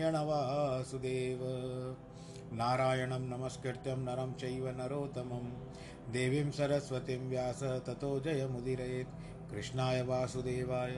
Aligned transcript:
वासुदेव 0.00 1.38
नारायणं 2.52 3.20
नमस्कृत्यं 3.20 3.96
नरं 3.96 4.32
चैव 4.32 4.68
नरोत्तमं। 4.68 5.50
देवीं 6.12 6.50
सरस्वतीं 6.50 7.28
व्यास 7.28 7.62
ततो 7.62 8.20
जयमुदीरयेत्। 8.20 9.50
कृष्णाय 9.50 10.02
वासुदेवाय। 10.02 10.90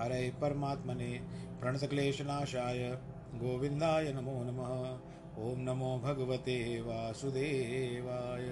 हरे 0.00 0.30
परमात्मने 0.40 1.20
प्रणतक्लेशनाशाय। 1.60 2.98
गोविन्दाय 3.34 4.12
नमो 4.12 4.42
नमः। 4.42 4.98
ॐ 5.44 5.56
नमो 5.56 5.98
भगवते 5.98 6.80
वासुदेवाय। 6.80 8.48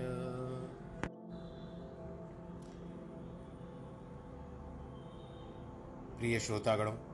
प्रिय 6.19 6.41
श्रोतागणों 6.41 7.09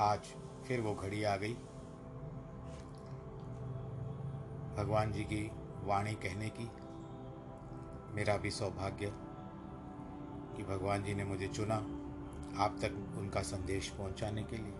आज 0.00 0.34
फिर 0.66 0.80
वो 0.80 0.94
घड़ी 0.94 1.22
आ 1.22 1.36
गई। 1.36 1.54
भगवान 4.76 5.12
जी 5.12 5.24
की 5.24 5.50
वाणी 5.84 6.14
कहने 6.14 6.48
की 6.50 6.68
मेरा 8.14 8.36
भी 8.36 8.50
सौभाग्य 8.50 9.12
कि 10.56 10.62
भगवान 10.64 11.04
जी 11.04 11.14
ने 11.14 11.24
मुझे 11.24 11.48
चुना 11.48 11.74
आप 12.58 12.78
तक 12.82 13.18
उनका 13.18 13.42
संदेश 13.42 13.88
पहुँचाने 13.88 14.42
के 14.42 14.56
लिए। 14.56 14.72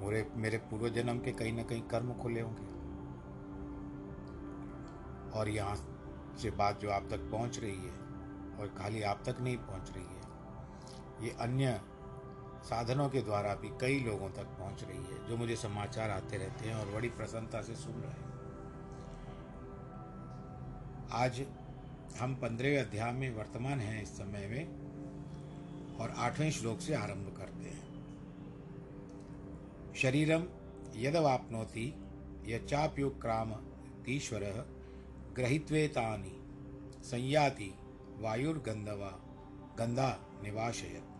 मेरे 0.00 0.26
मेरे 0.36 0.58
पूर्व 0.70 0.88
जन्म 0.88 1.18
के 1.18 1.32
कहीं 1.32 1.52
ना 1.52 1.62
कहीं 1.62 1.82
कर्म 1.82 2.12
खुले 2.12 2.40
होंगे। 2.40 2.72
और 5.38 5.48
यहाँ 5.48 5.74
से 6.38 6.50
बात 6.52 6.80
जो 6.80 6.90
आप 6.90 7.06
तक 7.10 7.30
पहुँच 7.30 7.58
रही 7.58 7.76
है 7.76 7.92
और 8.60 8.74
खाली 8.78 9.02
आप 9.02 9.22
तक 9.26 9.40
नहीं 9.40 9.56
पहुँच 9.58 9.90
रही 9.90 10.04
है, 10.04 10.22
ये 11.22 11.30
अन्य 11.40 11.80
साधनों 12.64 13.08
के 13.08 13.20
द्वारा 13.22 13.54
भी 13.54 13.68
कई 13.80 13.98
लोगों 14.00 14.28
तक 14.28 14.46
पहुँच 14.58 14.82
रही 14.84 14.98
है, 14.98 15.28
जो 15.28 15.36
मुझे 15.36 15.56
समाचार 15.56 16.10
आते 16.10 16.36
रहते 16.36 16.68
हैं 16.68 16.76
और 16.76 16.86
बड़ी 16.86 17.08
प्रसन्नता 17.08 17.60
से 17.62 17.74
सुन 17.74 17.94
रहे 17.94 18.12
हैं। 18.12 18.32
आज 21.12 21.42
हम 22.20 22.34
पंद्रहवें 22.34 22.78
अध्याय 22.78 23.12
में 23.12 23.36
वर्तमान 23.36 23.80
हैं 23.80 24.02
इस 24.02 24.08
समय 24.08 24.46
में 24.46 25.96
और 25.96 26.14
आठवें 26.16 26.50
श्लोक 26.50 26.80
से 26.80 26.94
आरंभ 26.94 27.34
करते 27.36 27.68
हैं। 27.68 27.92
शरीरम 29.94 30.44
यदवाप्नोति 30.96 31.86
यचाप्युक्राम 32.46 33.52
तीश्वर 34.04 34.40
ग्रहित्वेतानि 35.36 36.36
संयाति 37.04 37.74
वायुर्गंधवा 38.18 39.10
गंधा 39.78 40.10
निवाशयत। 40.42 41.13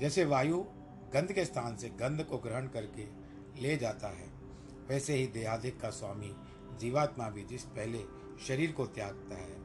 जैसे 0.00 0.24
वायु 0.24 0.58
गंध 1.14 1.32
के 1.32 1.44
स्थान 1.44 1.76
से 1.76 1.88
गंध 1.88 2.22
को 2.22 2.38
ग्रहण 2.38 2.66
करके 2.66 3.04
ले 3.62 3.76
जाता 3.76 4.08
है, 4.08 4.26
वैसे 4.88 5.14
ही 5.14 5.26
देहादिक 5.26 5.80
का 5.80 5.90
स्वामी 5.90 6.34
जीवात्मा 6.80 7.28
भी 7.30 7.42
जिस 7.42 7.62
पहले 7.62 7.98
शरीर 8.46 8.72
को 8.72 8.86
त्यागता 8.86 9.36
है, 9.36 9.56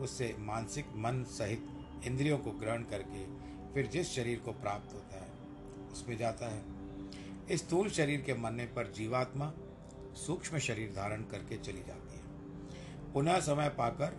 उससे 0.00 0.34
मानसिक 0.38 0.86
मन 0.96 1.24
सहित 1.24 1.66
इंद्रियों 2.06 2.38
को 2.38 2.50
ग्रहण 2.50 2.82
करके 2.82 3.24
फिर 3.74 3.86
जिस 3.86 4.10
शरीर 4.12 4.38
को 4.38 4.52
प्राप्त 4.52 4.94
होता 4.94 5.16
है, 5.16 5.30
उसमें 5.92 6.16
जाता 6.16 6.46
है। 6.46 6.64
इस 7.50 7.66
स्थूल 7.66 7.90
शरीर 7.90 8.20
के 8.20 8.34
मरने 8.34 8.64
पर 8.66 8.92
जीवात्मा 8.92 9.52
सूक्ष्म 10.16 10.58
शरीर 10.58 10.92
धारण 10.96 11.22
करके 11.22 11.56
चली 11.56 11.82
जाती 11.86 12.18
है। 12.18 13.12
पुनः 13.12 13.40
समय 13.40 13.68
पाकर 13.68 14.18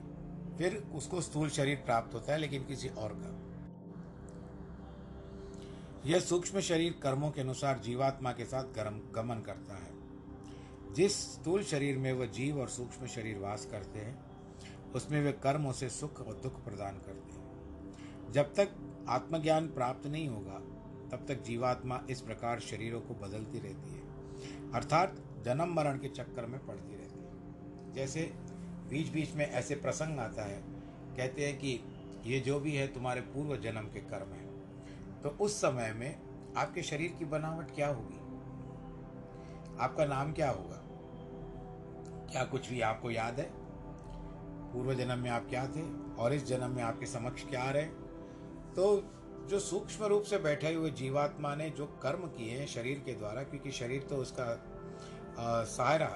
फिर 0.57 0.77
उसको 0.95 1.21
स्थूल 1.21 1.49
शरीर 1.49 1.75
प्राप्त 1.75 2.13
होता 2.13 2.33
है, 2.33 2.39
लेकिन 2.39 2.63
किसी 2.63 2.89
और 2.89 3.13
का। 3.13 3.46
यह 6.05 6.19
सूक्ष्म 6.19 6.59
शरीर 6.59 6.99
कर्मों 7.03 7.31
के 7.31 7.41
अनुसार 7.41 7.79
जीवात्मा 7.79 8.31
के 8.31 8.45
साथ 8.45 8.63
गर्म 8.63 9.01
गमन 9.15 9.39
करता 9.39 9.77
है। 9.77 9.93
जिस 10.93 11.33
स्थूल 11.33 11.63
शरीर 11.63 11.97
में 11.97 12.13
वह 12.13 12.25
जीव 12.25 12.61
और 12.61 12.69
सूक्ष्म 12.69 13.07
शरीर 13.07 13.37
वास 13.37 13.65
करते 13.65 13.99
हैं, 13.99 14.25
उसमें 14.91 15.21
वे 15.21 15.31
कर्मों 15.31 15.71
से 15.71 15.89
सुख 15.89 16.27
और 16.27 16.33
दुख 16.33 16.63
प्रदान 16.63 16.97
करते 16.97 17.33
हैं। 17.33 17.47
जब 18.31 18.53
तक 18.53 18.69
आत्मज्ञान 19.09 19.67
प्राप्त 19.67 20.07
नहीं 20.07 20.27
होगा, 20.27 20.59
तब 21.11 21.25
तक 21.27 21.43
जीवात्मा 21.43 22.03
इस 22.09 22.21
प्रकार 22.21 22.59
शरीरों 22.59 23.01
को 23.01 23.13
बदलती 23.13 23.59
रहती 23.59 23.93
है, 23.93 24.01
अर्थात 24.71 25.15
जन्म 25.45 25.73
मरण 25.73 25.97
के 25.97 26.07
चक्कर 26.07 26.45
में 26.45 26.65
पड़ती 26.65 26.95
रहती 26.95 27.19
है। 27.19 27.27
जैसे 27.93 28.33
बीच 28.89 29.09
बीच 29.09 29.33
में 29.33 29.51
ऐसे 29.51 29.75
प्रसंग 29.75 30.19
आता 30.19 30.43
है, 30.43 30.63
कहते 31.17 31.47
हैं 31.47 31.57
कि 31.57 31.79
ये 32.25 32.39
जो 32.39 32.59
भी 32.59 32.75
है 32.75 32.87
तुम्हारे 32.87 33.21
पूर्व 33.21 33.57
जन्म 33.57 33.81
के 33.81 33.99
कर्म 33.99 34.33
है। 34.33 34.46
तो 35.23 35.29
उस 35.41 35.55
समय 35.61 35.93
में 35.93 36.53
आपके 36.57 36.81
शरीर 36.83 37.15
की 37.19 37.25
बनावट 37.25 37.75
क्या 37.75 37.87
होगी? 37.87 38.19
आपका 39.79 40.05
नाम 40.05 40.31
क्या 40.33 40.49
होगा? 40.49 40.81
क्या 42.31 42.43
कुछ 42.43 42.69
भी 42.69 42.81
आपको 42.81 43.11
याद 43.11 43.39
है? 43.39 43.49
पूर्व 44.71 44.93
जन्म 44.93 45.19
में 45.19 45.29
आप 45.29 45.47
क्या 45.49 45.65
थे? 45.67 45.83
और 46.15 46.33
इस 46.33 46.45
जन्म 46.45 46.75
में 46.75 46.83
आपके 46.83 47.05
समक्ष 47.05 47.43
क्या 47.43 47.69
रहे? 47.71 47.85
तो 48.75 49.03
जो 49.49 49.59
सूक्ष्म 49.59 50.05
रूप 50.05 50.23
से 50.23 50.37
बैठे 50.37 50.73
हुए 50.73 50.89
जीवात्मा 50.91 51.53
ने 51.55 51.69
जो 51.69 51.85
कर्म 52.03 52.27
किए 52.29 52.57
हैं 52.59 52.65
शरीर 52.67 52.99
के 52.99 53.13
द्वारा, 53.13 53.43
क्योंकि 53.43 53.71
शरीर 53.71 54.01
तो 54.01 54.15
उसका 54.15 54.45
सहारा 55.67 56.09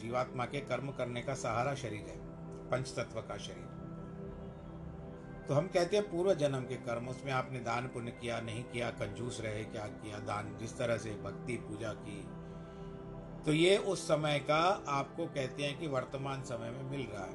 जीवात्मा 0.00 0.44
के 0.44 0.60
कर्म 0.60 0.90
करने 0.90 1.22
का 1.22 1.34
सहारा 1.34 1.74
शरीर 1.74 2.06
है 2.08 2.16
पंच 2.70 2.94
तत्व 2.96 3.20
का 3.20 3.36
शरीर। 3.36 3.75
तो 5.48 5.54
हम 5.54 5.66
कहते 5.66 5.96
हैं 5.96 6.10
पूर्व 6.10 6.34
जन्म 6.34 6.60
के 6.60 6.76
कर्म, 6.76 7.08
उसमें 7.08 7.32
आपने 7.32 7.60
दान 7.60 7.86
पुण्य 7.86 8.10
किया, 8.10 8.40
नहीं 8.40 8.64
किया, 8.64 8.90
कंजूस 8.90 9.40
रहे, 9.40 9.64
क्या 9.64 9.86
किया, 9.86 10.18
दान, 10.18 10.56
जिस 10.60 10.78
तरह 10.78 10.96
से 10.96 11.10
भक्ति, 11.10 11.56
पूजा 11.56 11.92
की। 11.92 12.28
तो 13.44 13.52
ये 13.52 13.76
उस 13.76 14.08
समय 14.08 14.38
का 14.38 14.84
आपको 14.88 15.26
कहते 15.26 15.62
हैं 15.62 15.78
कि 15.78 15.86
वर्तमान 15.86 16.42
समय 16.42 16.70
में 16.70 16.82
मिल 16.82 17.06
रहा 17.06 17.24
है। 17.24 17.34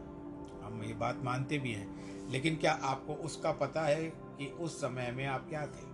हम 0.63 0.84
ये 0.84 0.94
बात 0.94 1.18
मानते 1.24 1.58
भी 1.58 1.72
हैं, 1.72 1.88
लेकिन 2.31 2.56
क्या 2.56 2.72
आपको 2.72 3.13
उसका 3.13 3.52
पता 3.52 3.81
है 3.81 4.06
कि 4.10 4.48
उस 4.48 4.78
समय 4.81 5.12
में 5.12 5.25
आप 5.25 5.50
क्या 5.50 5.66
थे? 5.66 5.92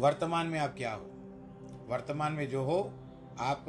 वर्तमान 0.00 0.46
में 0.46 0.58
आप 0.58 0.74
क्या 0.76 0.94
हो? 0.94 1.10
वर्तमान 1.88 2.32
में 2.32 2.48
जो 2.48 2.62
हो, 2.62 2.92
आप 3.38 3.64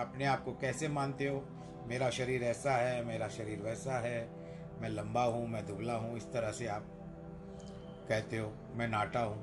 अपने 0.00 0.24
आप 0.24 0.44
को 0.44 0.52
कैसे 0.52 0.88
मानते 0.88 1.26
हो? 1.26 1.44
मेरा 1.86 2.10
शरीर 2.10 2.42
ऐसा 2.42 2.72
है, 2.72 3.04
मेरा 3.04 3.28
शरीर 3.28 3.62
वैसा 3.62 3.98
है 3.98 4.39
मैं 4.80 4.88
लंबा 4.88 5.22
हूँ, 5.22 5.46
मैं 5.48 5.66
दुबला 5.66 5.94
हूँ, 5.94 6.16
इस 6.16 6.32
तरह 6.32 6.52
से 6.52 6.66
आप 6.66 6.86
कहते 8.08 8.38
हो, 8.38 8.52
मैं 8.74 8.88
नाटा 8.88 9.20
हूँ। 9.20 9.42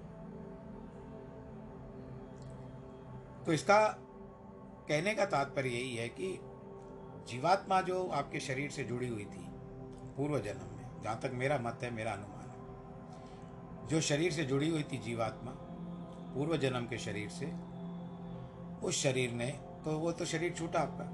तो 3.45 3.53
इसका 3.53 3.79
कहने 4.87 5.13
का 5.13 5.25
तात्पर्य 5.25 5.69
यही 5.69 5.95
है 5.95 6.07
कि 6.09 6.39
जीवात्मा 7.27 7.81
जो 7.81 8.07
आपके 8.07 8.39
शरीर 8.39 8.71
से 8.71 8.83
जुड़ी 8.83 9.07
हुई 9.07 9.25
थी, 9.25 9.45
पूर्व 10.17 10.39
जन्म 10.39 10.75
में, 10.77 11.01
जहाँ 11.03 11.19
तक 11.19 11.31
मेरा 11.33 11.57
मत 11.57 11.79
है, 11.83 11.91
मेरा 11.91 12.11
अनुमान 12.11 12.49
है, 12.49 13.87
जो 13.87 14.01
शरीर 14.01 14.31
से 14.31 14.43
जुड़ी 14.43 14.69
हुई 14.69 14.83
थी 14.83 14.97
जीवात्मा, 14.97 15.51
पूर्व 16.33 16.57
जन्म 16.57 16.85
के 16.85 16.97
शरीर 16.97 17.29
से, 17.29 17.53
उस 18.83 19.01
शरीर 19.03 19.31
ने 19.31 19.47
तो 19.85 19.97
वो 19.99 20.11
तो 20.11 20.25
शरीर 20.25 20.53
छूटा 20.53 20.79
आपका। 20.79 21.05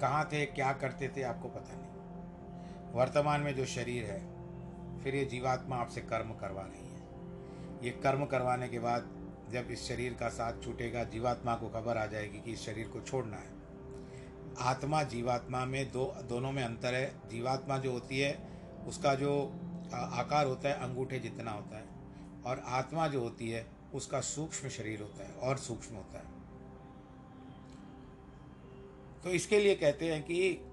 कहाँ 0.00 0.24
थे, 0.32 0.46
क्या 0.46 0.72
करते 0.72 1.08
थे, 1.08 1.22
आपको 1.22 1.48
पता 1.48 1.76
नहीं। 1.76 1.91
वर्तमान 2.92 3.40
में 3.40 3.54
जो 3.54 3.66
शरीर 3.66 4.04
है, 4.04 4.32
फिर 5.02 5.14
ये 5.14 5.24
जीवात्मा 5.24 5.76
आपसे 5.76 6.00
कर्म 6.00 6.30
करवा 6.32 6.62
रही 6.62 6.86
है। 6.86 7.02
ये 7.84 7.90
कर्म 7.90 8.24
करवाने 8.24 8.68
के 8.68 8.78
बाद 8.78 9.22
जब 9.52 9.70
इस 9.70 9.88
शरीर 9.88 10.14
का 10.14 10.28
साथ 10.28 10.62
छूटेगा, 10.64 11.04
जीवात्मा 11.04 11.56
को 11.56 11.68
खबर 11.68 11.96
आ 11.96 12.06
जाएगी 12.06 12.40
कि 12.40 12.52
इस 12.52 12.60
शरीर 12.60 12.88
को 12.88 13.00
छोड़ना 13.00 13.36
है। 13.36 13.50
आत्मा, 14.58 15.02
जीवात्मा 15.02 15.64
में 15.64 15.92
दो, 15.92 16.14
दोनों 16.28 16.52
में 16.52 16.64
अंतर 16.64 16.94
है। 16.94 17.28
जीवात्मा 17.30 17.78
जो 17.78 17.92
होती 17.92 18.20
है, 18.20 18.48
उसका 18.86 19.14
जो 19.14 19.52
आकार 19.94 20.46
होता 20.46 20.68
है, 20.68 20.74
अंगूठे 20.74 21.18
जितना 21.18 21.50
होता 21.50 21.76
है। 21.76 21.84
और 22.46 22.62
आत्मा 22.66 23.08
जो 23.08 23.20
होती 23.20 23.50
है, 23.50 23.66
उसका 23.94 24.20
सूक्ष्म 24.20 24.68
शरीर 24.68 25.00
होता 25.00 25.24
है 25.24 25.32
और 25.32 25.56
सूक्ष्म 25.56 25.94
होता 25.94 26.18
है। 26.18 26.42
तो 29.24 29.30
इसके 29.30 29.58
लिए 29.58 29.74
कहते 29.74 30.12
हैं 30.12 30.22
कि 30.22 30.68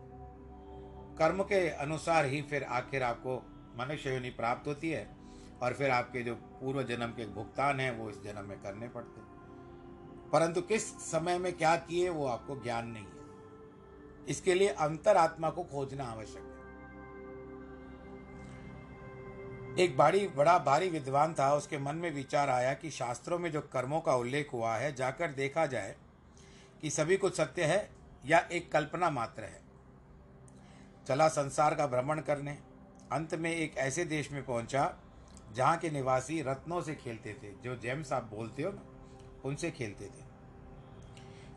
कर्म 1.20 1.44
के 1.44 1.70
अनुसार 1.70 2.26
ही 2.26 2.42
फिर 2.42 2.64
आखिर 2.64 3.04
आपको 3.04 3.36
मनुष्य 3.78 4.14
योनि 4.14 4.30
प्राप्त 4.30 4.68
होती 4.68 4.90
है 4.90 5.18
और 5.62 5.74
फिर 5.74 5.90
आपके 5.90 6.22
जो 6.24 6.36
पूर्व 6.36 6.84
जन्म 6.84 7.08
के 7.08 7.26
भुगतान 7.26 7.80
है, 7.80 7.92
वो 7.92 8.10
इस 8.10 8.24
जन्म 8.24 8.50
में 8.50 8.62
करने 8.62 8.88
पड़ते 8.88 9.30
परंतु 10.32 10.62
किस 10.62 11.12
समय 11.12 11.38
में 11.40 11.54
क्या 11.54 11.76
किए, 11.76 12.10
वो 12.10 12.28
आपको 12.28 12.56
ज्ञान 12.56 12.88
नहीं 12.88 13.04
है। 13.04 13.20
इसके 14.28 14.54
लिए 14.54 14.68
अंतरात्मा 14.68 15.50
को 15.50 15.64
खोजना 15.64 16.04
आवश्यक 16.04 16.38
है। 16.38 16.60
एक 19.84 19.98
बड़ी 19.98 20.28
बड़ा 20.28 20.58
भारी 20.60 20.90
विद्वान 20.90 21.34
था, 21.34 21.56
उसके 21.56 21.78
मन 21.78 21.96
में 21.96 22.12
विचार 22.12 22.50
आया 22.50 22.74
कि 22.74 22.90
शास्त्रों 22.90 23.40
में 23.40 23.52
जो 23.52 23.62
कर्मों 23.62 24.02
का 24.02 24.16
उल्लेख 24.16 24.54
हुआ 24.54 24.76
है, 24.76 24.96
जाकर 24.96 25.32
देखा 25.32 25.66
जाए 25.66 25.96
कि 26.82 26.90
सभी 26.90 27.18
कुछ 27.18 27.38
सत्य 27.38 27.64
है 27.64 27.90
या 28.26 28.40
एक 28.52 28.72
कल्पना 28.72 29.10
मात्र 29.10 29.44
है। 29.44 29.69
चला 31.10 31.28
संसार 31.28 31.76
का 31.76 31.88
भ्रमण 31.88 32.20
करने। 32.20 32.52
अंत 33.12 33.34
में 33.36 33.52
एक 33.52 33.78
ऐसे 33.78 34.04
देश 34.06 34.32
में 34.32 34.46
पहुँचा, 34.46 34.98
जहाँ 35.54 35.78
के 35.78 35.90
निवासी 35.90 36.42
रत्नों 36.42 36.82
से 36.82 36.96
खेलते 36.96 37.34
थे। 37.34 37.52
जो 37.64 37.76
जेम्स 37.76 38.12
आप 38.14 38.24
बोलते 38.24 38.64
हो 38.64 38.72
ना, 38.72 38.84
उनसे 39.46 39.72
खेलते 39.72 40.06
थे। 40.06 40.28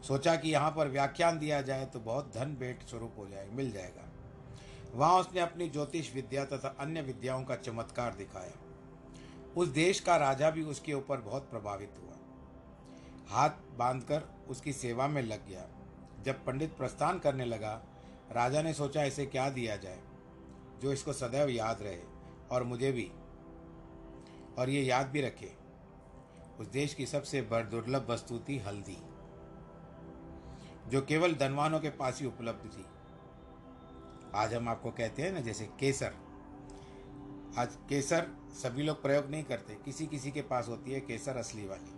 सोचा 0.02 0.36
कि 0.36 0.50
यहाँ 0.50 0.70
पर 0.70 0.88
व्याख्यान 0.88 1.38
दिया 1.38 1.60
जाए 1.62 1.86
तो 1.86 2.00
बहुत 2.00 2.32
धन 2.34 2.56
भेंट 2.56 2.82
स्वरूप 2.82 3.14
हो 3.18 3.26
जाए, 3.26 3.48
मिल 3.48 3.72
जाएगा। 3.72 4.08
वहाँ 4.94 5.20
उसने 5.20 5.40
अपनी 5.40 5.68
ज्योतिष 5.68 6.14
विद्या 6.14 6.44
तथा 6.44 6.74
अन्य 6.80 7.02
विद्याओं 7.02 7.44
का 7.44 7.56
चमत्कार 7.56 8.14
दिखाया। 8.14 8.58
उस 9.56 9.68
देश 9.68 10.00
का 10.00 10.16
राजा 10.16 10.50
भी 10.50 10.62
उसके 10.62 10.94
ऊपर 10.94 11.20
बहुत 11.20 11.50
प्रभावित 11.50 12.00
हुआ। 12.02 12.16
हाथ 13.28 13.50
बांधकर 13.78 14.22
उसकी 14.48 14.72
सेवा 14.72 15.08
में 15.08 15.22
लग 15.22 15.48
गया। 15.48 15.68
जब 16.24 16.44
पंडित 16.44 16.76
प्रस्थान 16.76 17.18
करने 17.18 17.44
लगा 17.44 17.80
राजा 18.32 18.62
ने 18.62 18.72
सोचा 18.74 19.02
इसे 19.04 19.26
क्या 19.26 19.48
दिया 19.50 19.76
जाए, 19.76 19.98
जो 20.82 20.92
इसको 20.92 21.12
सदैव 21.12 21.48
याद 21.48 21.82
रहे 21.82 21.98
और 22.50 22.62
मुझे 22.64 22.92
भी, 22.92 23.10
और 24.58 24.70
ये 24.70 24.82
याद 24.82 25.06
भी 25.06 25.20
रखे। 25.20 25.52
उस 26.60 26.66
देश 26.68 26.94
की 26.94 27.06
सबसे 27.06 27.42
बड़ 27.42 27.62
दुर्लभ 27.64 28.10
वस्तु 28.10 28.38
थी 28.38 28.58
हल्दी, 28.58 28.96
जो 30.88 31.00
केवल 31.02 31.34
धनवानों 31.34 31.80
के 31.80 31.90
पास 31.92 32.20
ही 32.20 32.26
उपलब्ध 32.26 32.70
थी। 32.70 32.84
आज 34.34 34.54
हम 34.54 34.68
आपको 34.68 34.90
कहते 34.90 35.22
हैं 35.22 35.32
ना, 35.32 35.40
जैसे 35.40 35.64
केसर। 35.80 36.14
आज 37.58 37.76
केसर 37.88 38.26
सभी 38.54 38.82
लोग 38.82 39.02
प्रयोग 39.02 39.30
नहीं 39.30 39.44
करते 39.44 39.74
किसी 39.84 40.06
किसी 40.06 40.30
के 40.30 40.42
पास 40.42 40.68
होती 40.68 40.92
है 40.92 41.00
केसर 41.00 41.36
असली 41.36 41.66
वाली। 41.66 41.91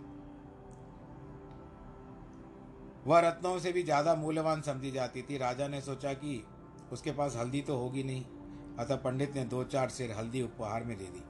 वह 3.05 3.19
रत्नों 3.19 3.57
से 3.59 3.71
भी 3.71 3.83
ज़्यादा 3.83 4.15
मूल्यवान 4.15 4.61
समझी 4.61 4.91
जाती 4.91 5.21
थी। 5.21 5.37
राजा 5.37 5.67
ने 5.67 5.81
सोचा 5.81 6.13
कि 6.13 6.43
उसके 6.91 7.11
पास 7.11 7.35
हल्दी 7.35 7.61
तो 7.61 7.77
होगी 7.77 8.03
नहीं, 8.03 8.23
अतः 8.79 8.95
पंडित 8.95 9.35
ने 9.35 9.43
दो 9.45 9.63
चार 9.65 9.89
सिर 9.89 10.11
हल्दी 10.11 10.41
उपहार 10.41 10.83
में 10.83 10.97
दे 10.97 11.05
दी। 11.05 11.23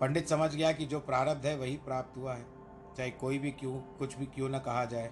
पंडित 0.00 0.28
समझ 0.28 0.54
गया 0.54 0.72
कि 0.72 0.86
जो 0.86 1.00
प्रारब्ध 1.00 1.46
है 1.46 1.56
वही 1.56 1.76
प्राप्त 1.84 2.16
हुआ 2.16 2.34
है। 2.34 2.46
चाहे 2.96 3.10
कोई 3.10 3.38
भी 3.38 3.50
क्यों, 3.50 3.72
कुछ 3.98 4.16
भी 4.18 4.26
क्यों 4.26 4.48
न 4.48 4.58
कहा 4.58 4.84
जाए, 4.84 5.10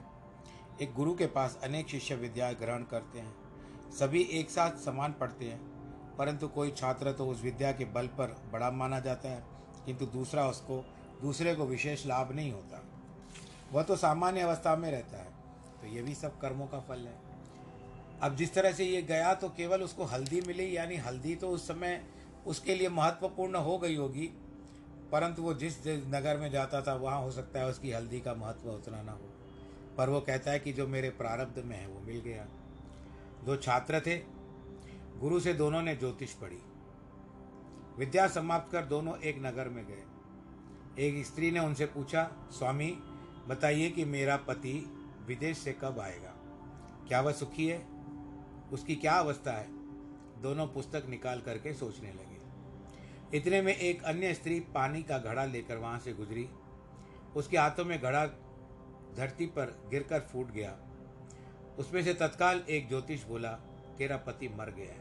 एक 0.83 0.95
गुरु 0.95 1.15
के 1.15 1.27
पास 1.29 1.59
अनेक 1.65 1.89
शिष्य 1.89 2.15
विद्या 2.15 2.53
ग्रहण 2.53 2.83
करते 2.85 3.19
हैं। 3.19 3.91
सभी 3.91 4.23
एक 4.33 4.51
साथ 4.51 4.79
समान 4.79 5.13
पढ़ते 5.13 5.45
हैं, 5.45 5.61
परंतु 6.17 6.49
कोई 6.49 6.71
छात्र 6.71 7.13
तो 7.13 7.27
उस 7.27 7.43
विद्या 7.43 7.73
के 7.73 7.85
बल 7.85 8.07
पर 8.19 8.37
बड़ा 8.53 8.71
माना 8.71 9.01
जाता 9.01 9.29
है, 9.29 9.43
किंतु 9.87 10.07
दूसरा 10.09 10.47
उसको, 10.49 10.85
दूसरे 11.23 11.55
को 11.55 11.67
विशेष 11.67 12.07
लाभ 12.07 12.33
नहीं 12.33 12.53
होता। 12.53 12.83
वह 13.75 13.83
तो 13.83 13.97
सामान्य 13.97 14.41
अवस्था 14.41 14.75
में 14.77 14.91
रहता 14.91 15.19
है। 15.19 15.33
तो 15.81 15.87
ये 15.87 16.03
भी 16.03 16.15
सब 16.15 16.39
कर्मों 16.41 16.67
का 16.67 16.81
फल 16.81 16.99
है। 16.99 17.17
अब 18.23 18.37
जिस 18.37 18.55
तरह 18.55 18.73
से 18.73 18.85
ये 18.85 19.03
गया 19.03 19.35
तो 19.35 19.49
केवल 19.49 19.83
उसको 19.83 20.05
हल्दी 20.05 20.41
मिली, 20.41 20.77
यानी 20.77 20.97
हल्दी 20.97 21.35
तो 21.35 21.49
उस 21.49 21.67
समय 21.69 22.03
उसके 22.47 22.75
लिए 22.75 22.89
महत्वपूर्ण 22.89 23.57
हो 23.57 23.79
गई 23.79 23.97
होगी, 23.97 24.27
परंतु 25.13 25.43
वो 25.43 25.55
जिस 25.55 25.77
नगर 25.87 26.39
में 26.39 26.51
जाता 26.51 26.81
था, 26.83 26.95
वहाँ 26.95 27.21
हो 27.21 27.31
सकता 27.31 27.61
है 27.61 27.67
उसकी 27.67 27.91
हल्दी 27.93 28.21
का 28.21 28.35
महत्व 28.35 28.69
उतना 28.71 29.03
ना 29.03 29.13
हो। 29.13 29.29
पर 29.97 30.09
वो 30.09 30.21
कहता 30.21 30.51
है 30.51 30.59
कि 30.59 30.73
जो 30.73 30.87
मेरे 30.87 31.11
प्रारब्ध 31.13 31.63
में 31.65 31.77
है, 31.77 31.87
वो 31.87 32.01
मिल 32.01 32.21
गया। 32.21 32.47
दो 33.45 33.57
छात्र 33.57 34.01
थे, 34.01 34.17
गुरु 35.21 35.41
से 35.41 35.53
दोनों 35.55 35.83
ने 35.83 35.95
ज्योतिष 35.97 36.33
पढ़ी। 36.33 36.59
विद्या 37.99 38.27
समाप्त 38.29 38.73
कर 38.73 38.85
दोनों 38.85 39.17
एक 39.19 39.37
नगर 39.39 39.69
में 39.69 39.85
गए। 39.87 40.03
एक 40.99 41.25
स्त्री 41.27 41.51
ने 41.51 41.61
उनसे 41.61 41.87
पूछा, 41.87 42.31
स्वामी 42.51 42.91
बताइए 43.49 43.91
कि 43.91 44.05
मेरा 44.05 44.37
पति 44.37 44.97
विदेश 45.27 45.59
से 45.59 45.73
कब 45.73 45.99
आएगा? 45.99 46.35
क्या 47.09 47.21
वह 47.21 47.33
सुखी 47.33 47.67
है? 47.67 47.87
उसकी 48.73 48.97
क्या 48.97 49.13
अवस्था 49.13 49.53
है? 49.53 49.67
दोनों 50.43 50.67
पुस्तक 50.67 51.05
निकाल 51.09 51.41
करके 51.41 51.75
सोचने 51.75 52.13
लगे। 52.13 52.35
इतने 53.37 53.63
में 53.63 53.77
एक 53.77 54.03
अन्य 54.03 54.35
स्त्री 54.35 54.61
पानी 54.61 55.03
का 55.03 55.19
घड़ा 55.19 55.45
लेकर 55.45 55.77
वहाँ 55.77 55.99
से 55.99 56.13
गुजरी। 56.13 56.49
उसके 57.37 57.59
हाथों 57.59 57.85
में 57.85 58.01
घड़ा 58.01 58.27
धरती 59.17 59.47
पर 59.47 59.89
गिरकर 59.91 60.21
फूट 60.21 60.51
गया। 60.51 60.79
उसमें 61.79 62.05
से 62.05 62.15
तत्काल 62.15 62.65
एक 62.69 62.89
ज्योतिष 62.89 63.25
बोला, 63.25 63.53
तेरा 63.99 64.17
पति 64.17 64.49
मर 64.49 64.71
गया 64.71 64.93
है। 64.93 65.01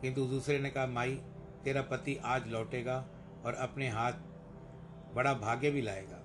किंतु 0.00 0.26
दूसरे 0.26 0.58
ने 0.58 0.70
कहा, 0.70 0.86
माई, 0.86 1.22
तेरा 1.64 1.82
पति 1.82 2.16
आज 2.16 2.48
लौटेगा 2.48 3.08
और 3.46 3.54
अपने 3.54 3.88
हाथ 3.88 4.12
बड़ा 5.14 5.34
भाग्य 5.34 5.70
भी 5.70 5.82
लाएगा। 5.82 6.18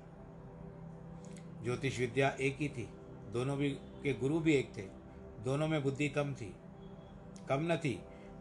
ज्योतिष 1.67 1.97
विद्या 1.99 2.27
एक 2.39 2.57
ही 2.57 2.67
थी। 2.69 2.87
दोनों 3.33 3.57
भी 3.57 3.69
के 4.03 4.13
गुरु 4.13 4.39
भी 4.39 4.53
एक 4.53 4.69
थे। 4.77 4.81
दोनों 5.43 5.67
में 5.67 5.81
बुद्धि 5.83 6.07
कम 6.09 6.33
थी। 6.33 6.53
कम 7.49 7.67
न 7.71 7.75
थी, 7.77 7.91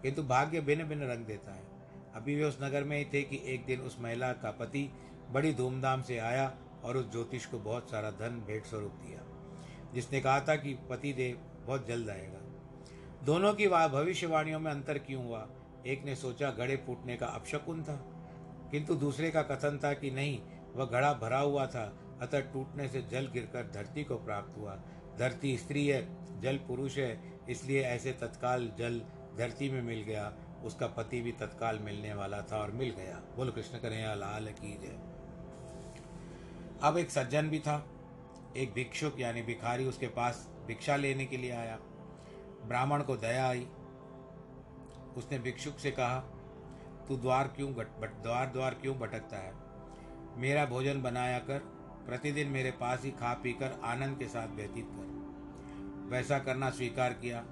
किंतु 0.03 0.23
भाग्य 0.23 0.61
भिन्न 0.61 0.85
भिन्न 0.85 1.03
रंग 1.03 1.27
देता 1.27 1.55
है। 1.55 1.65
अभी 2.15 2.35
वे 2.37 2.45
उस 2.45 2.59
नगर 2.63 2.85
में 2.85 2.97
ही 2.99 3.05
थे 3.05 3.23
कि 3.23 3.41
एक 3.45 3.65
दिन 3.67 3.81
उस 3.81 3.97
महिला 4.01 4.33
का 4.35 4.51
पति 4.51 4.89
बड़ी 5.31 5.53
धूमधाम 5.55 6.03
से 6.03 6.19
आया 6.19 6.47
और 6.85 6.97
उस 6.97 7.11
ज्योतिष 7.13 7.47
को 7.47 7.59
बहुत 7.59 7.91
सारा 7.91 8.11
धन 8.13 8.43
भेंट 8.47 8.65
स्वरूप 8.65 8.93
दिया, 9.03 9.21
जिसने 9.95 10.21
कहा 10.21 10.41
था 10.41 10.57
कि 10.57 10.75
पति 10.91 11.13
देव 11.13 11.39
बहुत 11.67 11.87
जल्द 11.89 12.11
आएगा। 12.11 12.41
दोनों 13.25 13.55
की 13.55 13.69
भविष्यवाणियों 13.69 14.61
में 14.61 14.71
अंतर 14.73 14.99
क्यों 15.01 15.25
हुआ? 15.25 15.47
एक 15.87 16.05
ने 16.05 16.15
सोचा 16.17 16.51
घड़े 16.51 16.77
फूटने 16.77 17.17
का 17.17 17.27
अपशकुन 17.27 17.83
था, 17.83 18.01
किंतु 18.71 18.95
दूसरे 18.95 19.31
का 19.31 19.43
कथन 19.45 19.81
था 19.85 19.93
कि 19.95 20.11
नहीं, 20.11 20.41
वह 20.75 20.87
घड़ा 20.87 21.13
भरा 21.15 21.39
हुआ 21.39 21.67
था 21.67 21.87
अतः 22.23 22.41
टूटने 22.41 22.89
से 22.89 23.03
जल 23.03 23.27
गिरकर 23.27 23.71
धरती 23.71 24.05
को 24.05 24.17
प्राप्त 24.17 24.59
हुआ। 24.59 24.75
धरती 25.19 25.59
स्त्री 25.59 25.87
है, 25.87 26.09
जल 26.41 26.57
पुरुष 26.57 26.99
है, 26.99 27.41
इसलिए 27.49 27.83
ऐसे 27.83 28.13
तत्काल 28.13 28.73
जल 28.79 29.03
धरती 29.39 29.71
में 29.71 29.83
मिल 29.83 30.03
गया। 30.03 30.35
उसका 30.65 30.87
पति 30.87 31.21
भी 31.21 31.33
तत्काल 31.33 31.79
मिलने 31.79 32.15
वाला 32.15 32.43
था 32.43 32.59
और 32.59 32.71
मिल 32.71 32.91
गया। 32.91 33.23
बोल 33.37 33.51
कृष्ण 33.51 33.79
कन्हैया, 33.79 34.15
लाल 34.15 34.49
की 34.49 34.79
जय। 34.83 34.99
अब 36.83 36.97
एक 36.99 37.11
सज्जन 37.11 37.49
भी 37.49 37.59
था, 37.59 37.87
एक 38.57 38.73
भिक्षुक 38.73 39.21
यानी 39.21 39.43
भिखारी 39.43 39.85
उसके 39.85 40.09
पास 40.09 40.51
भिक्षा 40.67 40.97
लेने 40.97 41.27
के 41.27 41.37
लिए 41.37 41.51
आया। 41.51 41.77
ब्राह्मण 42.65 43.03
को 43.03 43.17
दया 43.17 43.49
आई। 43.49 43.67
उसने 45.17 45.39
भिक्षुक 45.39 45.79
से 45.79 45.91
कहा, 45.91 46.21
तू 47.09 47.17
द्वार 47.17 47.49
क्यों 47.49 47.73
द्वार 48.23 48.47
द्वार 48.47 48.75
क्यों 48.75 48.99
भटकता 48.99 49.37
है? 49.37 49.55
मेरा 50.37 50.67
भोजन 50.67 51.03
बनाया 51.03 51.39
कर 51.39 51.76
प्रतिदिन 52.07 52.49
मेरे 52.49 52.71
पास 52.71 53.05
ही 53.05 53.11
खा 53.11 53.35
पी 53.35 53.53
कर 53.53 53.81
आनंद 53.85 54.19
के 54.19 54.27
साथ 54.27 54.49
व्यतीत 54.49 54.89
कर। 54.91 56.09
वैसा 56.11 56.39
करना 56.39 56.71
स्वीकार 56.71 57.13
किया। 57.13 57.45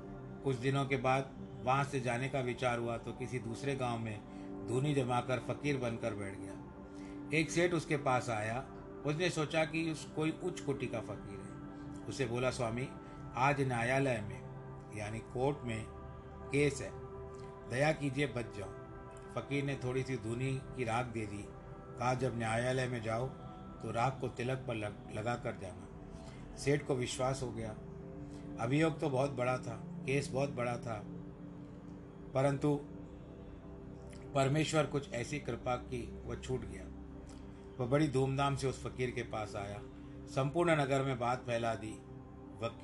कुछ 0.45 0.57
दिनों 0.57 0.87
के 0.87 0.97
बाद 0.97 1.31
वहाँ 1.63 1.85
से 1.85 2.01
जाने 2.01 2.29
का 2.29 2.41
विचार 2.41 2.79
हुआ 2.79 2.97
तो 2.97 3.13
किसी 3.13 3.39
दूसरे 3.39 3.77
गाँव 3.77 3.99
में 3.99 4.21
धूनी 4.69 4.95
जमाकर 4.95 5.39
फकीर 5.39 5.77
बनकर 5.77 6.15
बैठ 6.15 6.35
गया। 6.39 7.39
एक 7.39 7.51
सेठ 7.51 7.73
उसके 7.73 7.97
पास 7.97 8.31
आया। 8.31 8.65
उसने 9.07 9.31
सोचा 9.31 9.65
कि 9.65 9.91
उस 9.91 10.05
कोई 10.05 10.31
उच्च 10.45 10.61
कोटि 10.61 10.87
का 10.87 11.01
फकीर 11.01 11.39
है। 11.39 12.07
उसे 12.07 12.27
बोला, 12.27 12.51
स्वामी, 12.51 12.89
आज 13.37 13.61
न्यायालय 13.61 14.21
में, 14.21 14.41
यानी 14.97 15.19
कोर्ट 15.19 15.57
में 15.65 15.85
केस 16.53 16.81
है। 16.81 16.91
दया 17.71 17.93
कीजिए, 17.93 18.27
बच 18.27 18.57
जाओ। 18.59 18.69
फकीर 19.35 19.65
ने 19.65 19.81
थोड़ी 19.85 20.03
सी 20.03 20.17
धुनी 20.17 20.61
की 20.77 20.85
राख 20.85 21.07
दे 21.07 21.27
दी। 21.27 21.45
कहा, 21.99 22.15
जब 22.15 22.39
न्यायालय 22.39 22.87
में 22.87 23.03
जाओ 23.03 23.27
तो 23.85 23.91
राख 23.91 24.19
को 24.21 24.29
तिलक 24.29 24.64
पर 24.69 24.75
लग, 24.75 24.97
लगा 25.14 25.35
कर 25.35 25.57
जाना। 25.57 25.88
सेठ 26.57 26.87
को 26.87 26.95
विश्वास 26.95 27.43
हो 27.43 27.50
गया। 27.53 27.71
अभियोग 28.61 29.00
तो 29.00 29.11
बहुत 29.11 29.31
बड़ा 29.31 29.59
था 29.59 29.85
केस 30.07 30.31
बहुत 30.31 30.50
बड़ा 30.50 30.76
था 30.79 31.03
परंतु 32.35 32.81
परमेश्वर 34.35 34.87
कुछ 34.87 35.12
ऐसी 35.12 35.38
कृपा 35.38 35.76
की 35.76 36.23
वह 36.25 36.37
छूट 36.37 36.61
गया। 36.64 36.85
वह 37.79 37.91
बड़ी 37.91 38.09
धूमधाम 38.09 38.57
से 38.57 38.67
उस 38.67 38.85
फकीर 38.85 39.11
के 39.11 39.23
पास 39.23 39.55
आया। 39.57 39.83
संपूर्ण 40.26 40.71
नगर 40.71 41.03
में 41.03 41.19
बात 41.19 41.43
फैला 41.43 41.75
दी। 41.75 41.93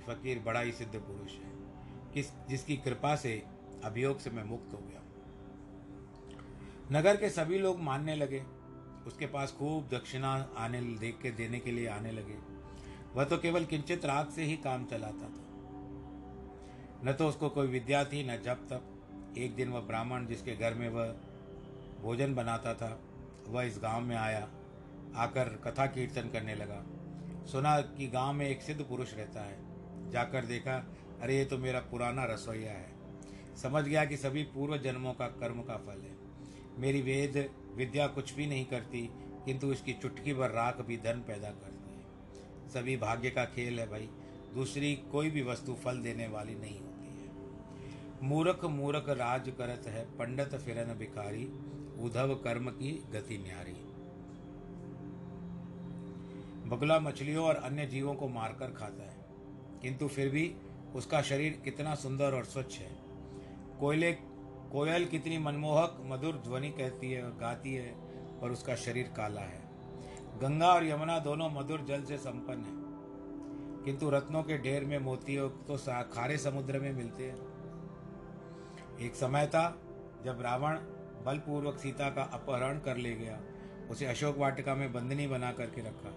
फकीर 0.07 0.39
बड़ा 0.39 0.61
ही 0.61 0.73
सिद्ध 0.73 0.97
पुरुष 0.97 1.33
है। 1.33 1.53
किस 2.15 2.27
जिसकी 2.49 2.77
कृपा 2.77 3.17
से 3.17 3.43
अभियोग 3.85 4.19
से 4.19 4.31
मैं 4.31 4.45
मुक्त 4.45 4.73
हो 4.73 4.79
गया। 4.79 5.03
नगर 6.93 7.17
के 7.17 7.31
सभी 7.31 7.59
लोग 7.59 7.81
मानने 7.81 8.17
लगे। 8.17 8.60
उसके 9.07 9.27
पास 9.27 9.53
खूब 9.53 9.89
दक्षिणा 9.89 10.49
आने 10.57 10.81
देख 10.81 11.19
के, 11.23 11.31
देने 11.31 11.61
के 11.61 11.71
लिए 11.71 11.87
आने 11.87 12.11
लगे। 12.13 12.39
वह 13.15 13.25
तो 13.25 13.39
केवल 13.39 13.65
किंचित 13.65 14.05
राग 14.05 14.29
से 14.29 14.45
ही 14.45 14.57
काम 14.57 14.85
चलाता 14.85 15.29
था। 15.29 15.51
न 17.05 17.17
तो 17.19 17.29
उसको 17.29 17.49
कोई 17.49 17.67
विद्या 17.67 18.05
थी, 18.05 18.31
न 18.31 18.43
जब 18.43 18.55
तक 18.55 18.83
एक 19.39 19.55
दिन 19.55 19.69
वह 19.69 19.81
ब्राह्मण 19.81 20.27
जिसके 20.27 20.57
घर 20.57 20.75
में 20.75 20.89
वह 20.89 21.17
भोजन 22.03 22.35
बनाता 22.35 22.75
था, 22.75 23.01
वह 23.49 23.63
इस 23.63 23.79
गाँव 23.83 24.01
में 24.01 24.17
आया, 24.17 24.49
आकर 25.17 25.49
कथा 25.49 25.87
कीर्तन 25.87 26.29
करने 26.29 26.55
लगा। 26.55 26.85
सुना 27.47 27.81
कि 27.81 28.07
गाँव 28.07 28.33
में 28.33 28.49
एक 28.49 28.63
सिद्ध 28.63 28.85
पुरुष 28.85 29.15
रहता 29.15 29.41
है। 29.41 29.59
जाकर 30.11 30.45
देखा, 30.45 30.87
अरे, 31.21 31.39
ये 31.39 31.45
तो 31.45 31.59
मेरा 31.59 31.81
पुराना 31.81 32.25
रसोईया 32.25 32.73
है। 32.73 32.93
समझ 33.63 33.85
गया 33.85 34.05
कि 34.05 34.17
सभी 34.17 34.43
पूर्व 34.43 34.79
जन्मों 34.79 35.13
का 35.13 35.27
कर्म 35.27 35.63
का 35.63 35.77
फल 35.77 36.01
है। 36.01 36.20
मेरी 36.81 37.01
वेद 37.03 37.49
विद्या 37.77 38.07
कुछ 38.09 38.35
भी 38.35 38.47
नहीं 38.47 38.65
करती, 38.65 39.09
किंतु 39.45 39.73
इसकी 39.73 39.93
चुटकी 39.93 40.35
भर 40.35 40.51
राख 40.51 40.81
भी 40.81 40.97
धन 40.97 41.23
पैदा 41.27 41.51
करती 41.51 41.95
है। 41.95 42.71
सभी 42.71 42.97
भाग्य 42.97 43.31
का 43.31 43.45
खेल 43.47 43.79
है 43.81 43.89
भाई, 43.91 44.09
दूसरी 44.55 44.95
कोई 45.13 45.31
भी 45.31 45.43
वस्तु 45.43 45.75
फल 45.75 45.99
देने 45.99 46.27
वाली 46.29 46.55
नहीं 46.55 46.79
होती 46.81 47.09
है। 47.13 48.29
मूर्ख 48.29 48.65
मूर्ख 48.71 49.09
राज 49.11 49.53
करत 49.59 49.87
है, 49.87 50.05
पंडित 50.19 50.55
फिरन 50.57 50.95
भिखारी 50.95 51.45
उधव 52.01 52.35
कर्म 52.45 52.71
की 52.71 52.93
गति 53.13 53.39
न्यारी। 53.39 53.77
बगुला 56.71 56.99
मछलियों 57.01 57.45
और 57.45 57.57
अन्य 57.57 57.87
जीवों 57.87 58.15
को 58.15 58.29
मारकर 58.29 58.71
खाता 58.71 59.03
है, 59.03 59.17
किंतु 59.83 60.09
फिर 60.09 60.29
भी 60.29 60.53
उसका 60.95 61.23
शरीर 61.23 61.61
कितना 61.65 61.95
सुंदर 61.95 62.35
और 62.35 62.45
स्वच्छ 62.45 62.79
है। 62.79 62.91
कोयले 63.81 64.13
कोयल 64.73 65.07
कितनी 65.07 65.39
मनमोहक, 65.39 65.97
मधुर 66.01 66.35
ध्वनि 66.35 66.71
कहती 66.71 67.13
है 67.13 67.25
और 67.25 67.31
गाती 67.31 67.75
है 67.75 67.95
और 68.43 68.53
उसका 68.53 68.75
शरीर 68.75 69.13
काला 69.17 69.41
है। 69.41 69.71
गंगा 70.43 70.75
और 70.75 70.87
यमुना 70.87 71.19
दोनों 71.19 71.51
मधुर 71.51 71.81
जल 71.81 72.03
से 72.03 72.19
संपन्न 72.19 72.65
है। 72.65 72.81
किंतु 73.85 74.11
रत्नों 74.11 74.43
के 74.43 74.59
ढेर 74.59 74.85
में 74.85 74.99
मोतियों 74.99 75.51
तो 75.51 75.77
खारे 76.13 76.39
समुद्र 76.39 76.79
में 76.79 76.93
मिलते 76.93 77.25
हैं। 77.25 77.37
एक 79.01 79.15
समय 79.15 79.47
था 79.47 79.79
जब 80.25 80.41
रावण 80.41 80.75
बलपूर्वक 81.25 81.79
सीता 81.79 82.11
का 82.11 82.23
अपहरण 82.23 82.79
कर 82.79 82.97
ले 82.97 83.15
गया। 83.15 83.41
उसे 83.91 84.07
अशोक 84.07 84.39
वाटिका 84.39 84.75
में 84.75 84.93
बंदनी 84.93 85.27
बना 85.27 85.53
करके 85.53 85.81
रखा। 85.81 86.11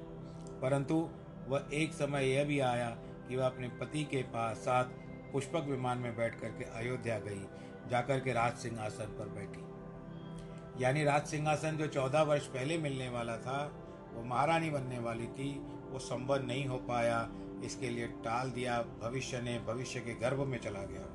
परंतु 0.61 1.09
वह 1.47 1.69
एक 1.73 1.93
समय 1.93 2.29
यह 2.29 2.43
भी 2.43 2.59
आया 2.59 2.89
कि 3.29 3.35
वह 3.35 3.45
अपने 3.45 3.69
पति 3.69 4.03
के 4.03 4.23
पास 4.23 4.57
साथ 4.57 4.83
पुष्पक 5.33 5.61
विमान 5.61 5.97
में 5.97 6.17
बैठ 6.17 6.39
करके 6.39 6.63
अयोध्या 6.63 7.19
गई। 7.19 7.45
जाकर 7.89 8.19
के 8.19 8.33
राज 8.33 8.53
सिंहासन 8.53 9.05
पर 9.05 9.29
बैठी। 9.29 9.63
यानी 10.83 11.03
राज 11.03 11.25
सिंहासन 11.25 11.77
जो 11.77 11.87
चौदह 11.87 12.21
वर्ष 12.21 12.47
पहले 12.47 12.77
मिलने 12.77 13.09
वाला 13.09 13.37
था, 13.37 13.71
वो 14.13 14.23
महारानी 14.23 14.69
बनने 14.69 14.99
वाली 14.99 15.27
थी, 15.27 15.59
वो 15.89 15.99
संबंध 15.99 16.41
नहीं 16.41 16.65
हो 16.65 16.77
पाया, 16.77 17.29
इसके 17.63 17.89
लिए 17.89 18.07
टाल 18.07 18.51
दिया, 18.51 18.81
भविष्य 18.81 19.41
ने, 19.41 19.59
भविष्य 19.59 19.99
के 19.99 20.13
गर्भ 20.13 20.39
में 20.39 20.59
चला 20.59 20.83
गया। 20.83 21.07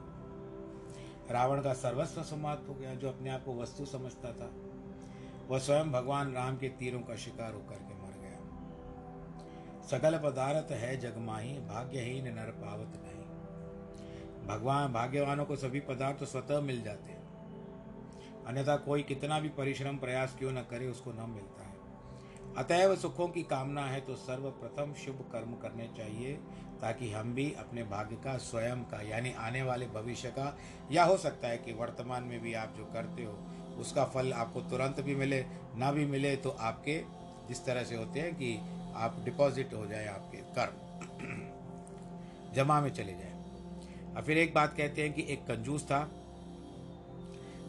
रावण 1.31 1.63
का 1.63 1.73
सर्वस्व 1.73 2.23
समाप्त 2.23 2.69
हो 2.69 2.75
गया, 2.75 2.95
जो 2.95 3.09
अपने 3.09 3.31
आप 3.31 3.45
को 3.45 3.63
वस्तु 3.63 3.85
समझता 3.85 4.33
था। 4.33 4.51
वह 5.49 5.59
स्वयं 5.59 5.93
भगवान 5.93 6.33
राम 6.33 6.57
के 6.57 6.69
तीरों 6.69 7.01
का 7.01 7.17
शिकार 7.17 7.53
होकर 7.55 7.75
के 7.75 7.95
मर 7.95 8.19
गया। 8.21 8.39
सकल 9.87 10.19
पदार्थ 10.19 10.73
है 10.73 10.97
जगमाही, 10.97 11.53
भाग्यहीन 11.53 12.25
नर 12.35 12.51
पावत 12.51 12.93
नहीं। 13.05 13.28
भगवान 14.49 14.93
भाग्यवानों 14.93 15.45
को 15.45 15.57
सभी 15.57 15.81
पदार्थ 15.81 16.25
स्वतः 16.25 16.61
मिल 16.61 16.83
जाते 16.83 17.13
हैं। 17.13 17.19
अन्यथा 18.45 18.77
कोई 18.77 19.03
कितना 19.03 19.41
भी 19.41 19.49
परिश्रम 19.49 19.97
प्रयास 19.97 20.37
क्यों 20.39 20.53
न 20.53 20.61
करे, 20.61 20.87
उसको 20.87 21.13
न 21.13 21.31
मिलता 21.31 21.63
है। 21.63 21.69
अतएव 22.57 22.97
सुखों 22.97 23.29
की 23.29 23.43
कामना 23.43 23.87
है 23.87 24.01
तो 24.01 24.15
सर्वप्रथम 24.15 24.95
शुभ 24.95 25.29
कर्म 25.33 25.53
करने 25.55 25.91
चाहिए, 25.97 26.33
ताकि 26.81 27.13
हम 27.13 27.35
भी 27.35 27.53
अपने 27.53 27.83
भाग्य 27.83 28.17
का 28.17 28.37
स्वयं 28.37 28.83
का, 28.85 29.01
यानी 29.01 29.33
आने 29.33 29.63
वाले 29.63 29.87
भविष्य 29.87 30.29
का, 30.29 30.59
या 30.93 31.05
हो 31.05 31.17
सकता 31.17 31.49
है 31.49 31.59
कि 31.59 31.73
वर्तमान 31.73 32.23
में 32.23 32.41
भी 32.41 32.55
आप 32.55 32.75
जो 32.77 32.85
करते 32.85 33.25
हो, 33.25 33.39
उसका 33.79 34.05
फल 34.05 34.33
आपको 34.33 34.61
तुरंत 34.61 35.01
भी 35.01 35.15
मिले, 35.15 35.47
ना 35.77 35.93
भी 35.93 36.07
मिले 36.07 36.37
तो 36.37 36.51
आपके 36.51 37.05
जिस 37.49 37.65
तरह 37.67 37.85
से 37.85 37.97
होते 37.97 38.21
हैं 38.21 38.35
कि 38.35 38.59
आप 38.95 39.17
डिपॉजिट 39.25 39.75
हो 39.75 39.87
जाए 39.87 40.07
आपके 40.07 40.39
कर्म। 40.39 40.75
जमा 42.53 42.81
में 42.81 42.91
चले 42.91 43.13
जाए। 43.13 43.28
और 44.19 44.25
फिर 44.25 44.39
एक 44.39 44.55
बात 44.55 44.77
कहते 44.77 45.03
हैं 45.03 45.13
कि 45.13 45.23
एक 45.23 45.39
कंजूस 45.39 45.85
था, 45.85 46.11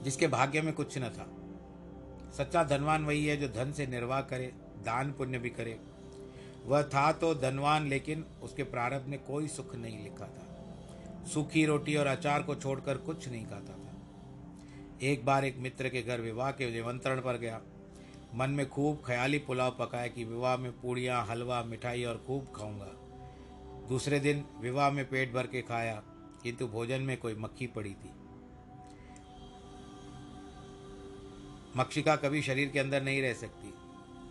जिसके 0.04 0.28
भाग्य 0.28 0.62
में 0.62 0.74
कुछ 0.74 0.98
न 0.98 1.02
था। 1.02 1.28
सच्चा 2.38 2.64
धनवान 2.64 3.06
वही 3.06 3.26
है 3.26 3.38
जो 3.38 3.48
धन 3.48 3.72
से 3.72 3.88
निर्वाह 3.88 4.22
करे, 4.22 4.48
दान 4.86 5.12
पुण्य 5.12 5.40
भी 5.40 5.50
करे। 5.50 5.80
वह 6.66 6.84
था 6.84 7.12
तो 7.12 7.36
धनवान, 7.36 7.88
लेकिन 7.88 8.26
उसके 8.44 8.64
प्रारब्ध 8.64 9.08
में 9.08 9.24
कोई 9.24 9.48
सुख 9.48 9.76
नहीं 9.76 10.04
लिखा 10.04 10.26
था। 10.26 11.26
सूखी 11.26 11.66
रोटी 11.66 11.96
और 11.96 12.08
अचार 12.08 12.44
को 12.44 12.56
छोड़कर 12.56 12.98
कुछ 12.98 13.30
नहीं 13.30 13.46
खाता 13.46 13.74
था। 13.74 13.94
एक 15.02 15.26
बार 15.26 15.46
एक 15.46 15.58
मित्र 15.58 15.90
के 15.90 16.02
घर 16.02 16.22
विवाह 16.22 16.52
के 16.52 16.72
निमंत्रण 16.72 17.22
पर 17.22 17.38
गया। 17.38 17.62
मन 18.36 18.50
में 18.50 18.70
खूब 18.70 19.02
ख्याली 19.06 19.38
पुलाव 19.38 19.76
पकाया 19.80 20.08
कि 20.08 20.24
विवाह 20.24 20.58
में 20.58 20.72
पूड़ियाँ, 20.72 21.26
हलवा, 21.26 21.64
मिठाई 21.64 22.04
और 22.04 22.24
खूब 22.28 22.48
खाऊँगा। 22.56 22.92
दूसरे 23.90 24.20
दिन 24.20 24.46
विवाह 24.62 24.92
में 24.92 25.10
पेट 25.10 25.34
भर 25.34 25.48
के 25.48 25.62
खाया। 25.62 26.04
किंतु 26.44 26.68
भोजन 26.68 27.02
में 27.02 27.18
कोई 27.18 27.36
मक्खी 27.36 27.68
पड़ी 27.68 27.94
थी। 27.94 28.12
मक्षिका 31.78 32.16
कभी 32.16 32.42
शरीर 32.42 32.70
के 32.70 32.80
अंदर 32.80 33.04
नहीं 33.04 33.22
रह 33.22 33.34
सकती। 33.34 33.74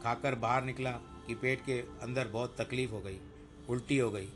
खाकर 0.03 0.35
बाहर 0.35 0.65
निकला 0.65 0.91
कि 1.27 1.35
पेट 1.35 1.65
के 1.67 1.79
अंदर 2.03 2.29
बहुत 2.29 2.61
तकलीफ़ 2.61 2.91
हो 2.91 3.01
गई, 3.01 3.19
उल्टी 3.69 3.99
हो 3.99 4.11
गई। 4.11 4.29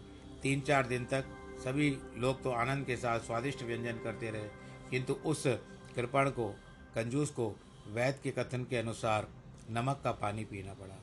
तीन 0.43 0.61
चार 0.61 0.87
दिन 0.87 1.05
तक 1.05 1.25
सभी 1.65 1.91
लोग 2.17 2.43
तो 2.43 2.51
आनंद 2.51 2.87
के 2.87 2.97
साथ 2.97 3.21
स्वादिष्ट 3.21 3.63
व्यंजन 3.63 3.99
करते 3.99 4.31
रहे, 4.31 4.49
किंतु 4.91 5.13
उस 5.13 5.43
कृपण 5.97 6.31
को, 6.31 6.49
कंजूस 6.95 7.31
को 7.31 7.55
वैद 7.89 8.19
के 8.25 8.31
कथन 8.31 8.65
के 8.65 8.77
अनुसार 8.77 9.29
नमक 9.71 10.01
का 10.05 10.13
पानी 10.13 10.45
पीना 10.45 10.75
पड़ा। 10.75 10.99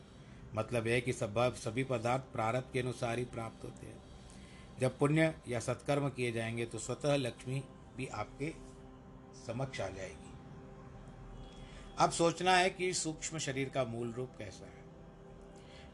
मतलब 0.56 0.88
यह 0.88 1.00
कि 1.00 1.14
सब, 1.14 1.54
सभी 1.56 1.84
पदार्थ 1.84 2.24
प्रारब्ध 2.34 2.74
के 2.74 2.80
अनुसार 2.80 3.20
ही 3.20 3.26
प्राप्त 3.26 3.64
होते 3.64 3.88
हैं। 3.88 4.09
जब 4.80 4.98
पुण्य 4.98 5.34
या 5.48 5.60
सत्कर्म 5.60 6.10
किए 6.10 6.32
जाएँगे 6.32 6.66
तो 6.66 6.80
स्वतः 6.80 7.16
लक्ष्मी 7.16 7.64
भी 7.98 8.08
आपके 8.08 8.54
समक्ष 9.48 9.82
आ 9.82 9.88
जाएगी। 9.88 10.34
अब 11.98 12.12
सोचना 12.12 12.56
है 12.56 12.70
कि 12.70 12.94
सूक्ष्म 12.94 13.38
शरीर 13.38 13.70
का 13.70 13.84
मूल 13.84 14.12
रूप 14.12 14.30
कैसा 14.38 14.66
है। 14.66 14.78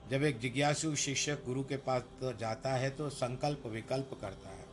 जब 0.10 0.24
एक 0.24 0.40
जिज्ञासु 0.40 0.96
शिष्य 0.96 1.36
गुरु 1.36 1.64
के 1.64 1.78
पास 1.78 2.02
तो 2.22 2.34
जाता 2.34 2.74
है 2.74 2.90
तो 2.90 3.10
संकल्प 3.10 3.66
विकल्प 3.66 4.18
करता 4.22 4.50
है। 4.50 4.66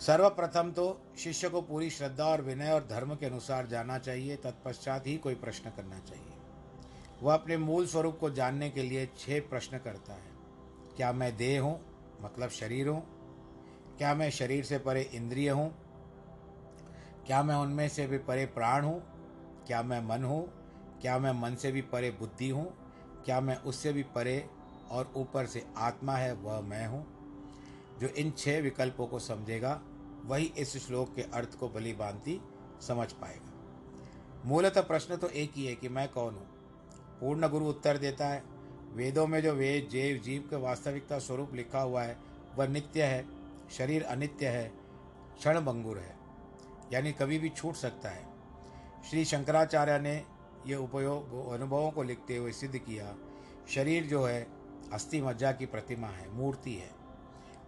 सर्वप्रथम 0.00 0.70
तो 0.72 1.02
शिष्य 1.18 1.48
को 1.48 1.62
पूरी 1.62 1.90
श्रद्धा 1.90 2.24
और 2.24 2.42
विनय 2.42 2.70
और 2.70 2.86
धर्म 2.86 3.14
के 3.14 3.26
अनुसार 3.26 3.66
जाना 3.66 3.98
चाहिए, 3.98 4.36
तत्पश्चात 4.36 5.06
ही 5.06 5.16
कोई 5.16 5.34
प्रश्न 5.34 5.70
करना 5.70 5.98
चाहिए। 5.98 6.32
वह 7.22 7.34
अपने 7.34 7.56
मूल 7.56 7.86
स्वरूप 7.86 8.18
को 8.18 8.30
जानने 8.30 8.70
के 8.70 8.82
लिए 8.82 9.06
छह 9.06 9.40
प्रश्न 9.40 9.78
करता 9.78 10.12
है। 10.12 10.31
क्या 10.96 11.12
मैं 11.12 11.36
देह 11.36 11.62
हूँ 11.62 11.80
मतलब 12.22 12.48
शरीर 12.48 12.88
हूँ? 12.88 13.02
क्या 13.98 14.14
मैं 14.14 14.30
शरीर 14.30 14.64
से 14.64 14.78
परे 14.78 15.02
इंद्रिय 15.02 15.50
हूँ? 15.50 15.74
क्या 17.26 17.42
मैं 17.42 17.54
उनमें 17.54 17.88
से 17.88 18.06
भी 18.06 18.18
परे 18.18 18.46
प्राण 18.46 18.84
हूँ? 18.84 19.02
क्या 19.66 19.82
मैं 19.82 20.00
मन 20.00 20.24
हूँ? 20.24 20.52
क्या 21.00 21.18
मैं 21.18 21.32
मन 21.32 21.54
से 21.54 21.72
भी 21.72 21.82
परे 21.82 22.10
बुद्धि 22.10 22.48
हूँ? 22.48 22.74
क्या 23.24 23.40
मैं 23.40 23.56
उससे 23.56 23.92
भी 23.92 24.02
परे 24.02 24.50
और 24.90 25.12
ऊपर 25.16 25.46
से 25.46 25.66
आत्मा 25.76 26.12
है, 26.12 26.32
वह 26.32 26.60
मैं 26.60 26.86
हूँ? 26.86 27.06
जो 28.00 28.08
इन 28.08 28.30
छह 28.30 28.60
विकल्पों 28.60 29.06
को 29.06 29.18
समझेगा, 29.18 29.82
वही 30.24 30.44
इस 30.44 30.86
श्लोक 30.86 31.14
के 31.14 31.22
अर्थ 31.22 31.58
को 31.58 31.68
भली 31.68 31.92
भांति 31.92 32.40
समझ 32.88 33.12
पाएगा। 33.12 33.52
मूलतः 34.46 34.80
प्रश्न 34.80 35.16
तो 35.16 35.28
एक 35.28 35.52
ही 35.54 35.66
है 35.66 35.74
कि 35.74 35.88
मैं 35.88 36.08
कौन 36.08 36.34
हूँ? 36.34 36.46
पूर्ण 37.20 37.48
गुरु 37.48 37.66
उत्तर 37.66 37.98
देता 37.98 38.26
है 38.26 38.51
वेदों 38.92 39.26
में 39.26 39.40
जो 39.42 39.52
वेद, 39.52 39.88
जेव, 39.88 40.16
जीव 40.18 40.46
के 40.50 40.56
वास्तविकता 40.56 41.18
स्वरूप 41.18 41.54
लिखा 41.54 41.80
हुआ 41.80 42.02
है, 42.02 42.16
वह 42.56 42.66
नित्य 42.66 43.02
है, 43.02 43.24
शरीर 43.70 44.02
अनित्य 44.02 44.48
है, 44.48 44.72
क्षण 45.38 45.60
भंगुर 45.60 45.98
है, 45.98 46.14
यानी 46.92 47.12
कभी 47.12 47.38
भी 47.38 47.48
छूट 47.48 47.74
सकता 47.74 48.08
है। 48.08 48.24
श्री 49.10 49.24
शंकराचार्य 49.24 49.98
ने 49.98 50.14
यह 50.66 50.76
उपयोग, 50.76 51.52
अनुभवों 51.52 51.90
को 51.90 52.02
लिखते 52.02 52.36
हुए 52.36 52.52
सिद्ध 52.52 52.76
किया, 52.78 53.14
शरीर 53.68 54.04
जो 54.04 54.24
है, 54.24 54.46
अस्थि 54.92 55.20
मज्जा 55.22 55.52
की 55.52 55.66
प्रतिमा 55.66 56.08
है, 56.08 56.28
मूर्ति 56.30 56.74
है, 56.74 56.90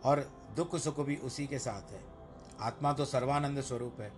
और 0.05 0.29
दुख 0.57 0.77
सुख 0.77 1.01
भी 1.01 1.17
उसी 1.17 1.47
के 1.47 1.59
साथ 1.59 1.93
है। 1.93 2.01
आत्मा 2.61 2.93
तो 2.93 3.05
सर्वानंद 3.05 3.61
स्वरूप 3.61 4.01
है। 4.01 4.13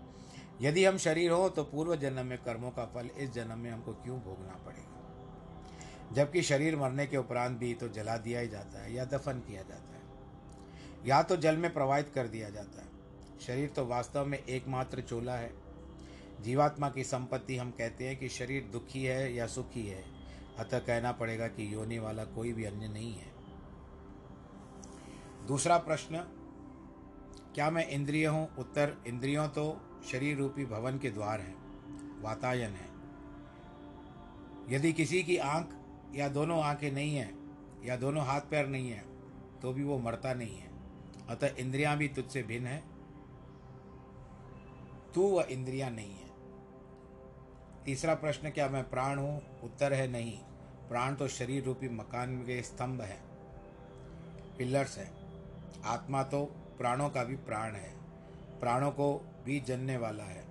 यदि 0.60 0.84
हम 0.84 0.96
शरीर 0.98 1.30
हो 1.30 1.48
तो 1.48 1.64
पूर्व 1.64 1.96
जन्म 1.96 2.26
में 2.26 2.38
कर्मों 2.38 2.70
का 2.70 2.84
फल, 2.84 3.10
इस 3.18 3.32
जन्म 3.32 3.58
में 3.58 3.70
हमको 3.70 3.92
क्यों 3.94 4.18
भोगना 4.18 4.58
पड़ेगा? 4.66 4.95
जबकि 6.12 6.42
शरीर 6.42 6.76
मरने 6.76 7.06
के 7.06 7.16
उपरांत 7.16 7.58
भी 7.58 7.74
तो 7.74 7.88
जला 7.88 8.16
दिया 8.16 8.40
ही 8.40 8.48
जाता 8.48 8.82
है 8.82 8.94
या 8.94 9.04
दफन 9.04 9.32
किया 9.32 9.62
जाता 9.62 9.94
है। 9.94 10.02
या 11.06 11.22
तो 11.22 11.36
जल 11.36 11.56
में 11.56 11.72
प्रवाहित 11.72 12.08
कर 12.08 12.26
दिया 12.26 12.50
जाता 12.50 12.80
है। 12.80 12.88
शरीर 13.40 13.68
तो 13.68 13.86
वास्तव 13.86 14.26
में 14.26 14.44
एकमात्र 14.44 15.00
चोला 15.00 15.34
है। 15.34 15.52
जीवात्मा 16.40 16.90
की 16.90 17.04
संपत्ति 17.04 17.56
हम 17.56 17.70
कहते 17.70 18.08
हैं 18.08 18.16
कि 18.16 18.28
शरीर 18.28 18.62
दुखी 18.62 19.04
है 19.04 19.34
या 19.34 19.46
सुखी 19.46 19.86
है। 19.86 20.04
अतः 20.58 20.78
कहना 20.78 21.12
पड़ेगा 21.12 21.48
कि 21.48 21.74
योनि 21.74 21.98
वाला 21.98 22.24
कोई 22.24 22.52
भी 22.52 22.64
अन्य 22.64 22.88
नहीं 22.88 23.14
है। 23.14 23.36
दूसरा 25.46 25.78
प्रश्न, 25.78 26.16
क्या 27.54 27.70
मैं 27.70 27.88
इंद्रिय 27.88 28.26
हूँ? 28.26 28.56
उत्तर, 28.56 28.96
इंद्रियों 29.06 29.48
तो 29.48 29.80
शरीर 30.12 30.38
रूपी 30.38 30.64
भवन 30.64 30.98
के 30.98 31.10
द्वार 31.10 31.40
हैं, 31.40 31.56
वातायन 32.22 32.70
है। 32.70 32.96
यदि 34.74 34.92
किसी 34.92 35.22
की 35.22 35.36
आँख 35.36 35.66
या 36.14 36.28
दोनों 36.28 36.62
आँखें 36.62 36.90
नहीं 36.92 37.16
हैं, 37.16 37.34
या 37.84 37.96
दोनों 37.96 38.24
हाथ 38.26 38.40
पैर 38.40 38.66
नहीं 38.66 38.90
हैं 38.90 39.04
तो 39.60 39.72
भी 39.72 39.84
वो 39.84 39.98
मरता 39.98 40.34
नहीं 40.34 40.58
है। 40.58 40.70
अतः 41.28 41.54
इंद्रियाँ 41.58 41.96
भी 41.96 42.08
तुझसे 42.08 42.42
भिन्न 42.42 42.66
है। 42.66 42.82
तू 45.14 45.38
व 45.38 45.42
इंद्रियाँ 45.42 45.90
नहीं 45.90 46.10
है। 46.10 46.30
तीसरा 47.84 48.14
प्रश्न, 48.14 48.50
क्या 48.50 48.68
मैं 48.68 48.90
प्राण 48.90 49.18
हूँ? 49.18 49.60
उत्तर 49.64 49.92
है 49.92 50.08
नहीं। 50.08 50.38
प्राण 50.88 51.14
तो 51.14 51.28
शरीर 51.28 51.64
रूपी 51.64 51.88
मकान 51.88 52.36
के 52.38 52.62
स्तंभ 52.62 53.00
है। 53.00 53.20
पिलर्स 54.58 54.98
है। 54.98 55.10
आत्मा 55.84 56.22
तो 56.22 56.44
प्राणों 56.78 57.10
का 57.10 57.24
भी 57.24 57.36
प्राण 57.36 57.72
है। 57.72 57.96
प्राणों 58.60 58.90
को 58.90 59.26
भी 59.44 59.60
जनने 59.60 59.96
वाला 59.96 60.24
है। 60.24 60.44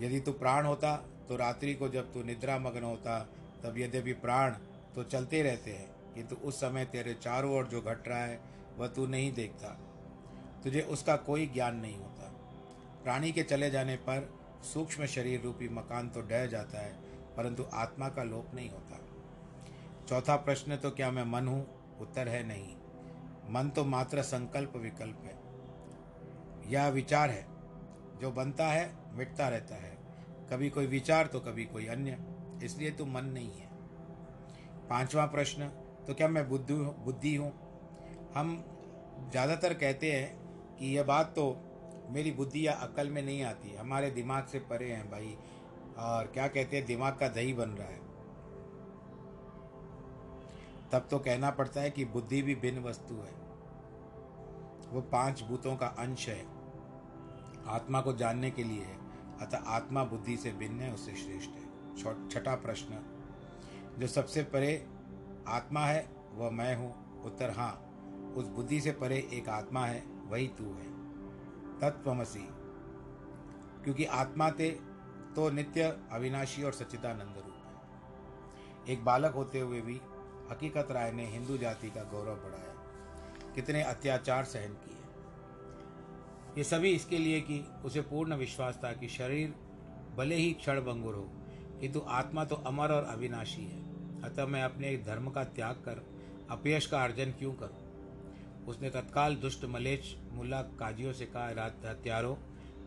यदि 0.00 0.20
तू 0.20 0.32
प्राण 0.32 0.66
होता 0.66 0.96
तो 1.28 1.36
रात्रि 1.36 1.74
को 1.74 1.88
जब 1.88 2.12
तू 2.12 2.22
निद्रा 2.22 2.58
मग्न 2.58 2.82
होता 2.82 3.28
तब 3.62 3.78
यद्यपि 3.78 4.12
प्राण 4.12 4.50
तो 4.94 5.04
चलते 5.04 5.42
रहते 5.42 5.72
हैं, 5.72 6.14
किंतु 6.14 6.36
उस 6.36 6.60
समय 6.60 6.84
तेरे 6.84 7.14
चारों 7.14 7.56
ओर 7.56 7.66
जो 7.66 7.80
घट 7.80 8.08
रहा 8.08 8.18
है, 8.18 8.40
वह 8.78 8.88
तू 8.88 9.06
नहीं 9.06 9.32
देखता। 9.32 9.68
तुझे 10.64 10.80
उसका 10.80 11.16
कोई 11.16 11.46
ज्ञान 11.46 11.76
नहीं 11.76 11.96
होता। 11.96 12.32
प्राणी 13.04 13.32
के 13.32 13.42
चले 13.42 13.70
जाने 13.70 13.96
पर 13.96 14.40
सूक्ष्म 14.62 15.06
शरीर 15.06 15.42
रूपी 15.42 15.68
मकान 15.68 16.08
तो 16.08 16.20
डह 16.20 16.46
जाता 16.46 16.78
है, 16.78 16.92
परंतु 17.36 17.66
आत्मा 17.74 18.08
का 18.08 18.22
लोप 18.22 18.54
नहीं 18.54 18.70
होता। 18.70 18.98
चौथा 20.08 20.36
प्रश्न 20.36 20.76
तो 20.76 20.90
क्या 20.90 21.10
मैं 21.10 21.24
मन 21.24 21.48
हूँ? 21.48 21.66
उत्तर 22.00 22.28
है 22.28 22.46
नहीं। 22.46 22.76
मन 23.50 23.68
तो 23.68 23.84
मात्र 23.84 24.22
संकल्प 24.22 24.76
विकल्प 24.76 25.18
है। 25.24 25.40
यह 26.72 26.88
विचार 26.88 27.30
है। 27.30 27.46
जो 28.20 28.30
बनता 28.30 28.66
है, 28.66 28.94
मिटता 29.12 29.48
रहता 29.48 29.74
है। 29.74 29.98
कभी 30.50 30.70
कोई 30.70 30.86
विचार 30.86 31.26
तो 31.26 31.40
कभी 31.40 31.64
कोई 31.64 31.86
अन्य। 31.86 32.18
इसलिए 32.62 32.90
तू 32.90 33.04
मन 33.06 33.24
नहीं 33.26 33.50
है। 33.50 33.68
पांचवा 34.90 35.24
प्रश्न 35.26 35.68
तो 36.06 36.14
क्या 36.14 36.28
मैं 36.28 36.48
बुद्धि 36.48 36.74
बुद्धि 37.04 37.34
हूँ? 37.34 37.52
हम 38.34 38.56
ज़्यादातर 39.30 39.74
कहते 39.74 40.12
हैं 40.12 40.76
कि 40.76 40.86
यह 40.86 41.02
बात 41.04 41.32
तो 41.36 41.44
मेरी 42.10 42.30
बुद्धि 42.32 42.66
या 42.66 42.72
अकल 42.82 43.08
में 43.08 43.22
नहीं 43.22 43.42
आती 43.42 43.74
हमारे 43.76 44.10
दिमाग 44.10 44.46
से 44.46 44.58
परे 44.60 44.90
हैं 44.92 45.10
भाई, 45.10 45.36
और 45.98 46.26
क्या 46.26 46.46
कहते 46.48 46.76
हैं, 46.76 46.86
दिमाग 46.86 47.16
का 47.18 47.28
दही 47.28 47.52
बन 47.52 47.70
रहा 47.70 47.88
है। 47.88 47.98
तब 50.92 51.06
तो 51.10 51.18
कहना 51.18 51.50
पड़ता 51.50 51.80
है 51.80 51.90
कि 51.90 52.04
बुद्धि 52.04 52.40
भी 52.42 52.54
भिन्न 52.54 52.82
वस्तु 52.82 53.14
है। 53.14 53.38
वो 54.90 55.00
पाँच 55.12 55.42
भूतों 55.42 55.76
का 55.76 55.86
अंश 55.98 56.28
है। 56.28 56.44
आत्मा 57.68 58.00
को 58.00 58.12
जानने 58.12 58.50
के 58.50 58.64
लिए 58.64 58.84
है। 58.84 58.98
अतः 59.40 59.68
आत्मा 59.68 60.04
बुद्धि 60.04 60.36
से 60.36 60.52
भिन्न 60.52 60.80
है, 60.80 60.92
उससे 60.94 61.14
श्रेष्ठ 61.14 61.50
है। 61.50 61.59
छठा 62.30 62.54
प्रश्न। 62.54 63.16
जो 63.98 64.06
सबसे 64.06 64.42
परे 64.42 64.86
आत्मा 65.48 65.80
है, 65.80 66.10
वह 66.34 66.50
मैं 66.50 66.76
हूँ। 66.76 67.22
उत्तर 67.24 67.50
हाँ। 67.50 67.86
उस 68.36 68.46
बुद्धि 68.46 68.80
से 68.80 68.92
परे 68.92 69.28
एक 69.32 69.48
आत्मा 69.48 69.86
है, 69.86 70.00
वही 70.00 70.48
तू 70.48 70.64
है। 70.64 70.90
तत्वमसी। 71.78 72.48
क्योंकि 73.84 74.04
आत्मा 74.04 74.50
ते 74.50 74.70
तो 75.36 75.50
नित्य 75.50 76.00
अविनाशी 76.12 76.62
और 76.62 76.72
सच्चिदानंद 76.72 77.34
रूप 77.36 77.54
है। 77.54 78.92
एक 78.92 79.04
बालक 79.04 79.32
होते 79.32 79.60
हुए 79.60 79.80
भी 79.80 80.00
हकीकत 80.50 80.88
राय 80.90 81.12
ने 81.12 81.26
हिंदू 81.26 81.58
जाति 81.58 81.90
का 81.90 82.02
गौरव 82.02 82.34
बढ़ाया। 82.34 82.74
कितने 83.54 83.82
अत्याचार 83.82 84.44
सहन 84.44 84.72
किए। 84.72 84.96
ये 86.58 86.64
सभी 86.64 86.90
इसके 86.90 87.18
लिए 87.18 87.40
कि 87.40 87.66
उसे 87.84 88.00
पूर्ण 88.00 88.34
विश्वास 88.34 88.80
था 88.84 88.92
कि 88.92 89.08
शरीर 89.08 89.54
भले 90.16 90.34
ही 90.34 90.52
क्षण 90.52 90.80
भंगुर 90.80 91.14
हो 91.14 91.32
किंतु 91.80 92.02
आत्मा 92.08 92.44
तो 92.44 92.56
अमर 92.56 92.92
और 92.92 93.04
अविनाशी 93.04 93.64
है। 93.64 93.90
अतः 94.22 94.46
मैं 94.46 94.62
अपने 94.62 94.96
धर्म 94.96 95.30
का 95.30 95.44
त्याग 95.44 95.74
कर 95.74 96.06
अपयश 96.50 96.86
का 96.86 97.04
अर्जन 97.04 97.30
क्यों 97.30 97.52
करूँ? 97.52 97.90
उसने 98.66 98.90
तत्काल 98.90 99.36
दुष्ट 99.36 99.64
मलेच 99.64 100.16
मुल्ला 100.32 100.62
काजियों 100.62 101.12
से 101.12 101.26
कहा 101.26 101.64
हत्यारो, 101.90 102.38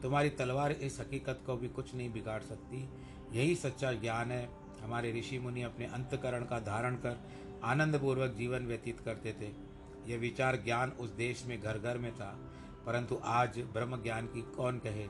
तुम्हारी 0.02 0.30
तलवार 0.30 0.72
इस 0.72 1.00
हकीकत 1.00 1.40
को 1.46 1.58
भी 1.58 1.68
कुछ 1.68 1.96
नहीं 1.96 2.14
बिगाड़ 2.14 2.42
सकती। 2.42 2.90
यही 3.32 3.56
सच्चा 3.56 3.92
ज्ञान 3.94 4.32
है। 4.32 4.50
हमारे 4.84 5.20
ऋषि 5.20 5.40
मुनि 5.40 5.62
अपने 5.62 5.86
अंतकरण 5.86 6.46
का 6.46 6.60
धारण 6.60 6.96
कर 6.96 7.18
आनंदपूर्वक 7.64 8.32
जीवन 8.32 8.66
व्यतीत 8.66 9.00
करते 9.00 9.34
थे। 9.34 9.74
यह 10.12 10.18
विचार 10.20 10.56
ज्ञान 10.56 10.90
उस 10.90 11.10
देश 11.10 11.46
में 11.46 11.62
घर 11.62 11.78
घर 11.78 11.98
में 11.98 12.16
था। 12.16 12.52
परंतु 12.86 13.20
आज 13.24 13.60
ब्रह्म 13.60 14.04
ज्ञान 14.04 14.26
की 14.26 14.42
कौन 14.42 14.80
कहे? 14.80 15.08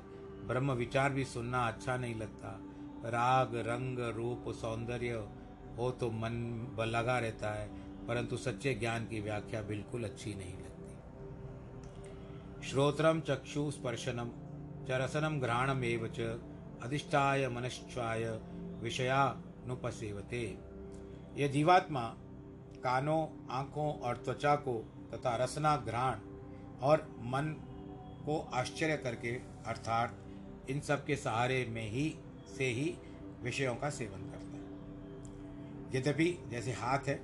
ब्रह्म 0.47 0.71
विचार 0.71 1.13
भी 1.13 1.25
सुनना 1.25 1.67
अच्छा 1.67 1.97
नहीं 1.97 2.15
लगता। 2.15 2.61
राग, 3.05 3.55
रंग, 3.67 3.99
रूप, 4.15 4.43
सौंदर्य 4.55 5.11
हो 5.77 5.89
तो 5.91 6.09
मन 6.11 6.33
लगा 6.87 7.17
रहता 7.19 7.49
है, 7.51 7.67
परंतु 8.07 8.37
सच्चे 8.37 8.73
ज्ञान 8.75 9.05
की 9.05 9.19
व्याख्या 9.21 9.61
बिल्कुल 9.63 10.03
अच्छी 10.03 10.33
नहीं 10.33 10.53
लगती। 10.53 10.71
श्रोत्रम 12.69 13.19
चक्षु 13.21 13.69
स्पर्शनम 13.71 14.29
च 14.87 14.99
रसनम 15.01 15.39
घ्राणम 15.39 15.83
एव 15.83 16.07
च 16.15 16.19
अधिष्ठाय 16.83 17.47
मनश्चाय 17.49 18.23
विषयानुपसेवते 18.81 20.43
यह 21.37 21.47
जीवात्मा 21.47 22.01
कानों, 22.83 23.21
आँखों 23.51 23.91
और 23.99 24.17
त्वचा 24.17 24.55
को 24.57 24.73
तथा 25.13 25.35
रसना 25.35 25.75
घ्राण 25.77 26.15
और 26.81 26.97
मन 27.25 27.55
को 28.25 28.39
आश्चर्य 28.53 28.97
करके, 28.97 29.31
अर्थात 29.67 30.09
इन 30.69 30.79
सब 30.79 31.05
के 31.05 31.15
सहारे 31.15 31.65
में 31.69 31.89
ही 31.91 32.07
से 32.47 32.65
ही 32.65 32.95
विषयों 33.43 33.75
का 33.75 33.89
सेवन 33.89 34.29
करता 34.29 34.57
है। 34.57 35.97
यद्यपि 35.97 36.37
जैसे 36.49 36.71
हाथ 36.71 37.07
है, 37.07 37.19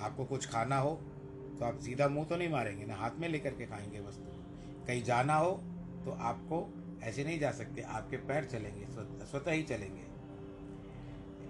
आपको 0.00 0.24
कुछ 0.24 0.46
खाना 0.46 0.78
हो 0.78 0.94
तो 1.58 1.64
आप 1.64 1.78
सीधा 1.78 2.08
मुँह 2.08 2.24
तो 2.24 2.36
नहीं 2.36 2.48
मारेंगे, 2.48 2.86
ना 2.86 2.94
हाथ 2.94 3.10
में 3.18 3.28
लेकर 3.28 3.50
के 3.50 3.66
खाएँगे 3.66 4.00
वस्तु। 4.00 4.84
कहीं 4.86 5.02
जाना 5.02 5.34
हो 5.34 5.52
तो 6.04 6.16
आपको 6.22 6.66
ऐसे 7.02 7.24
नहीं 7.24 7.38
जा 7.38 7.50
सकते, 7.52 7.82
आपके 7.82 8.16
पैर 8.16 8.44
चलेंगे 8.44 8.86
स्वतः 9.26 9.50
ही 9.50 9.62
चलेंगे। 9.62 10.04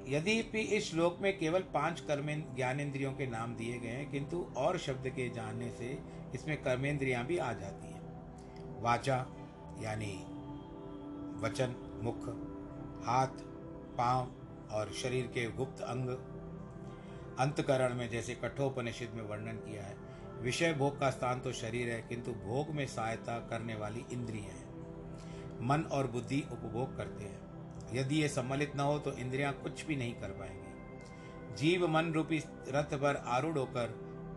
यदि 0.08 0.42
भी 0.52 0.60
इस 0.60 0.90
श्लोक 0.90 1.18
में 1.22 1.38
केवल 1.38 1.60
पाँच 1.74 2.00
कर्म, 2.00 2.26
ज्ञानेन्द्रियों 2.56 3.12
के 3.12 3.26
नाम 3.26 3.54
दिए 3.56 3.78
गए 3.78 3.88
हैं, 3.88 4.10
किंतु 4.10 4.44
और 4.56 4.78
शब्द 4.78 5.08
के 5.08 5.28
जानने 5.28 5.70
से 5.70 5.98
इसमें 6.34 6.56
कर्मेंद्रियाँ 6.62 7.24
भी 7.26 7.38
आ 7.38 7.52
जाती 7.52 7.86
हैं। 7.86 8.82
वाचा, 8.82 9.16
यानी 9.80 10.12
वचन 11.40 11.74
मुख, 12.02 12.28
हाथ, 13.06 13.42
पाँव 13.96 14.32
और 14.72 14.92
शरीर 14.92 15.26
के 15.26 15.50
गुप्त 15.50 15.80
अंग 15.80 16.08
अंतकरण 17.38 17.94
में 17.94 18.08
जैसे 18.10 18.34
कठोपनिषद 18.34 19.14
में 19.14 19.22
वर्णन 19.22 19.56
किया 19.56 19.82
है। 19.82 19.96
विषय 20.40 20.72
भोग 20.72 21.00
का 21.00 21.10
स्थान 21.10 21.40
तो 21.40 21.52
शरीर 21.52 21.88
है, 21.88 22.02
किंतु 22.02 22.32
भोग 22.32 22.70
में 22.70 22.86
सहायता 22.86 23.38
करने 23.38 23.74
वाली 23.74 24.04
इंद्रियाँ 24.12 24.46
हैं। 24.46 24.66
मन 25.60 25.82
और 25.82 26.06
बुद्धि 26.06 26.44
उपभोग 26.52 26.96
करते 26.96 27.24
हैं। 27.24 27.46
यदि 27.92 28.22
ये 28.22 28.28
सम्मिलित 28.28 28.76
न 28.76 28.80
हो 28.80 28.98
तो 28.98 29.12
इंद्रियाँ 29.12 29.52
कुछ 29.52 29.86
भी 29.86 29.96
नहीं 29.96 30.14
कर 30.14 30.28
पाएँगे। 30.28 31.54
जीव 31.56 31.86
मन 31.88 32.12
रूपी 32.12 32.38
रथ 32.68 32.94
पर 32.94 33.16
आरूढ़ 33.16 33.58
होकर 33.58 33.86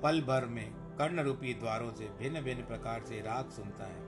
पल 0.03 0.21
भर 0.21 0.45
में 0.45 0.71
कर्ण 0.97 1.21
रूपी 1.21 1.53
द्वारों 1.53 1.91
से 1.91 2.05
भिन्न 2.05 2.41
भिन्न 2.41 2.61
प्रकार 2.61 3.03
से 3.03 3.21
राग 3.21 3.49
सुनता 3.49 3.85
है। 3.85 4.07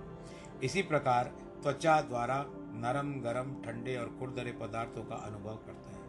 इसी 0.63 0.81
प्रकार 0.81 1.23
त्वचा 1.63 2.01
द्वारा 2.01 2.45
नरम, 2.73 3.21
गरम, 3.21 3.63
ठंडे 3.63 3.97
और 3.97 4.15
खुरदरे 4.19 4.51
पदार्थों 4.51 5.03
का 5.03 5.15
अनुभव 5.15 5.55
करता 5.55 5.89
है। 5.89 6.01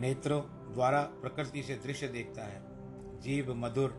नेत्रों 0.00 0.42
द्वारा 0.72 1.02
प्रकृति 1.02 1.62
से 1.62 1.74
दृश्य 1.74 2.08
देखता 2.08 2.42
है। 2.42 2.62
जीव, 3.20 3.54
मधुर, 3.54 3.90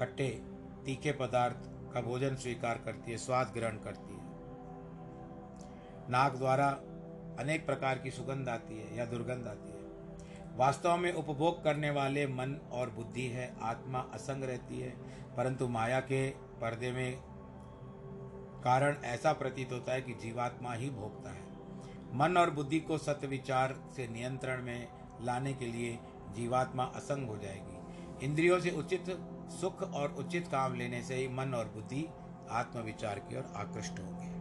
खट्टे, 0.00 0.42
तीखे 0.84 1.12
पदार्थ 1.12 1.92
का 1.94 2.00
भोजन 2.00 2.34
स्वीकार 2.34 2.78
करती 2.78 3.10
है, 3.10 3.18
स्वाद 3.18 3.52
ग्रहण 3.54 3.76
करती 3.76 4.14
है। 4.14 4.26
नाक 6.10 6.36
द्वारा 6.36 6.68
अनेक 7.38 7.66
प्रकार 7.66 7.98
की 7.98 8.10
सुगंध 8.10 8.48
आती 8.48 8.78
है 8.78 8.96
या 8.96 9.04
दुर्गंध 9.04 9.46
आती 9.46 9.70
है। 9.70 9.76
वास्तव 10.56 10.96
में 10.96 11.12
उपभोग 11.12 11.64
करने 11.64 11.90
वाले 11.90 12.26
मन 12.26 12.68
और 12.72 12.90
बुद्धि 12.90 13.26
है, 13.26 13.56
आत्मा 13.62 13.98
असंग 13.98 14.44
रहती 14.44 14.80
है, 14.80 14.90
परंतु 15.36 15.68
माया 15.68 16.00
के 16.00 16.30
पर्दे 16.30 16.92
में 16.92 17.18
कारण 18.64 18.96
ऐसा 19.04 19.32
प्रतीत 19.32 19.72
होता 19.72 19.92
है 19.92 20.02
कि 20.02 20.12
जीवात्मा 20.14 20.72
ही 20.72 20.90
भोगता 20.90 21.30
है। 21.30 21.44
मन 22.14 22.36
और 22.36 22.50
बुद्धि 22.50 22.80
को 22.80 22.98
सत्य 22.98 23.26
विचार 23.26 23.74
से 23.96 24.06
नियंत्रण 24.08 24.62
में 24.62 24.88
लाने 25.22 25.52
के 25.52 25.66
लिए 25.66 25.98
जीवात्मा 26.36 26.84
असंग 26.96 27.28
हो 27.28 27.36
जाएगी। 27.38 28.24
इंद्रियों 28.24 28.60
से 28.60 28.70
उचित 28.70 29.10
सुख 29.50 29.82
और 29.82 30.14
उचित 30.18 30.48
काम 30.48 30.74
लेने 30.74 31.02
से 31.02 31.14
ही 31.14 31.28
मन 31.28 31.54
और 31.54 31.68
बुद्धि 31.74 32.06
आत्मविचार 32.50 33.18
की 33.18 33.36
ओर 33.36 33.52
आकृष्ट 33.56 34.00
होंगे। 34.00 34.34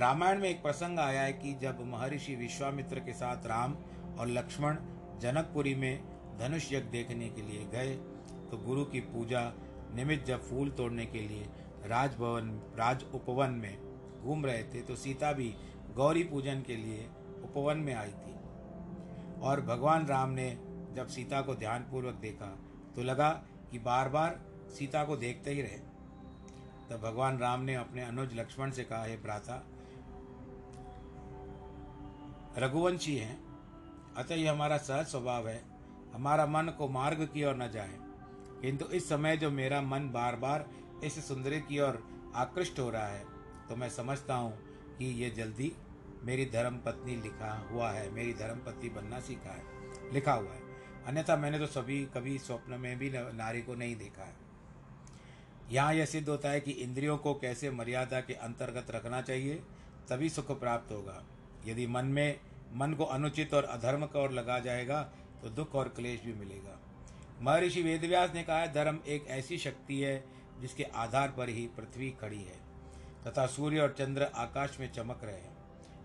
रामायण 0.00 0.40
में 0.40 0.48
एक 0.48 0.62
प्रसंग 0.62 0.98
आया 0.98 1.22
है 1.22 1.32
कि 1.32 1.54
जब 1.62 1.84
महर्षि 1.86 2.34
विश्वामित्र 2.34 3.00
के 3.00 3.12
साथ 3.12 3.46
राम 3.46 3.76
और 4.18 4.28
लक्ष्मण 4.28 4.76
जनकपुरी 5.20 5.74
में 5.74 6.02
धनुष 6.38 6.72
यज्ञ 6.72 6.90
देखने 6.90 7.28
के 7.28 7.42
लिए 7.42 7.64
गए 7.72 7.94
तो 8.50 8.56
गुरु 8.56 8.84
की 8.84 9.00
पूजा 9.08 9.40
निमित्त 9.94 10.26
जब 10.26 10.42
फूल 10.42 10.70
तोड़ने 10.70 11.06
के 11.06 11.18
लिए 11.18 11.46
राजभवन 11.86 12.50
राज 12.76 13.04
उपवन 13.14 13.50
में 13.50 14.22
घूम 14.22 14.44
रहे 14.46 14.62
थे 14.64 14.80
तो 14.82 14.96
सीता 14.96 15.32
भी 15.32 15.54
गौरी 15.96 16.22
पूजन 16.22 16.62
के 16.62 16.76
लिए 16.76 17.08
उपवन 17.44 17.78
में 17.78 17.94
आई 17.94 18.10
थी। 18.10 18.34
और 19.40 19.60
भगवान 19.60 20.06
राम 20.06 20.30
ने 20.30 20.50
जब 20.94 21.08
सीता 21.08 21.40
को 21.40 21.54
ध्यानपूर्वक 21.54 22.14
देखा 22.14 22.46
तो 22.96 23.02
लगा 23.02 23.30
कि 23.70 23.78
बार 23.78 24.08
बार 24.08 24.40
सीता 24.70 25.04
को 25.04 25.16
देखते 25.16 25.50
ही 25.50 25.62
रहे। 25.62 25.78
तब 26.90 27.00
भगवान 27.02 27.38
राम 27.38 27.60
ने 27.60 27.74
अपने 27.74 28.02
अनुज 28.02 28.34
लक्ष्मण 28.34 28.70
से 28.70 28.84
कहा, 28.84 29.04
हे 29.04 29.16
भ्राता, 29.16 29.62
रघुवंशी 32.58 33.16
हैं, 33.16 33.38
अतः 34.16 34.34
यह 34.34 34.50
हमारा 34.52 34.76
सहज 34.78 35.06
स्वभाव 35.06 35.48
है। 35.48 35.62
हमारा 36.14 36.46
मन 36.46 36.72
को 36.78 36.88
मार्ग 36.88 37.28
की 37.34 37.44
ओर 37.44 37.56
न 37.56 37.70
जाए। 37.70 37.98
किंतु 38.62 38.84
इस 38.86 39.08
समय 39.08 39.36
जो 39.36 39.50
मेरा 39.50 39.80
मन 39.82 40.10
बार 40.10 40.36
बार 40.36 40.66
इस 41.04 41.26
सुंदरी 41.28 41.60
की 41.60 41.78
ओर 41.80 42.02
आकृष्ट 42.36 42.78
हो 42.78 42.88
रहा 42.90 43.06
है। 43.06 43.24
तो 43.68 43.76
मैं 43.76 43.88
समझता 43.90 44.34
हूँ 44.34 44.52
कि 44.98 45.04
ये 45.22 45.30
जल्दी 45.30 45.72
मेरी 46.24 46.44
धर्म 46.46 46.76
पत्नी 46.76 47.16
लिखा 47.16 47.52
हुआ 47.70 47.90
है, 47.90 48.10
मेरी 48.10 48.32
धर्म 48.34 48.58
पत्नी 48.60 48.88
बनना 48.90 49.20
सीखा 49.20 49.50
है, 49.50 49.62
लिखा 50.12 50.32
हुआ 50.32 50.52
है। 50.52 50.68
अन्यथा 51.06 51.36
मैंने 51.36 51.58
तो 51.58 51.66
सभी, 51.68 52.04
कभी 52.14 52.38
स्वप्न 52.38 52.80
में 52.80 52.98
भी 52.98 53.10
नारी 53.12 53.62
को 53.62 53.74
नहीं 53.74 53.96
देखा 53.96 54.22
है। 54.22 54.34
यहाँ 55.70 55.94
यह 55.94 56.06
सिद्ध 56.06 56.28
होता 56.28 56.50
है 56.50 56.60
कि 56.60 56.70
इंद्रियों 56.72 57.16
को 57.18 57.34
कैसे 57.34 57.70
मर्यादा 57.70 58.20
के 58.20 58.34
अंतर्गत 58.34 58.90
रखना 58.90 59.20
चाहिए, 59.22 59.54
तभी 60.10 60.28
सुख 60.28 60.58
प्राप्त 60.60 60.92
होगा। 60.92 61.22
यदि 61.66 61.86
मन 61.86 62.04
में, 62.06 62.40
मन 62.74 62.92
को 62.92 63.04
अनुचित 63.06 63.54
और 63.54 63.64
अधर्म 63.64 64.04
की 64.06 64.18
ओर 64.18 64.32
लगा 64.32 64.58
जाएगा 64.58 65.02
तो 65.42 65.48
दुख 65.50 65.74
और 65.74 65.88
क्लेश 65.88 66.20
भी 66.20 66.32
मिलेगा। 66.34 66.78
महर्षि 67.42 67.82
वेदव्यास 67.82 68.34
ने 68.34 68.42
कहा, 68.42 68.66
धर्म 68.66 68.98
एक 69.06 69.26
ऐसी 69.28 69.58
शक्ति 69.58 70.00
है 70.00 70.24
जिसके 70.60 70.84
आधार 70.84 71.28
पर 71.28 71.48
ही 71.48 71.66
पृथ्वी 71.76 72.10
खड़ी 72.10 72.42
है, 72.42 72.58
तथा 73.26 73.46
सूर्य 73.46 73.80
और 73.80 73.94
चंद्र 73.98 74.22
आकाश 74.22 74.76
में 74.80 74.90
चमक 74.92 75.20
रहे 75.24 75.34
हैं। 75.34 75.56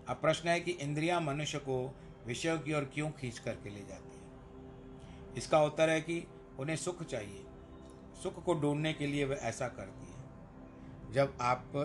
अब 0.08 0.16
प्रश्न 0.16 0.48
है 0.48 0.60
कि 0.60 0.70
इंद्रियाँ 0.70 1.20
मनुष्य 1.20 1.58
को 1.58 1.78
विषयों 2.26 2.58
की 2.58 2.74
ओर 2.74 2.84
क्यों 2.84 3.10
खींच 3.10 3.38
करके 3.38 3.70
ले 3.70 3.80
जाती 3.80 4.16
है? 4.16 5.34
इसका 5.36 5.62
उत्तर 5.62 5.90
है 5.90 6.00
कि 6.00 6.26
उन्हें 6.58 6.76
सुख 6.76 7.02
चाहिए। 7.02 7.44
सुख 8.22 8.42
को 8.44 8.54
ढूँढने 8.54 8.92
के 8.92 9.06
लिए 9.06 9.24
वह 9.24 9.36
ऐसा 9.42 9.68
करती 9.68 10.06
है। 10.06 11.12
जब 11.12 11.36
आप 11.40 11.76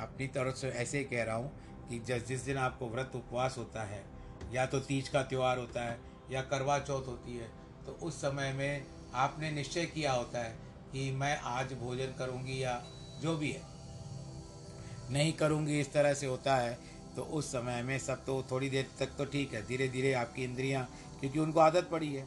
अपनी 0.00 0.26
तरफ़ 0.26 0.56
से 0.56 0.68
ऐसे 0.68 1.02
कह 1.04 1.24
रहा 1.24 1.36
हूँ 1.36 1.88
कि 1.88 1.98
जिस 1.98 2.26
जिस 2.26 2.40
दिन 2.40 2.56
आपको 2.56 2.88
व्रत 2.88 3.12
उपवास 3.14 3.58
होता 3.58 3.82
है, 3.82 4.04
या 4.52 4.66
तो 4.66 4.80
तीज 4.80 5.08
का 5.08 5.22
त्यौहार 5.22 5.58
होता 5.58 5.84
है, 5.84 5.98
या 6.30 6.42
करवा 6.42 6.78
चौथ 6.78 7.06
होती 7.06 7.36
है 7.36 7.48
तो 7.86 7.92
उस 8.02 8.20
समय 8.20 8.52
में 8.52 8.86
आपने 9.14 9.50
निश्चय 9.50 9.86
किया 9.86 10.12
होता 10.12 10.38
है 10.38 10.69
कि 10.92 11.10
मैं 11.12 11.36
आज 11.38 11.72
भोजन 11.72 12.14
करूँगी 12.18 12.62
या 12.62 12.82
जो 13.22 13.36
भी 13.36 13.50
है। 13.50 13.62
नहीं 15.10 15.32
करूँगी, 15.32 15.80
इस 15.80 15.92
तरह 15.92 16.14
से 16.14 16.26
होता 16.26 16.56
है 16.56 16.78
तो 17.16 17.22
उस 17.22 17.46
समय 17.46 17.82
में 17.82 17.98
सब 17.98 18.24
तो 18.24 18.42
थोड़ी 18.50 18.68
देर 18.70 18.86
तक 18.98 19.16
तो 19.18 19.24
ठीक 19.24 19.54
है। 19.54 19.66
धीरे 19.66 19.88
धीरे 19.88 20.12
आपकी 20.14 20.44
इंद्रियाँ, 20.44 20.84
क्योंकि 21.20 21.38
उनको 21.38 21.60
आदत 21.60 21.88
पड़ी 21.90 22.12
है 22.14 22.26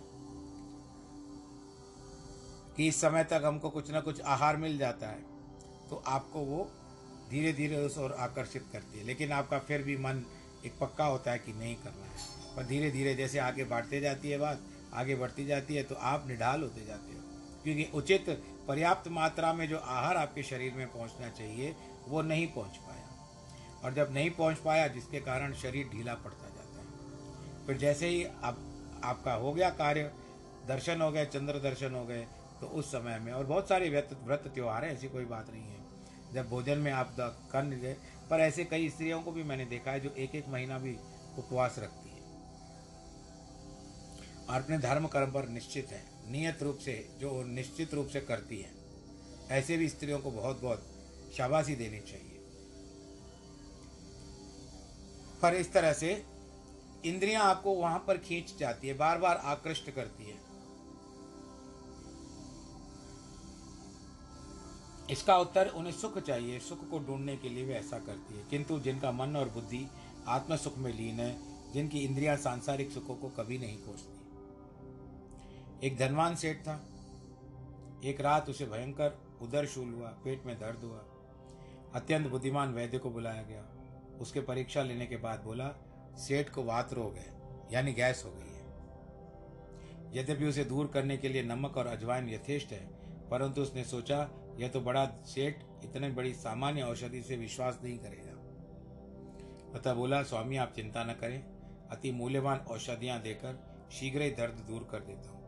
कि 2.78 2.88
इस 2.88 3.00
समय 3.02 3.24
तक 3.24 3.42
हमको 3.46 3.70
कुछ 3.70 3.92
ना 3.92 4.00
कुछ 4.00 4.22
आहार 4.24 4.58
मिल 4.58 4.78
जाता 4.78 5.08
है 5.08 5.22
तो 5.90 6.02
आपको 6.08 6.40
वो 6.42 6.68
धीरे 7.30 7.54
धीरे 7.54 7.78
उस 7.78 7.98
ओर 7.98 8.12
आकर्षित 8.20 8.66
करती 8.74 9.00
है। 9.00 9.06
लेकिन 9.06 9.32
आपका 9.32 9.60
फिर 9.60 9.82
भी 9.82 9.98
मन 9.98 10.24
एक 10.66 10.74
पक्का 10.82 11.06
होता 11.06 11.32
है 11.32 11.40
कि 11.40 11.54
नहीं 11.54 11.76
करना 11.76 12.06
है। 12.06 12.56
पर 12.56 12.66
धीरे 12.66 12.90
धीरे 12.92 13.14
जैसे 13.16 13.40
आगे 13.40 13.64
बढ़ते 13.66 14.00
जाती 14.02 14.30
है 14.30 14.38
बात, 14.38 14.60
आगे 14.94 15.16
बढ़ती 15.16 15.46
जाती 15.46 15.76
है 15.76 15.84
तो 15.84 15.96
आप 15.96 16.28
निढाल 16.28 16.62
होते 16.62 16.86
जाते 16.86 17.14
हो। 17.14 17.22
क्योंकि 17.64 17.88
उचित 17.94 18.30
पर्याप्त 18.68 19.08
मात्रा 19.08 19.54
में 19.54 19.68
जो 19.70 19.78
आहार 19.78 20.18
आपके 20.18 20.44
शरीर 20.44 20.74
में 20.74 20.88
पहुँचना 20.88 21.30
चाहिए, 21.30 21.76
वो 22.08 22.22
नहीं 22.22 22.48
पहुँच 22.48 22.78
पाया। 22.78 23.82
और 23.84 23.94
जब 23.94 24.14
नहीं 24.14 24.30
पहुँच 24.30 24.58
पाया, 24.58 24.88
जिसके 24.88 25.20
कारण 25.20 25.54
शरीर 25.54 25.90
ढीला 25.90 26.14
पड़ता 26.16 26.50
जाता 26.50 26.80
है। 26.80 27.66
फिर 27.68 27.78
जैसे 27.78 28.08
ही 28.08 28.24
आप, 28.24 28.58
आपका 29.04 29.34
हो 29.34 29.54
गया 29.54 29.70
कार्य, 29.70 30.12
दर्शन 30.68 31.02
हो 31.02 31.12
गए, 31.12 31.26
चंद्र 31.26 31.60
दर्शन 31.60 31.96
हो 31.96 32.06
गए 32.06 32.26
तो 32.62 32.68
उस 32.70 32.88
समय 32.88 33.20
में, 33.20 33.32
और 33.34 33.46
बहुत 33.46 33.70
सारे 33.70 33.90
व्रत 33.90 34.18
व्रत 34.24 34.52
त्यौहार 34.56 34.86
हैं, 34.86 34.94
ऐसी 34.94 35.08
कोई 35.08 35.26
बात 35.26 35.50
नहीं 35.52 35.64
है। 35.64 35.82
जब 36.34 36.50
भोजन 36.50 36.78
में 36.78 36.92
आप 36.92 37.16
कर 37.20 37.66
गए 37.66 37.96
पर 38.30 38.40
ऐसे 38.40 38.64
कई 38.66 38.90
स्त्रियों 38.90 39.22
को 39.22 39.32
भी 39.32 39.44
मैंने 39.44 39.66
देखा 39.66 39.92
है, 39.92 40.00
जो 40.00 40.10
एक 40.10 40.36
एक 40.36 40.48
महीना 40.50 40.78
भी 40.80 40.96
उपवास 41.38 41.76
रखती 41.80 42.10
है। 42.10 42.22
और 44.46 44.62
अपने 44.62 44.78
धर्म 44.78 45.08
कर्म 45.08 45.32
पर 45.32 45.48
निश्चित 45.50 45.92
है। 45.92 46.13
नियत 46.28 46.64
रूप 46.64 46.78
से, 46.78 47.10
जो 47.20 47.44
निश्चित 47.44 47.94
रूप 47.94 48.08
से 48.08 48.22
करती 48.22 48.58
है। 48.58 48.72
ऐसे 49.50 49.78
भी 49.78 49.90
स्त्रियों 49.90 50.20
को 50.20 50.32
बहुत 50.32 50.62
बहुत 50.62 50.88
शाबाशी 51.38 51.76
देनी 51.76 52.00
चाहिए। 52.00 52.30
पर 55.42 55.54
इस 55.54 55.74
तरह 55.74 55.94
से 55.94 56.26
इंद्रियाँ 57.06 57.44
आपको 57.44 57.74
वहाँ 57.74 58.04
पर 58.08 58.18
खींच 58.18 58.56
जाती 58.58 58.88
है 58.88 58.94
बार 58.94 59.18
बार 59.18 59.38
आकृष्ट 59.38 59.92
करती 59.92 60.24
है। 60.24 60.44
इसका 65.10 65.38
उत्तर 65.38 65.68
उन्हें 65.68 65.94
सुख 65.94 66.20
चाहिए। 66.20 66.60
सुख 66.60 66.90
को 66.90 67.00
ढूँढने 67.00 67.38
के 67.38 67.50
लिए 67.50 67.66
वे 67.66 67.74
ऐसा 67.74 68.00
करती 68.00 68.38
है। 68.38 68.46
किंतु 68.50 68.80
जिनका 68.80 69.12
मन 69.12 69.36
और 69.36 69.50
बुद्धि 69.50 69.88
आत्म 70.28 70.56
सुख 70.56 70.78
में 70.78 70.94
लीन 70.94 71.20
है, 71.20 71.38
जिनकी 71.74 72.00
इंद्रियाँ 72.00 72.38
सांसारिक 72.38 72.92
सुखों 72.92 73.16
को 73.16 73.30
कभी 73.30 73.58
नहीं 73.58 73.78
खोजती 73.78 74.23
एक 75.84 75.98
धनवान 75.98 76.36
सेठ 76.36 76.58
था। 76.58 76.74
एक 78.04 78.22
रात 78.22 78.50
उसे 78.50 78.66
भयंकर 78.66 79.38
उदर 79.42 79.66
शूल 79.66 79.94
हुआ, 79.94 80.08
पेट 80.08 80.46
में 80.46 80.60
दर्द 80.60 80.80
हुआ। 80.84 81.06
अत्यंत 81.96 82.28
बुद्धिमान 82.28 82.74
वैद्य 82.74 82.98
को 82.98 83.10
बुलाया 83.10 83.44
गया। 83.44 83.64
उसके 84.22 84.42
परीक्षा 84.42 84.84
लेने 84.84 85.06
के 85.06 85.18
बाद 85.18 85.40
बोला, 85.40 85.68
सेठ 86.18 86.50
को 86.50 86.64
वात 86.64 86.94
रोग 86.94 87.16
है, 87.16 87.34
यानी 87.72 87.94
गैस 87.94 88.24
हो 88.26 88.32
गई 88.32 88.48
है। 88.48 88.64
यद्यपि 90.18 90.46
उसे 90.46 90.64
दूर 90.64 90.88
करने 90.88 91.18
के 91.18 91.30
लिए 91.30 91.44
नमक 91.44 91.78
और 91.78 91.88
अजवाइन 91.88 92.30
यथेष्ट 92.30 92.72
है, 92.72 92.86
परंतु 93.30 93.62
उसने 93.62 93.84
सोचा, 93.84 94.30
यह 94.60 94.68
तो 94.68 94.82
बड़ा 94.82 95.06
सेठ 95.06 95.56
इतने 95.84 96.10
बड़ी 96.10 96.34
सामान्य 96.34 96.82
औषधि 96.82 97.22
से 97.22 97.38
विश्वास 97.38 97.80
नहीं 97.84 97.98
करेगा। 97.98 98.32
अतः 99.80 99.94
बोला, 99.94 100.24
स्वामी, 100.24 100.58
आप 100.58 100.74
चिंता 100.76 101.04
न 101.04 101.14
करें। 101.14 101.44
अति 101.90 102.12
मूल्यवान 102.12 102.58
औषधियाँ 102.58 103.22
देकर 103.22 103.88
शीघ्र 103.92 104.22
ही 104.22 104.32
दर्द 104.32 104.54
दूर 104.54 104.88
कर 104.92 105.00
देता 105.00 105.30
हूँ। 105.30 105.43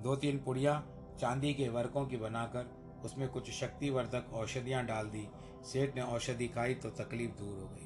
दो 0.00 0.16
तीन 0.16 0.38
पुड़िया 0.38 0.86
चांदी 1.20 1.54
के 1.54 1.68
वर्कों 1.68 2.06
की 2.06 2.16
बनाकर 2.16 2.78
उसमें 3.04 3.28
कुछ 3.28 3.50
शक्तिवर्धक 3.50 4.26
औषधियाँ 4.32 4.86
डाल 4.86 5.06
दी। 5.06 5.28
सेठ 5.64 5.96
ने 5.96 6.02
औषधि 6.02 6.48
खाई 6.48 6.74
तो 6.74 6.90
तकलीफ़ 6.90 7.32
दूर 7.32 7.58
हो 7.58 7.68
गई। 7.68 7.84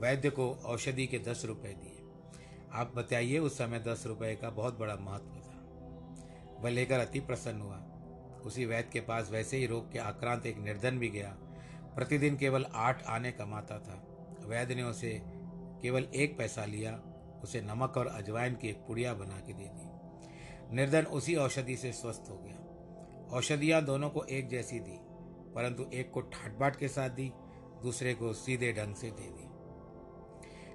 वैद्य 0.00 0.30
को 0.30 0.54
औषधि 0.54 1.06
के 1.06 1.18
दस 1.18 1.44
रुपए 1.44 1.68
दिए। 1.68 2.02
आप 2.72 2.92
बताइए, 2.96 3.38
उस 3.38 3.58
समय 3.58 3.78
दस 3.78 4.04
रुपए 4.06 4.34
का 4.34 4.50
बहुत 4.50 4.78
बड़ा 4.78 4.96
महत्व 4.96 5.26
था। 5.26 5.56
वह 6.60 6.70
लेकर 6.70 6.98
अति 6.98 7.20
प्रसन्न 7.20 7.60
हुआ। 7.60 7.82
उसी 8.44 8.64
वैद्य 8.64 8.90
के 8.92 9.00
पास 9.00 9.30
वैसे 9.30 9.56
ही 9.56 9.66
रोग 9.66 9.92
के 9.92 9.98
आक्रांत 9.98 10.46
एक 10.46 10.58
निर्धन 10.58 10.98
भी 10.98 11.08
गया। 11.08 11.36
प्रतिदिन 11.94 12.36
केवल 12.36 12.66
आठ 12.74 13.06
आने 13.06 13.32
कमाता 13.32 13.78
था। 13.78 14.06
वैद्य 14.46 14.74
ने 14.74 14.82
उसे 14.82 15.22
केवल 15.82 16.08
एक 16.14 16.38
पैसा 16.38 16.64
लिया। 16.64 17.00
उसे 17.42 17.60
नमक 17.60 17.96
और 17.96 18.06
अजवाइन 18.06 18.54
की 18.54 18.68
एक 18.68 18.76
पुड़िया 18.76 19.14
बना 19.14 19.40
के 19.40 19.52
दे 19.52 19.64
दी। 19.64 19.95
निर्धन 20.72 21.04
उसी 21.10 21.34
औषधि 21.34 21.76
से 21.76 21.92
स्वस्थ 21.92 22.30
हो 22.30 22.36
गया। 22.36 23.36
औषधियाँ 23.36 23.82
दोनों 23.84 24.10
को 24.10 24.24
एक 24.24 24.48
जैसी 24.48 24.78
दी, 24.80 24.98
परंतु 25.54 25.86
एक 25.92 26.10
को 26.10 26.20
ठाट 26.22 26.58
बाट 26.58 26.76
के 26.76 26.88
साथ 26.88 27.10
दी, 27.10 27.32
दूसरे 27.82 28.14
को 28.14 28.32
सीधे 28.32 28.72
ढंग 28.72 28.94
से 28.94 29.10
दे 29.10 29.30
दी। 29.30 29.48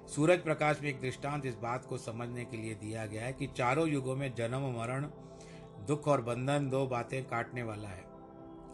सूरज 0.08 0.38
प्रकाश 0.38 0.80
में 0.82 0.88
एक 0.90 1.00
दृष्टांत 1.00 1.46
इस 1.46 1.54
बात 1.54 1.84
को 1.84 1.98
समझने 1.98 2.44
के 2.44 2.56
लिए 2.56 2.74
दिया 2.74 3.06
गया 3.06 3.24
है 3.24 3.32
कि 3.32 3.46
चारों 3.46 3.88
युगों 3.88 4.16
में 4.16 4.32
जन्म, 4.34 4.66
मरण, 4.78 5.06
दुख 5.86 6.08
और 6.08 6.20
बंधन 6.20 6.68
दो 6.70 6.86
बातें 6.86 7.22
काटने 7.24 7.62
वाला 7.62 7.88
है, 7.88 8.02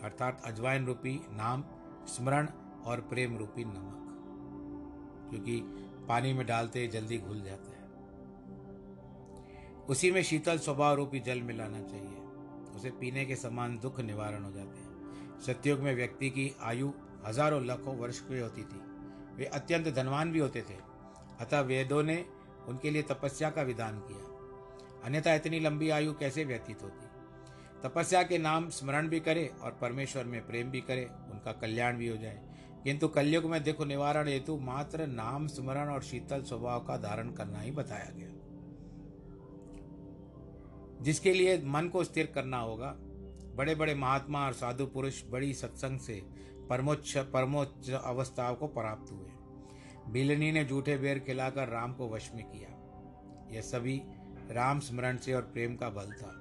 अर्थात 0.03 0.43
अजवाइन 0.45 0.87
रूपी 0.87 1.21
नाम, 1.31 1.65
स्मरण 2.07 2.49
और 2.87 3.01
प्रेम 3.01 3.37
रूपी 3.39 3.65
नमक, 3.65 3.95
क्योंकि 5.31 5.61
पानी 6.09 6.33
में 6.33 6.47
डालते 6.47 6.87
जल्दी 6.87 7.19
घुल 7.19 7.43
जाता 7.43 7.71
है। 7.71 7.78
उसी 9.89 10.11
में 10.11 10.23
शीतल 10.23 10.59
स्वभाव 10.59 10.95
रूपी 10.95 11.21
जल 11.21 11.43
मिलाना 11.43 11.81
चाहिए। 11.81 12.17
उसे 12.77 12.91
पीने 12.91 13.25
के 13.25 13.37
समान 13.37 13.79
दुख 13.79 14.01
निवारण 14.01 14.45
हो 14.45 14.53
जाते 14.53 14.79
हैं। 14.79 14.89
सत्युग 15.41 15.81
में 15.81 15.95
व्यक्ति 15.95 16.31
की 16.31 16.57
आयु 16.63 16.91
हज़ारों 17.27 17.67
लाखों 17.67 17.97
वर्ष 17.97 18.21
की 18.21 18.39
होती 18.39 18.63
थी। 18.63 18.81
वे 19.37 19.45
अत्यंत 19.45 19.89
धनवान 19.89 20.33
भी 20.33 20.39
होते 20.39 20.61
थे। 20.61 20.75
अतः 21.41 21.61
वेदों 21.61 22.03
ने 22.03 22.25
उनके 22.69 22.91
लिए 22.91 23.03
तपस्या 23.03 23.51
का 23.51 23.63
विधान 23.63 23.99
किया। 23.99 24.29
अन्यथा 25.05 25.35
इतनी 25.35 25.61
लंबी 25.61 25.91
आयु 25.91 26.13
कैसे 26.13 26.45
व्यतीत 26.45 26.83
होती? 26.83 27.07
तपस्या 27.89 28.23
के 28.23 28.39
नाम 28.39 28.71
स्मरण 28.71 29.09
भी 29.09 29.21
करे 29.21 29.53
और 29.63 29.79
परमेश्वर 29.81 30.25
में 30.25 30.47
प्रेम 30.47 30.71
भी 30.71 30.81
करे, 30.81 31.05
उनका 31.05 31.53
कल्याण 31.53 31.97
भी 31.97 32.09
हो 32.09 32.17
जाए। 32.17 32.43
किंतु 32.85 33.09
कलयुग 33.09 33.45
में 33.45 33.65
दुख 33.65 33.87
निवारण 33.87 34.29
हेतु 34.29 34.57
मात्र 34.57 35.07
नाम 35.07 35.47
स्मरण 35.47 35.89
और 35.89 36.03
शीतल 36.03 36.43
स्वभाव 36.43 36.81
का 36.81 36.97
धारण 36.97 37.31
करना 37.31 37.61
ही 37.61 37.71
बताया 37.71 38.13
गया। 38.17 38.38
जिसके 41.03 41.33
लिए 41.33 41.63
मन 41.65 41.89
को 41.89 42.05
स्थिर 42.05 42.27
करना 42.27 42.59
होगा। 42.59 42.97
बड़े 43.55 43.75
बड़े 43.75 43.95
महात्मा 43.95 44.47
और 44.47 44.53
साधु 44.53 44.87
पुरुष 44.87 45.23
बड़ी 45.31 45.55
सत्संग 45.55 45.99
से 45.99 46.23
परमोच्च 46.71 47.17
परमोच्च 47.17 47.91
अवस्थाओं 47.91 48.55
को 48.55 48.67
प्राप्त 48.67 49.13
हुए। 49.13 49.31
बिलनी 50.13 50.53
ने 50.53 50.65
जूठे 50.65 50.97
बेर 50.97 51.19
खिलाकर 51.19 51.69
राम 51.69 51.93
को 51.93 52.09
वश 52.09 52.31
में 52.35 52.45
किया। 52.45 52.69
यह 53.55 53.61
सभी 53.61 54.03
राम 54.51 54.81
स्मरण 54.81 55.17
से 55.17 55.35
और 55.35 55.43
प्रेम 55.43 55.77
का 55.77 55.89
बल 55.91 56.13
था। 56.13 56.35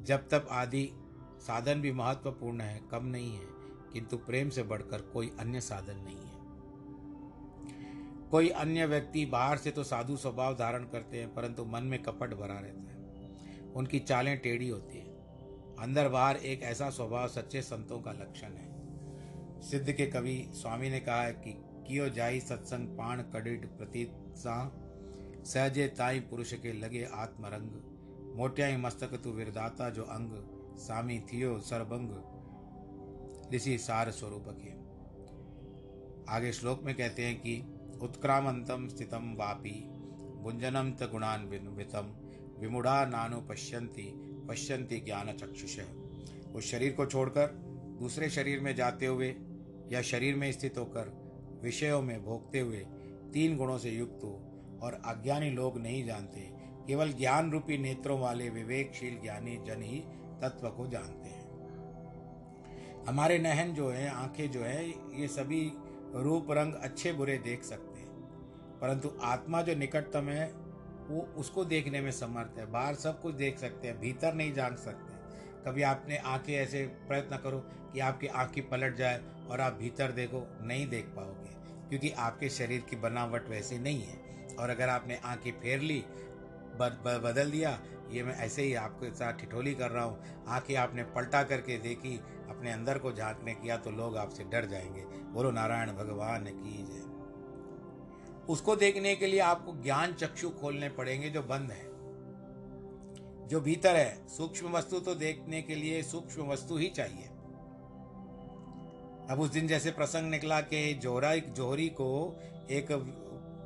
जब 0.00 0.28
तब 0.28 0.48
आदि 0.50 0.90
साधन 1.38 1.80
भी 1.80 1.92
महत्वपूर्ण 1.92 2.60
है, 2.60 2.80
कम 2.90 3.04
नहीं 3.04 3.32
है, 3.32 3.46
किंतु 3.92 4.16
प्रेम 4.16 4.50
से 4.50 4.62
बढ़कर 4.62 5.00
कोई 5.00 5.32
अन्य 5.40 5.60
साधन 5.60 5.96
नहीं 5.96 6.16
है। 6.16 6.38
कोई 8.30 8.48
अन्य 8.48 8.86
व्यक्ति 8.86 9.26
बाहर 9.26 9.56
से 9.56 9.70
तो 9.70 9.84
साधु 9.84 10.16
स्वभाव 10.16 10.54
धारण 10.54 10.84
करते 10.84 11.18
हैं, 11.18 11.34
परंतु 11.34 11.64
मन 11.64 11.82
में 11.82 12.02
कपट 12.02 12.34
भरा 12.34 12.58
रहता 12.58 12.90
है। 12.92 12.97
उनकी 13.78 13.98
चालें 13.98 14.38
टेढ़ी 14.38 14.68
होती 14.68 14.98
हैं। 14.98 15.76
अंदर 15.78 16.08
बाहर 16.08 16.36
एक 16.36 16.62
ऐसा 16.62 16.90
स्वभाव 16.90 17.28
सच्चे 17.28 17.62
संतों 17.62 18.00
का 18.00 18.12
लक्षण 18.12 18.46
है। 18.46 18.78
सिद्ध 19.60 19.92
के 19.92 20.06
कवि 20.06 20.50
स्वामी 20.54 20.90
ने 20.90 21.00
कहा 21.00 21.22
है 21.22 21.32
कि 21.32 21.52
कियो 21.88 22.08
जाई 22.08 22.40
सत्संग 22.40 22.88
पाण 22.88 23.22
कडिट 23.22 23.66
प्रतीत 23.66 24.12
सा। 24.36 24.72
सहजे 25.44 25.88
ताई 25.88 26.20
पुरुष 26.20 26.52
के 26.52 26.72
लगे 26.72 27.08
आत्मरंग। 27.14 28.36
मोटियाई 28.36 28.76
मस्तक 28.76 29.14
तु 29.24 29.30
विरदाता 29.30 29.90
जो 29.90 30.02
अंग। 30.02 30.32
सामी 30.78 31.18
थियो 31.32 31.58
सरबंग 31.60 32.10
ऋषि 33.54 33.78
सार 33.78 34.10
स्वरूप 34.10 34.44
के। 34.48 34.76
आगे 36.32 36.52
श्लोक 36.52 36.82
में 36.82 36.94
कहते 36.94 37.24
हैं 37.24 37.40
कि 37.40 37.54
उत्क्रामंतम 38.02 38.88
स्थितम 38.88 39.34
वापी। 39.38 39.82
गुंजनम 40.42 40.90
त 40.90 41.10
गुणान्वितम 41.10 42.14
विमुढ़ा 42.60 43.04
नानु 43.06 43.40
पश्यंती 43.40 44.12
पश्यंती 44.48 45.00
ज्ञान 45.00 45.32
चक्षुष। 45.32 45.78
उस 46.54 46.70
शरीर 46.70 46.92
को 46.92 47.06
छोड़कर 47.06 47.46
दूसरे 48.00 48.30
शरीर 48.30 48.60
में 48.60 48.74
जाते 48.74 49.06
हुए 49.06 49.34
या 49.92 50.02
शरीर 50.02 50.36
में 50.36 50.52
स्थित 50.52 50.78
होकर 50.78 51.12
विषयों 51.62 52.02
में 52.02 52.24
भोगते 52.24 52.60
हुए 52.60 52.86
तीन 53.32 53.56
गुणों 53.56 53.78
से 53.78 53.90
युक्त 53.90 54.20
हो 54.24 54.30
और 54.82 55.00
अज्ञानी 55.04 55.50
लोग 55.50 55.78
नहीं 55.78 56.04
जानते, 56.04 56.40
केवल 56.86 57.12
ज्ञान 57.12 57.50
रूपी 57.50 57.78
नेत्रों 57.78 58.20
वाले 58.20 58.48
विवेकशील 58.50 59.18
ज्ञानी 59.22 59.56
जन 59.66 59.82
ही 59.82 59.98
तत्व 60.42 60.68
को 60.68 60.86
जानते 60.86 61.28
हैं। 61.28 61.46
हमारे 63.06 63.38
नहन 63.38 63.74
जो 63.74 63.88
है, 63.90 64.08
आँखें 64.08 64.50
जो 64.50 64.60
है, 64.60 64.88
ये 65.20 65.28
सभी 65.28 65.72
रूप, 66.14 66.50
रंग 66.50 66.74
अच्छे 66.74 67.12
बुरे 67.12 67.38
देख 67.38 67.62
सकते 67.62 68.00
हैं, 68.00 68.08
परंतु 68.80 69.10
आत्मा 69.22 69.62
जो 69.62 69.74
निकटतम 69.74 70.28
है 70.28 70.46
वो 71.08 71.28
उसको 71.36 71.64
देखने 71.64 72.00
में 72.00 72.10
समर्थ 72.10 72.58
है। 72.58 72.70
बाहर 72.70 72.94
सब 72.94 73.20
कुछ 73.20 73.34
देख 73.34 73.58
सकते 73.58 73.88
हैं, 73.88 74.00
भीतर 74.00 74.34
नहीं 74.34 74.52
जान 74.52 74.76
सकते 74.76 75.16
कभी 75.64 75.82
आपने 75.82 76.16
आँखें 76.16 76.52
ऐसे 76.54 76.86
प्रयत्न 77.08 77.36
करो 77.36 77.58
कि 77.92 78.00
आपकी 78.00 78.26
आँखें 78.26 78.68
पलट 78.68 78.96
जाए 78.96 79.20
और 79.50 79.60
आप 79.60 79.72
भीतर 79.72 80.12
देखो, 80.12 80.46
नहीं 80.62 80.86
देख 80.88 81.04
पाओगे। 81.06 81.56
क्योंकि 81.88 82.10
आपके 82.10 82.48
शरीर 82.48 82.80
की 82.80 82.96
बनावट 82.96 83.48
वैसे 83.48 83.78
नहीं 83.78 84.02
है। 84.02 84.56
और 84.56 84.70
अगर 84.70 84.88
आपने 84.88 85.20
आँखें 85.24 85.52
फेर 85.52 85.80
ली 85.80 86.04
बदल 86.80 87.50
दिया, 87.50 87.78
ये 88.10 88.22
मैं 88.22 88.36
ऐसे 88.36 88.62
ही 88.62 88.74
आपके 88.74 89.10
साथ 89.10 89.32
ठिठोली 89.32 89.74
कर 89.74 89.90
रहा 89.90 90.04
हूँ। 90.04 90.44
आँखें 90.48 90.74
आपने 90.76 91.02
पलटा 91.04 91.42
करके 91.42 91.78
देखी, 91.78 92.16
अपने 92.48 92.72
अंदर 92.72 92.98
को 92.98 93.12
झांकने 93.12 93.54
किया 93.54 93.76
तो 93.76 93.90
लोग 93.90 94.16
आपसे 94.16 94.44
डर 94.44 94.66
जाएँगे। 94.66 95.02
बोलो, 95.32 95.50
नारायण 95.50 95.92
भगवान 95.92 96.44
की 96.44 96.84
उसको 98.48 98.76
देखने 98.76 99.16
के 99.16 99.26
लिए 99.26 99.40
आपको 99.40 99.82
ज्ञान 99.82 100.12
चक्षु 100.12 100.50
खोलने 100.50 100.88
पड़ेंगे 100.88 101.30
जो 101.30 101.42
बंद 101.42 101.70
है। 101.70 101.88
जो 103.48 103.60
भीतर 103.60 103.96
है, 103.96 104.28
सूक्ष्म 104.28 104.68
वस्तु 104.68 105.00
तो 105.00 105.14
देखने 105.14 105.62
के 105.62 105.74
लिए 105.74 106.02
सूक्ष्म 106.02 106.42
वस्तु 106.42 106.76
ही 106.76 106.88
चाहिए। 106.88 107.24
अब 109.30 109.40
उस 109.40 109.50
दिन 109.50 109.68
जैसे 109.68 109.90
प्रसंग 109.90 110.30
निकला 110.30 110.60
कि 110.60 110.94
जोहरा 110.94 111.36
जोहरी 111.36 111.88
को, 111.88 112.40
एक 112.70 112.86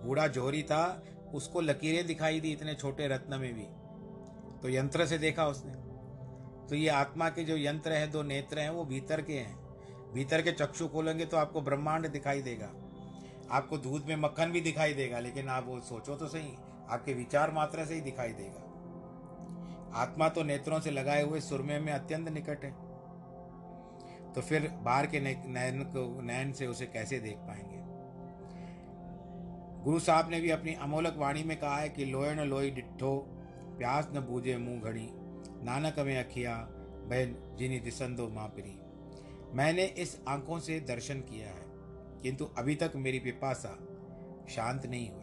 बूढ़ा 0.06 0.26
जोहरी 0.26 0.62
था, 0.62 1.02
उसको 1.34 1.60
लकीरें 1.60 2.06
दिखाई 2.06 2.40
दी 2.40 2.52
इतने 2.52 2.74
छोटे 2.74 3.08
रत्न 3.08 3.40
में 3.40 3.54
भी। 3.54 3.66
तो 4.62 4.68
यंत्र 4.68 5.06
से 5.06 5.18
देखा 5.18 5.46
उसने। 5.46 5.72
तो 6.68 6.74
ये 6.74 6.88
आत्मा 6.88 7.28
के 7.28 7.44
जो 7.44 7.56
यंत्र 7.56 7.92
है, 7.92 8.10
दो 8.10 8.22
नेत्र 8.22 8.58
हैं, 8.58 8.70
वो 8.70 8.84
भीतर 8.84 9.22
के 9.22 9.32
हैं। 9.32 9.56
भीतर 10.12 10.42
के 10.42 10.52
चक्षु 10.52 10.88
खोलेंगे 10.88 11.26
तो 11.26 11.36
आपको 11.36 11.60
ब्रह्मांड 11.60 12.08
दिखाई 12.08 12.42
देगा। 12.42 12.81
आपको 13.52 13.78
दूध 13.78 14.06
में 14.06 14.16
मक्खन 14.16 14.52
भी 14.52 14.60
दिखाई 14.60 14.94
देगा, 14.94 15.18
लेकिन 15.18 15.48
आप 15.48 15.66
वो 15.66 15.80
सोचो 15.80 16.14
तो 16.16 16.28
सही, 16.28 16.52
आपके 16.88 17.14
विचार 17.14 17.50
मात्रा 17.50 17.84
से 17.84 17.94
ही 17.94 18.00
दिखाई 18.00 18.32
देगा। 18.32 18.68
आत्मा 19.94 20.28
तो 20.28 20.42
नेत्रों 20.42 20.80
से 20.80 20.90
लगाए 20.90 21.22
हुए 21.22 21.40
सुरमे 21.40 21.78
में 21.78 21.92
अत्यंत 21.92 22.28
निकट 22.28 22.64
है। 22.64 22.70
तो 24.32 24.40
फिर 24.40 24.68
बाहर 24.82 25.06
के 25.06 25.20
नयन 25.20 25.82
को, 25.82 26.22
नयन 26.22 26.52
से 26.52 26.66
उसे 26.66 26.86
कैसे 26.86 27.18
देख 27.18 27.36
पाएँगे? 27.36 27.80
गुरु 29.84 29.98
साहब 29.98 30.30
ने 30.30 30.40
भी 30.40 30.50
अपनी 30.50 30.74
अमोलक 30.74 31.16
वाणी 31.16 31.42
में 31.42 31.56
कहा 31.56 31.76
है 31.76 31.88
कि 31.88 32.04
लोयण 32.04 32.40
लोई 32.40 32.70
डिठो, 32.70 33.16
प्यास 33.78 34.08
न 34.14 34.20
बूझे 34.20 34.56
मुँह 34.56 34.80
घड़ी, 34.80 35.08
नानक 35.64 35.98
में 35.98 36.16
अखिया, 36.18 36.56
बहन 37.02 37.56
जिनी 37.58 37.78
दिसंदो 37.80 38.28
माँ 38.28 38.48
प्री 38.48 38.78
मैंने 39.54 39.84
इस 39.84 40.20
आँखों 40.28 40.58
से 40.58 40.80
दर्शन 40.80 41.20
किया 41.20 41.48
है। 41.48 41.71
किंतु 42.22 42.44
अभी 42.44 42.74
तक 42.74 42.92
मेरी 42.96 43.18
पिपासा 43.18 43.78
शांत 44.48 44.87
नहीं 44.87 45.11
हुए 45.11 45.22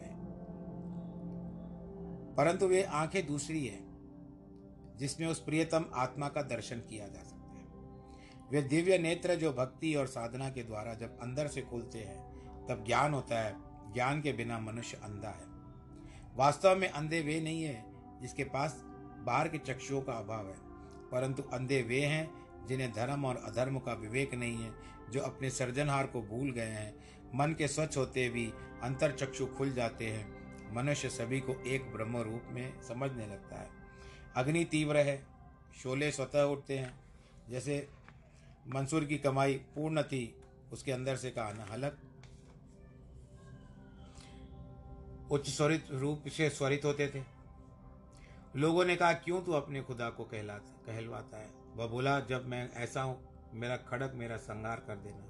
परंतु 2.36 2.66
वे 2.66 2.82
आँखें 2.82 3.26
दूसरी 3.26 3.66
है, 3.66 3.80
जिसमें 4.96 5.28
उस 5.28 5.40
प्रियतम 5.40 5.84
आत्मा 5.94 6.28
का 6.28 6.42
दर्शन 6.42 6.76
किया 6.76 7.08
जा 7.08 7.22
सकता 7.22 7.58
है। 7.58 7.66
वे 8.52 8.62
दिव्य 8.62 8.98
नेत्र 8.98 9.34
जो 9.34 9.52
भक्ति 9.52 9.94
और 9.94 10.06
साधना 10.06 10.50
के 10.50 10.62
द्वारा 10.62 10.94
जब 10.94 11.20
अंदर 11.20 11.48
से 11.48 11.62
खुलते 11.62 11.98
हैं, 11.98 12.18
तब 12.66 12.84
ज्ञान 12.86 13.14
होता 13.14 13.40
है, 13.40 13.54
ज्ञान 13.92 14.22
के 14.22 14.32
बिना 14.32 14.58
मनुष्य 14.58 14.96
अंधा 14.96 15.28
है। 15.28 15.46
वास्तव 16.36 16.76
में 16.76 16.88
अंधे 16.88 17.20
वे 17.20 17.40
नहीं 17.40 17.62
है, 17.62 17.84
जिसके 18.22 18.44
पास 18.44 18.84
बाहर 19.26 19.48
के 19.48 19.58
चक्षुओं 19.58 20.02
का 20.02 20.12
अभाव 20.12 20.46
है, 20.46 20.56
परंतु 21.10 21.42
अंधे 21.42 21.82
वे 21.82 22.00
हैं 22.00 22.30
जिन्हें 22.66 22.92
धर्म 22.92 23.26
और 23.26 23.36
अधर्म 23.36 23.78
का 23.78 23.92
विवेक 23.92 24.34
नहीं 24.34 24.56
है, 24.56 24.74
जो 25.10 25.20
अपने 25.20 25.50
सृजनहार 25.50 26.06
को 26.06 26.22
भूल 26.22 26.50
गए 26.50 26.68
हैं। 26.68 26.94
मन 27.34 27.54
के 27.58 27.68
स्वच्छ 27.68 27.96
होते 27.96 28.28
भी 28.28 28.52
अंतर 28.82 29.12
चक्षु 29.12 29.46
खुल 29.46 29.72
जाते 29.72 30.06
हैं। 30.06 30.40
मनुष्य 30.74 31.10
सभी 31.10 31.40
को 31.40 31.62
एक 31.66 31.92
ब्रह्म 31.92 32.16
रूप 32.16 32.42
में 32.48 32.82
समझने 32.82 33.26
लगता 33.26 33.56
है। 33.56 33.70
अग्नि 34.36 34.64
तीव्र 34.64 34.96
है, 34.96 35.26
शोले 35.82 36.10
स्वतः 36.10 36.42
उठते 36.42 36.78
हैं। 36.78 37.00
जैसे 37.50 37.88
मंसूर 38.68 39.04
की 39.04 39.18
कमाई 39.18 39.54
पूर्ण 39.54 40.02
थी, 40.02 40.36
उसके 40.72 40.92
अंदर 40.92 41.16
से 41.16 41.30
कहा, 41.30 41.52
न, 41.52 41.66
हलक। 41.72 41.98
उच्च 45.30 45.50
स्वरित 45.50 45.86
रूप 45.90 46.24
से 46.28 46.50
स्वरित 46.50 46.84
होते 46.84 47.08
थे। 47.08 47.24
लोगों 48.56 48.84
ने 48.84 48.96
कहा, 48.96 49.12
क्यों 49.12 49.42
तू 49.42 49.52
अपने 49.52 49.82
खुदा 49.82 50.10
को 50.10 50.24
कहला 50.24 50.54
कहलवाता 50.58 51.36
है? 51.36 51.59
वह 51.80 51.86
बोला, 51.86 52.20
जब 52.20 52.46
मैं 52.46 52.72
ऐसा 52.72 53.02
हूँ, 53.02 53.30
मेरा 53.52 53.76
खड़क 53.76 54.12
मेरा 54.14 54.36
संगार 54.36 54.80
कर 54.80 54.96
देना। 54.96 55.26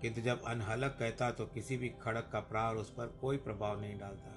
किंतु 0.00 0.20
जब 0.20 0.42
अनहलक 0.42 0.96
कहता 0.98 1.30
तो 1.30 1.46
किसी 1.46 1.76
भी 1.76 1.88
खड़क 1.88 2.30
का 2.32 2.40
प्रार 2.40 2.76
उस 2.76 2.90
पर 2.90 3.06
कोई 3.06 3.36
प्रभाव 3.36 3.80
नहीं 3.80 3.98
डालता। 3.98 4.36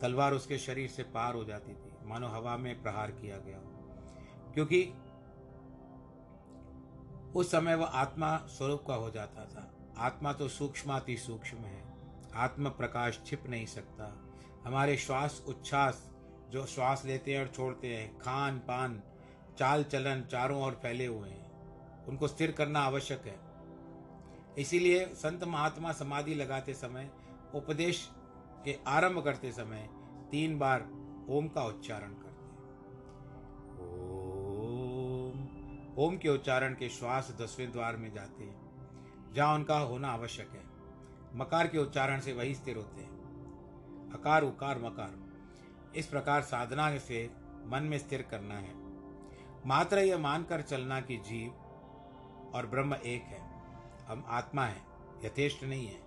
तलवार 0.00 0.32
उसके 0.32 0.58
शरीर 0.58 0.88
से 0.88 1.02
पार 1.02 1.34
हो 1.34 1.44
जाती 1.44 1.72
थी। 1.72 1.92
मानो 2.04 2.28
हवा 2.28 2.56
में 2.56 2.82
प्रहार 2.82 3.10
किया 3.10 3.38
गया 3.38 3.56
हो। 3.56 3.64
क्योंकि 4.54 4.94
उस 7.36 7.50
समय 7.50 7.74
वह 7.74 7.86
आत्मा 7.86 8.36
स्वरूप 8.36 8.84
का 8.86 8.94
हो 8.94 9.10
जाता 9.10 9.44
था। 9.44 9.74
आत्मा 9.98 10.32
तो 10.32 10.48
सूक्ष्माति 10.48 11.16
सूक्ष्म 11.16 11.58
है। 11.58 11.94
आत्म 12.34 12.70
प्रकाश 12.70 13.20
छिप 13.26 13.46
नहीं 13.46 13.66
सकता। 13.66 14.32
हमारे 14.64 14.96
श्वास 14.96 15.44
उच्छ्वास, 15.48 16.10
जो 16.50 16.66
श्वास 16.66 17.04
लेते 17.04 17.34
हैं 17.34 17.40
और 17.40 17.48
छोड़ते 17.48 17.96
हैं 17.96 18.18
खान 18.18 18.58
पान 18.58 19.02
चाल 19.60 19.84
चलन 19.84 20.22
चारों 20.22 20.62
ओर 20.62 20.72
फैले 20.72 21.06
हुए 21.06 21.28
हैं। 21.28 21.50
उनको 22.06 22.28
स्थिर 22.28 22.52
करना 22.52 22.80
आवश्यक 22.80 23.22
है। 23.26 23.40
इसीलिए 24.58 25.06
संत 25.06 25.44
महात्मा 25.44 25.92
समाधि 25.92 26.34
लगाते 26.34 26.74
समय, 26.74 27.10
उपदेश 27.54 28.10
के 28.64 28.78
आरंभ 28.86 29.24
करते 29.24 29.52
समय 29.52 29.88
तीन 30.30 30.58
बार 30.58 30.80
ओम 31.30 31.48
का 31.48 31.64
उच्चारण 31.64 32.12
करते 32.12 32.44
हैं। 32.44 32.60
ओम 34.70 35.48
ओम 35.98 36.16
के 36.16 36.28
उच्चारण 36.28 36.74
के 36.74 36.88
श्वास 36.88 37.36
दसवें 37.40 37.72
द्वार 37.72 37.96
में 37.96 38.12
जाते 38.12 38.44
हैं, 38.44 38.70
जहाँ 39.34 39.54
उनका 39.54 39.78
होना 39.78 40.08
आवश्यक 40.08 40.50
है। 40.50 40.64
मकार 41.38 41.66
के 41.66 41.78
उच्चारण 41.78 42.20
से 42.20 42.32
वही 42.32 42.54
स्थिर 42.54 42.76
होते 42.76 43.00
हैं। 43.00 43.20
अकार, 44.12 44.42
उकार, 44.42 44.78
मकार। 44.78 45.14
इस 45.96 46.06
प्रकार 46.06 46.42
साधना 46.42 46.98
से 46.98 47.30
मन 47.66 47.82
में 47.82 47.98
स्थिर 47.98 48.22
करना 48.22 48.54
है। 48.54 48.79
मात्र 49.66 49.98
यह 49.98 50.18
मानकर 50.18 50.62
चलना 50.62 51.00
कि 51.00 51.16
जीव 51.16 51.50
और 52.54 52.66
ब्रह्म 52.66 52.94
एक 52.94 53.22
है। 53.22 53.40
हम 54.06 54.24
आत्मा 54.28 54.64
हैं, 54.64 54.86
यथेष्ट 55.24 55.64
नहीं 55.64 55.86
है। 55.86 55.98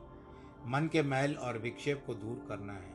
मन 0.66 0.90
के 0.92 1.02
मैल 1.02 1.36
और 1.38 1.58
विक्षेप 1.58 2.04
को 2.08 2.14
दूर 2.14 2.46
करना 2.50 2.74
है, 2.74 2.92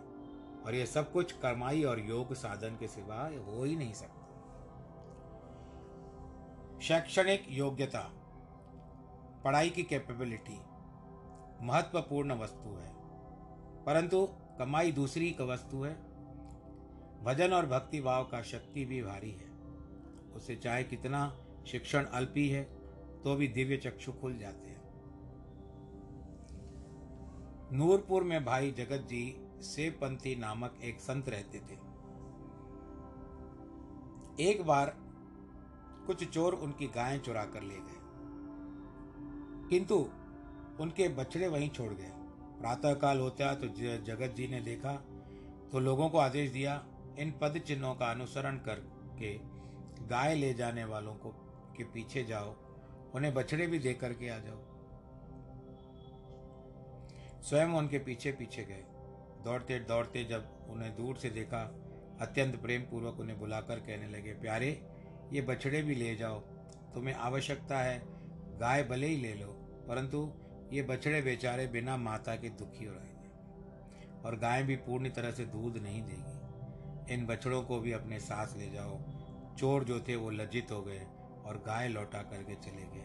और 0.66 0.74
यह 0.74 0.86
सब 0.86 1.12
कुछ 1.12 1.32
कर्माई 1.32 1.82
और 1.84 2.00
योग 2.00 2.32
साधन 2.34 2.76
के 2.76 2.88
सिवा 2.88 3.20
हो 3.46 3.64
ही 3.64 3.76
नहीं 3.76 3.92
सकता। 3.92 4.24
शैक्षणिक 6.80 7.46
योग्यता, 7.48 8.02
पढ़ाई 9.44 9.70
की 9.70 9.82
कैपेबिलिटी 9.82 10.60
महत्वपूर्ण 11.62 12.38
वस्तु 12.38 12.76
है, 12.76 12.90
परंतु 13.84 14.26
कमाई 14.58 14.92
दूसरी 14.92 15.30
का 15.30 15.44
वस्तु 15.44 15.82
है। 15.82 15.94
भजन 17.24 17.52
और 17.52 17.66
भक्ति 17.66 18.00
भाव 18.00 18.24
का 18.24 18.42
शक्ति 18.42 18.84
भी 18.84 19.02
भारी 19.02 19.30
है। 19.30 19.47
उसे 20.38 20.56
चाहे 20.56 20.84
कितना 20.84 21.20
शिक्षण 21.66 22.04
अल्पी 22.04 22.48
है 22.48 22.62
तो 23.24 23.34
भी 23.36 23.48
दिव्य 23.48 23.76
चक्षु 23.76 24.12
खुल 24.12 24.36
जाते 24.38 24.68
हैं। 24.68 24.76
नूरपुर 27.72 28.24
में 28.24 28.44
भाई 28.44 28.70
जगत 28.70 29.06
जी 29.08 29.22
सेवपंथी 29.64 30.34
नामक 30.36 30.78
एक 30.82 31.00
संत 31.00 31.28
रहते 31.28 31.58
थे। 31.60 31.76
एक 34.40 34.62
बार 34.66 34.94
कुछ 36.06 36.24
चोर 36.24 36.54
उनकी 36.54 36.86
गायें 36.86 37.20
चुरा 37.20 37.44
कर 37.44 37.62
ले 37.62 37.76
गए। 37.76 37.96
किंतु 39.70 39.96
उनके 40.80 41.08
बछड़े 41.08 41.48
वहीं 41.48 41.70
छोड़ 41.70 41.92
गए। 41.92 42.12
प्रातःकाल 42.60 43.20
होता 43.20 43.54
तो 43.54 43.68
जगत 44.04 44.34
जी 44.36 44.46
ने 44.48 44.60
देखा 44.60 44.92
तो 45.72 45.80
लोगों 45.80 46.08
को 46.10 46.18
आदेश 46.18 46.50
दिया, 46.50 46.74
इन 47.18 47.30
पद 47.32 47.58
चिन्हों 47.58 47.94
का 47.94 48.06
अनुसरण 48.06 48.56
करके 48.58 49.32
गाय 50.10 50.34
ले 50.34 50.54
जाने 50.54 50.84
वालों 50.84 51.14
को 51.14 51.30
के 51.76 51.84
पीछे 51.84 52.24
जाओ, 52.24 52.54
उन्हें 53.14 53.34
बछड़े 53.34 53.66
भी 53.66 53.78
दे 53.78 53.94
करके 53.94 54.28
आ 54.28 54.38
जाओ। 54.38 54.64
स्वयं 57.42 57.66
उनके 57.66 57.98
पीछे 57.98 58.32
पीछे 58.32 58.64
गए। 58.64 58.84
दौड़ते 59.44 59.78
दौड़ते 59.78 60.24
जब 60.24 60.66
उन्हें 60.70 60.96
दूर 60.96 61.16
से 61.16 61.30
देखा, 61.30 61.62
अत्यंत 62.20 62.62
प्रेम 62.62 62.82
पूर्वक 62.82 63.20
उन्हें 63.20 63.38
बुलाकर 63.38 63.76
कहने 63.76 64.08
लगे, 64.08 64.32
प्यारे, 64.32 64.86
ये 65.32 65.42
बछड़े 65.42 65.82
भी 65.82 65.94
ले 65.94 66.16
जाओ। 66.16 66.40
तुम्हें 66.94 67.14
आवश्यकता 67.14 67.78
है, 67.78 68.02
गाय 68.58 68.82
भले 68.82 69.06
ही 69.06 69.16
ले 69.16 69.34
लो, 69.34 69.48
परंतु 69.88 70.32
ये 70.72 70.82
बछड़े 70.82 71.22
बेचारे 71.22 71.66
बिना 71.66 71.96
माता 71.96 72.36
के 72.36 72.48
दुखी 72.48 72.84
हो 72.84 72.92
रहेंगे 72.92 73.28
और 74.22 74.36
गाय 74.36 74.62
भी 74.62 74.76
पूर्ण 74.76 75.10
तरह 75.10 75.30
से 75.30 75.44
दूध 75.44 75.76
नहीं 75.76 76.02
देगी। 76.02 77.14
इन 77.14 77.26
बछड़ों 77.26 77.62
को 77.62 77.80
भी 77.80 77.92
अपने 77.92 78.20
साथ 78.20 78.58
ले 78.58 78.70
जाओ 78.70 78.98
चोर 79.58 79.84
जो 79.84 80.00
थे 80.00 80.16
वो 80.16 80.30
लज्जित 80.30 80.72
हो 80.72 80.82
गए 80.82 81.06
और 81.46 81.62
गाय 81.66 81.88
लौटा 81.88 82.22
करके 82.22 82.54
चले 82.54 82.82
गए। 82.82 83.04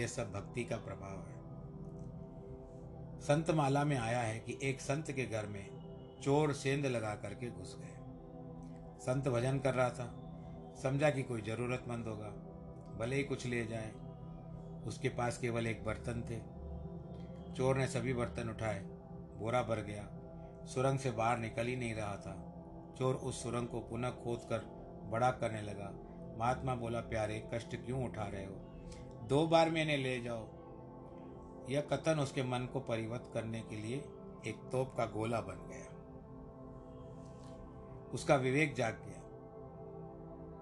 यह 0.00 0.06
सब 0.06 0.32
भक्ति 0.32 0.64
का 0.64 0.76
प्रभाव 0.76 1.18
है। 1.18 1.40
संत 3.20 3.50
माला 3.50 3.84
में 3.84 3.98
आया 3.98 4.20
है 4.20 4.40
कि 4.40 4.58
एक 4.62 4.80
संत 4.80 5.12
के 5.12 5.26
घर 5.26 5.46
में 5.46 5.70
चोर 6.22 6.52
सेंध 6.52 6.86
लगा 6.86 7.14
करके 7.14 7.50
घुस 7.50 7.76
गए। 7.80 7.96
संत 9.00 9.28
भजन 9.28 9.58
कर 9.58 9.74
रहा 9.74 9.90
था। 9.90 10.16
समझा 10.82 11.10
कि 11.10 11.22
कोई 11.22 11.42
जरूरतमंद 11.42 12.06
होगा। 12.06 12.28
भले 12.98 13.16
ही 13.16 13.24
कुछ 13.24 13.46
ले 13.46 13.66
जाए। 13.66 13.92
उसके 14.86 15.08
पास 15.08 15.38
केवल 15.38 15.66
एक 15.66 15.84
बर्तन 15.84 16.22
थे। 16.30 16.38
चोर 17.54 17.76
ने 17.76 17.86
सभी 17.86 18.14
बर्तन 18.14 18.50
उठाए। 18.50 18.80
बोरा 19.38 19.62
भर 19.62 19.80
गया। 19.80 20.08
सुरंग 20.66 20.98
से 20.98 21.10
बाहर 21.10 21.38
निकल 21.38 21.66
ही 21.66 21.76
नहीं 21.76 21.94
रहा 21.94 22.16
था। 22.16 22.64
चोर 22.98 23.14
उस 23.14 23.42
सुरंग 23.42 23.68
को 23.68 23.80
पुनः 23.80 24.10
खोद 24.10 24.40
कर 24.40 24.79
बड़ा 25.10 25.30
करने 25.30 25.62
लगा। 25.62 25.92
महात्मा 26.38 26.74
बोला, 26.74 27.00
प्यारे, 27.00 27.50
कष्ट 27.54 27.76
क्यों 27.76 28.04
उठा 28.04 28.22
रहे 28.22 28.44
हो? 28.44 28.54
दो 29.28 29.46
बार 29.46 29.70
मैंने 29.70 29.96
ले 29.96 30.20
जाओ। 30.20 30.48
यह 31.68 31.80
कथन 31.80 32.18
उसके 32.18 32.42
मन 32.42 32.68
को 32.72 32.80
परिवर्त 32.80 33.30
करने 33.34 33.60
के 33.60 33.76
लिए 33.76 33.96
एक 34.46 34.68
तोप 34.72 34.94
का 34.96 35.06
गोला 35.06 35.40
बन 35.40 35.68
गया। 35.68 36.00
उसका 38.14 38.36
विवेक 38.36 38.74
जाग 38.74 38.94
गया। 38.94 39.20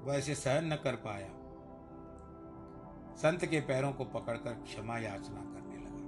वह 0.05 0.19
इसे 0.19 0.35
सहन 0.35 0.73
न 0.73 0.77
कर 0.77 0.95
पाया। 0.97 1.29
संत 3.16 3.47
के 3.47 3.61
पैरों 3.61 3.93
को 3.93 4.05
पकड़कर 4.05 4.53
क्षमा 4.53 4.99
याचना 4.99 5.41
करने 5.41 5.77
लगा। 5.77 5.99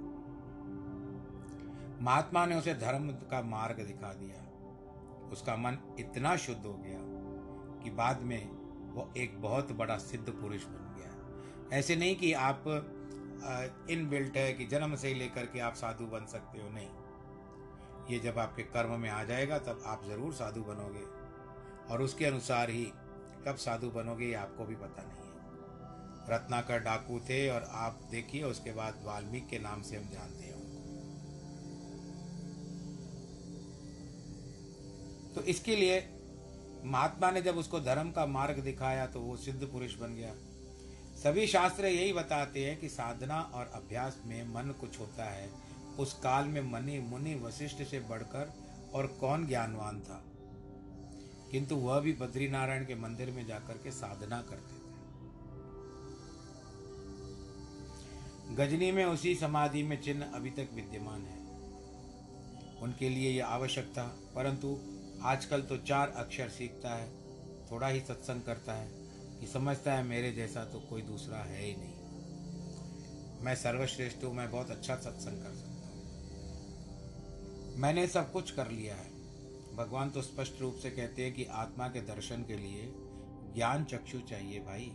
महात्मा 2.01 2.45
ने 2.45 2.55
उसे 2.55 2.73
धर्म 2.73 3.11
का 3.11 3.41
मार्ग 3.41 3.75
दिखा 3.75 4.13
दिया। 4.13 4.41
उसका 5.29 5.55
मन 5.55 5.95
इतना 5.99 6.35
शुद्ध 6.35 6.65
हो 6.65 6.73
गया 6.73 7.10
कि 7.83 7.89
बाद 7.89 8.21
में 8.21 8.49
वो 8.93 9.11
एक 9.17 9.41
बहुत 9.41 9.71
बड़ा 9.71 9.97
सिद्ध 9.97 10.29
पुरुष 10.29 10.63
बन 10.63 10.95
गया। 10.97 11.77
ऐसे 11.77 11.95
नहीं 11.95 12.15
कि 12.15 12.33
आप 12.33 12.63
इन 13.89 14.07
बिल्ट 14.09 14.37
है 14.37 14.51
कि 14.53 14.65
जन्म 14.65 14.95
से 14.95 15.07
ही 15.07 15.13
लेकर 15.13 15.45
के 15.45 15.59
आप 15.59 15.73
साधु 15.73 16.05
बन 16.07 16.25
सकते 16.25 16.61
हो, 16.61 16.69
नहीं। 16.69 16.89
ये 18.09 18.19
जब 18.19 18.39
आपके 18.39 18.63
कर्म 18.63 18.99
में 18.99 19.09
आ 19.09 19.23
जाएगा, 19.23 19.57
तब 19.59 19.83
आप 19.85 20.05
ज़रूर 20.07 20.33
साधु 20.33 20.61
बनोगे। 20.61 21.05
और 21.93 22.01
उसके 22.01 22.25
अनुसार 22.25 22.69
ही 22.69 22.85
कब 23.47 23.55
साधु 23.55 23.89
बनोगे, 23.89 24.25
ये 24.25 24.33
आपको 24.33 24.65
भी 24.65 24.75
पता 24.75 25.03
नहीं 25.03 25.15
है। 25.15 25.19
रत्नाकर 26.29 26.79
डाकू 26.79 27.19
थे 27.19 27.47
और 27.49 27.63
आप 27.63 28.01
देखिए, 28.11 28.43
उसके 28.43 28.73
बाद 28.73 29.01
वाल्मीकि 29.05 29.47
के 29.49 29.59
नाम 29.59 29.81
से 29.81 29.97
हम 29.97 30.09
जानते 30.09 30.43
हैं। 30.43 30.59
तो 35.33 35.41
इसके 35.43 35.75
लिए 35.75 35.99
महात्मा 36.85 37.31
ने 37.31 37.41
जब 37.41 37.57
उसको 37.57 37.79
धर्म 37.79 38.11
का 38.11 38.25
मार्ग 38.25 38.59
दिखाया 38.59 39.07
तो 39.07 39.19
वो 39.19 39.37
सिद्ध 39.37 39.67
पुरुष 39.67 39.95
बन 39.95 40.15
गया। 40.15 40.35
सभी 41.23 41.47
शास्त्र 41.47 41.85
यही 41.85 42.13
बताते 42.13 42.65
हैं 42.65 42.79
कि 42.79 42.89
साधना 42.89 43.41
और 43.41 43.71
अभ्यास 43.75 44.17
में 44.25 44.47
मन 44.47 44.71
कुछ 44.81 44.99
होता 44.99 45.25
है। 45.25 45.49
उस 45.99 46.13
काल 46.13 46.45
में 46.45 46.61
मनी, 46.61 46.99
मुनि, 46.99 47.35
वशिष्ठ 47.35 47.83
से 47.83 47.99
बढ़कर 47.99 48.53
और 48.93 49.07
कौन 49.07 49.47
ज्ञानवान 49.47 49.99
था? 49.99 50.23
किंतु 51.51 51.75
वह 51.75 51.99
भी 51.99 52.13
बद्रीनारायण 52.13 52.85
के 52.85 52.95
मंदिर 52.95 53.31
में 53.31 53.45
जाकर 53.45 53.73
के 53.73 53.91
साधना 53.91 54.41
करते 54.41 54.75
थे। 54.75 54.81
गजनी 58.55 58.91
में 58.91 59.05
उसी 59.05 59.35
समाधि 59.35 59.83
में 59.83 60.01
चिन्ह 60.01 60.25
अभी 60.33 60.49
तक 60.49 60.69
विद्यमान 60.73 61.21
है। 61.21 61.41
उनके 62.81 63.09
लिए 63.09 63.31
यह 63.31 63.45
आवश्यक 63.45 63.85
था, 63.85 64.17
परंतु 64.35 64.79
आजकल 65.23 65.61
तो 65.61 65.77
चार 65.77 66.09
अक्षर 66.09 66.49
सीखता 66.49 66.89
है, 66.89 67.09
थोड़ा 67.71 67.87
ही 67.87 67.99
सत्संग 67.99 68.41
करता 68.41 68.73
है, 68.73 68.91
कि 69.39 69.47
समझता 69.47 69.93
है 69.93 70.03
मेरे 70.03 70.31
जैसा 70.31 70.65
तो 70.65 70.79
कोई 70.79 71.01
दूसरा 71.01 71.37
है 71.37 71.65
ही 71.65 71.75
नहीं। 71.75 72.01
मैं 73.43 73.55
सर्वश्रेष्ठ 73.55 74.23
हूँ, 74.23 74.33
मैं 74.33 74.51
बहुत 74.51 74.71
अच्छा 74.71 74.95
सत्संग 74.95 75.43
कर 75.43 75.55
सकता 75.55 75.69
हूँ। 75.69 75.81
मैंने 77.77 78.07
सब 78.07 78.31
कुछ 78.31 78.51
कर 78.51 78.69
लिया 78.69 78.95
है। 78.95 79.11
भगवान 79.75 80.09
तो 80.09 80.21
स्पष्ट 80.21 80.61
रूप 80.61 80.75
से 80.75 80.89
कहते 80.89 81.25
हैं 81.25 81.33
कि 81.33 81.45
आत्मा 81.45 81.87
के 81.87 82.01
दर्शन 82.01 82.43
के 82.43 82.57
लिए 82.57 82.93
ज्ञान 83.55 83.83
चक्षु 83.83 84.19
चाहिए 84.19 84.59
भाई। 84.59 84.91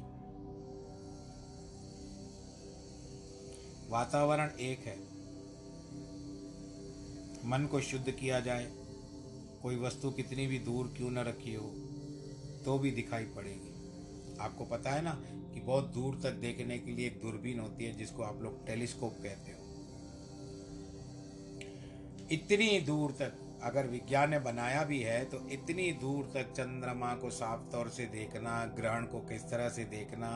वातावरण 3.90 4.50
एक 4.50 4.78
है। 4.78 5.16
मन 7.48 7.68
को 7.70 7.80
शुद्ध 7.80 8.10
किया 8.10 8.40
जाए 8.40 8.85
कोई 9.66 9.76
वस्तु 9.76 10.10
कितनी 10.10 10.46
भी 10.46 10.58
दूर 10.58 10.92
क्यों 10.96 11.10
न 11.10 11.18
रखी 11.18 11.52
हो 11.54 11.68
तो 12.64 12.78
भी 12.78 12.90
दिखाई 12.90 13.24
पड़ेगी। 13.36 13.70
आपको 14.40 14.64
पता 14.64 14.90
है 14.90 15.02
ना 15.04 15.10
कि 15.54 15.60
बहुत 15.60 15.84
दूर 15.94 16.18
तक 16.22 16.34
देखने 16.40 16.76
के 16.78 16.92
लिए 16.92 17.06
एक 17.06 17.18
दूरबीन 17.22 17.58
होती 17.60 17.84
है, 17.84 17.92
जिसको 17.92 18.22
आप 18.22 18.42
लोग 18.42 18.66
टेलीस्कोप 18.66 19.16
कहते 19.22 19.52
हो। 19.52 19.58
इतनी 22.32 22.68
दूर 22.80 23.12
तक 23.12 23.32
अगर 23.62 23.86
विज्ञान 23.86 24.30
ने 24.30 24.38
बनाया 24.38 24.84
भी 24.84 25.00
है 25.00 25.24
तो 25.24 25.40
इतनी 25.50 25.90
दूर 26.00 26.30
तक 26.34 26.52
चंद्रमा 26.52 27.14
को 27.14 27.30
साफ़ 27.30 27.70
तौर 27.72 27.88
से 27.88 28.06
देखना, 28.06 28.54
ग्रहण 28.76 29.06
को 29.06 29.20
किस 29.28 29.48
तरह 29.50 29.68
से 29.68 29.84
देखना, 29.90 30.30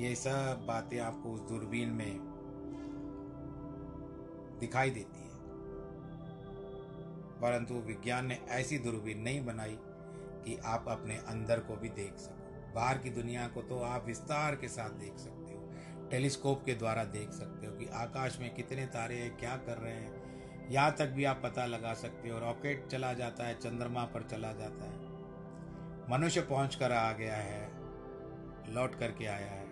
ये 0.00 0.14
सब 0.16 0.64
बातें 0.68 0.98
आपको 1.00 1.32
उस 1.32 1.40
दूरबीन 1.48 1.88
में 1.94 2.12
दिखाई 4.60 4.90
देती 4.90 5.22
है। 5.22 5.29
परंतु 7.42 7.74
विज्ञान 7.86 8.26
ने 8.26 8.38
ऐसी 8.50 8.78
दूरबीन 8.78 9.20
नहीं 9.20 9.44
बनाई 9.44 9.76
कि 10.44 10.58
आप 10.64 10.84
अपने 10.88 11.16
अंदर 11.28 11.60
को 11.60 11.76
भी 11.76 11.88
देख 11.90 12.18
सको। 12.18 12.72
बाहर 12.74 12.98
की 12.98 13.10
दुनिया 13.10 13.46
को 13.48 13.62
तो 13.62 13.78
आप 13.82 14.06
विस्तार 14.06 14.54
के 14.54 14.68
साथ 14.68 14.90
देख 14.98 15.18
सकते 15.18 15.54
हो, 15.54 16.08
टेलीस्कोप 16.10 16.64
के 16.64 16.74
द्वारा 16.74 17.04
देख 17.10 17.32
सकते 17.32 17.66
हो 17.66 17.72
कि 17.72 17.86
आकाश 17.94 18.38
में 18.40 18.54
कितने 18.54 18.86
तारे 18.86 19.14
हैं, 19.14 19.36
क्या 19.36 19.56
कर 19.58 19.78
रहे 19.78 19.92
हैं। 19.92 20.68
यहाँ 20.70 20.94
तक 20.98 21.08
भी 21.08 21.24
आप 21.24 21.40
पता 21.42 21.66
लगा 21.66 21.94
सकते 21.94 22.28
हो, 22.28 22.38
रॉकेट 22.38 22.86
चला 22.86 23.12
जाता 23.12 23.44
है, 23.44 23.54
चंद्रमा 23.54 24.04
पर 24.04 24.22
चला 24.22 24.52
जाता 24.52 24.84
है। 24.84 25.08
मनुष्य 26.10 26.40
पहुँच 26.42 26.74
कर 26.74 26.92
आ 26.92 27.12
गया 27.12 27.36
है, 27.36 27.68
लौट 28.68 28.94
करके 28.94 29.26
आया 29.26 29.50
है। 29.50 29.66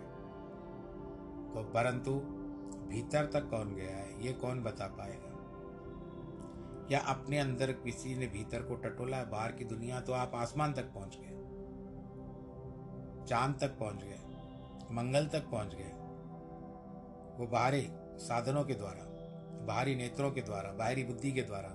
तो 1.49 1.63
परंतु 1.73 2.11
भीतर 2.89 3.25
तक 3.25 3.49
कौन 3.49 3.73
गया 3.75 3.95
है, 3.95 4.25
ये 4.25 4.33
कौन 4.33 4.63
बता 4.63 4.87
पाएगा? 4.87 5.28
या 6.91 6.99
अपने 6.99 7.39
अंदर 7.39 7.71
किसी 7.71 8.15
ने 8.15 8.27
भीतर 8.27 8.61
को 8.61 8.75
टटोला 8.75 9.23
बाहर 9.23 9.51
की 9.51 9.65
दुनिया 9.65 10.01
तो 10.01 10.13
आप 10.13 10.31
आसमान 10.35 10.73
तक 10.73 10.83
पहुँच 10.83 11.17
गए। 11.19 11.35
चाँद 13.25 13.59
तक 13.61 13.69
पहुँच 13.79 14.03
गए। 14.03 14.19
मंगल 14.91 15.27
तक 15.27 15.49
पहुँच 15.49 15.75
गए। 15.75 15.91
वो 17.37 17.47
बाहरी 17.47 17.87
साधनों 18.17 18.63
के 18.63 18.73
द्वारा, 18.73 19.05
बाहरी 19.65 19.95
नेत्रों 19.95 20.31
के 20.31 20.41
द्वारा, 20.41 20.71
बाहरी 20.71 21.03
बुद्धि 21.03 21.31
के 21.31 21.41
द्वारा, 21.41 21.69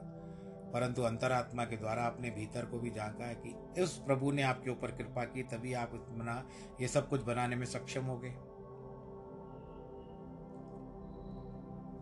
परंतु 0.75 1.03
अंतरात्मा 1.03 1.65
के 1.65 1.77
द्वारा 1.77 2.05
अपने 2.05 2.31
भीतर 2.31 2.67
को 2.67 2.79
भी 2.79 2.91
झांका 2.91 3.25
है 3.25 3.35
कि 3.35 3.83
उस 3.83 3.99
प्रभु 3.99 4.33
ने 4.33 4.43
आपके 4.43 4.71
ऊपर 4.71 4.91
कृपा 4.91 5.25
की, 5.25 5.43
तभी 5.43 5.73
आप 5.73 5.91
बना 5.93 6.49
ये 6.81 6.89
सब 6.89 7.09
कुछ 7.09 7.23
बनाने 7.23 7.57
में 7.57 7.67
सक्षम 7.67 8.05
हो 8.05 8.19
गए। 8.19 8.35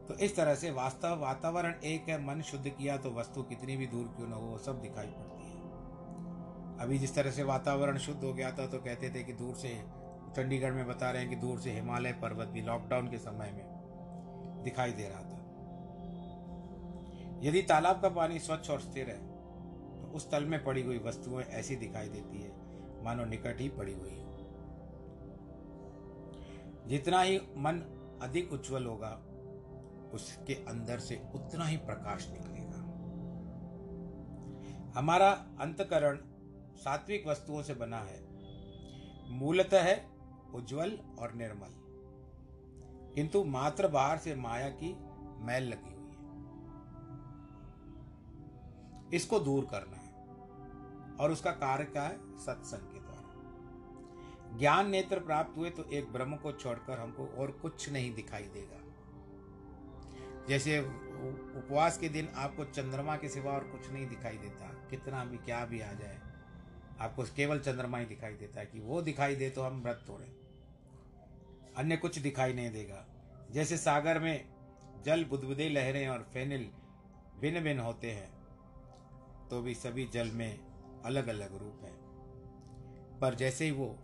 तो 0.09 0.15
इस 0.15 0.35
तरह 0.37 0.55
से 0.55 0.71
वास्तव, 0.71 1.19
वातावरण 1.19 1.75
एक 1.85 2.09
है, 2.09 2.19
मन 2.27 2.41
शुद्ध 2.43 2.69
किया 2.69 2.97
तो 2.97 3.11
वस्तु 3.11 3.43
कितनी 3.43 3.77
भी 3.77 3.87
दूर 3.87 4.07
क्यों 4.17 4.29
न 4.29 4.33
हो 4.33 4.59
सब 4.59 4.81
दिखाई 4.81 5.07
पड़ती 5.09 5.47
है। 5.47 5.61
अभी 6.79 6.99
जिस 6.99 7.15
तरह 7.15 7.31
से 7.31 7.43
वातावरण 7.43 7.99
शुद्ध 7.99 8.23
हो 8.25 8.33
गया 8.35 8.51
था 8.51 8.67
तो 8.67 8.79
कहते 8.79 9.11
थे 9.11 9.23
कि 9.25 9.33
दूर 9.33 9.55
से, 9.55 9.69
चंडीगढ़ 10.37 10.73
में 10.73 10.87
बता 10.87 11.11
रहे 11.11 11.23
हैं 11.23 11.31
कि 11.31 11.37
दूर 11.37 11.59
से 11.61 11.71
हिमालय 11.71 12.13
पर्वत 12.13 12.49
भी 12.49 12.61
लॉकडाउन 12.61 13.11
के 13.11 13.19
समय 13.19 13.53
में 13.53 14.63
दिखाई 14.65 14.93
दे 14.93 15.09
रहा 15.09 15.23
था। 15.23 15.39
यदि 17.43 17.63
तालाब 17.63 18.01
का 18.03 18.09
पानी 18.09 18.39
स्वच्छ 18.39 18.71
और 18.71 18.81
स्थिर 18.81 19.09
है 19.09 19.19
तो 20.03 20.13
उस 20.15 20.31
तल 20.31 20.45
में 20.45 20.63
पड़ी 20.65 20.83
हुई 20.83 20.99
वस्तुएँ 20.99 21.45
ऐसी 21.45 21.77
दिखाई 21.77 22.09
देती 22.09 22.43
है, 22.43 22.51
मानो 23.05 23.25
निकट 23.25 23.61
ही 23.61 23.69
पड़ी 23.69 23.93
हुई 23.93 24.11
हो। 24.11 24.21
जितना 26.89 27.21
ही 27.23 27.37
मन 27.59 27.81
अधिक 28.23 28.53
उज्जवल 28.53 28.87
होगा 28.87 29.09
उसके 30.15 30.55
अंदर 30.55 30.99
से 30.99 31.31
उतना 31.35 31.65
ही 31.65 31.77
प्रकाश 31.77 32.29
निकलेगा। 32.31 32.73
हमारा 34.99 35.31
अंतकरण 35.61 36.19
सात्विक 36.77 37.27
वस्तुओं 37.27 37.63
से 37.63 37.75
बना 37.75 37.99
है। 37.99 38.33
मूलतः 39.33 39.83
है 39.83 40.11
उज्जवल 40.55 40.99
और 41.19 41.33
निर्मल। 41.33 41.83
किंतु 43.15 43.45
मात्र 43.45 43.89
बाहर 43.89 44.19
से 44.19 44.35
माया 44.35 44.69
की 44.69 44.97
मैल 45.45 45.63
लगी 45.63 45.95
हुई 45.95 46.09
है। 46.09 46.13
इसको 49.15 49.39
दूर 49.39 49.65
करना 49.65 49.97
है 49.97 50.13
और 51.17 51.31
उसका 51.31 51.51
कार्य 51.51 51.85
क्या 51.85 52.03
है? 52.03 52.39
सत्संग 52.39 52.93
के 52.93 52.99
द्वारा। 53.01 54.59
ज्ञान 54.59 54.91
नेत्र 54.91 55.21
प्राप्त 55.21 55.57
हुए 55.57 55.71
तो 55.71 55.85
एक 55.85 56.13
ब्रह्म 56.13 56.37
को 56.37 56.53
छोड़कर 56.53 57.01
हमको 57.01 57.27
और 57.27 57.51
कुछ 57.51 57.91
नहीं 57.91 58.15
दिखाई 58.15 58.43
देगा। 58.43 58.82
जैसे 60.49 60.79
उपवास 60.81 61.99
के 61.99 62.09
दिन 62.09 62.29
आपको 62.37 62.65
चंद्रमा 62.65 63.17
के 63.17 63.29
सिवा 63.29 63.53
और 63.53 63.65
कुछ 63.65 63.91
नहीं 63.91 64.07
दिखाई 64.09 64.37
देता। 64.37 64.67
कितना 64.91 65.25
भी, 65.25 65.37
क्या 65.39 65.65
भी 65.65 65.81
आ 65.81 65.93
जाए, 65.93 66.19
आपको 67.01 67.23
केवल 67.37 67.59
चंद्रमा 67.61 67.99
ही 67.99 68.05
दिखाई 68.05 68.35
देता 68.35 68.61
है 68.61 68.67
कि 68.67 68.81
वो 68.81 69.03
दिखाई 69.03 69.37
दे 69.37 69.51
तो 69.51 69.63
हम 69.63 69.81
व्रत 69.83 70.05
तोड़े। 70.07 70.27
अन्य 71.77 71.97
कुछ 71.97 72.19
दिखाई 72.19 72.53
नहीं 72.53 72.71
देगा। 72.71 73.05
जैसे 73.51 73.77
सागर 73.77 74.19
में 74.19 74.45
जल 75.05 75.25
बुदबुदे 75.25 75.69
लहरें 75.69 76.07
और 76.09 76.27
फेनिल 76.33 76.69
भिन्न 77.41 77.61
भिन्न 77.61 77.81
होते 77.81 78.11
हैं 78.11 78.29
तो 79.51 79.61
भी 79.63 79.75
सभी 79.75 80.05
जल 80.13 80.31
में 80.31 80.59
अलग 81.05 81.29
अलग 81.29 81.57
रूप 81.57 81.81
है। 81.85 81.93
पर 83.21 83.35
जैसे 83.35 83.65
ही 83.65 83.71
वो 83.71 83.97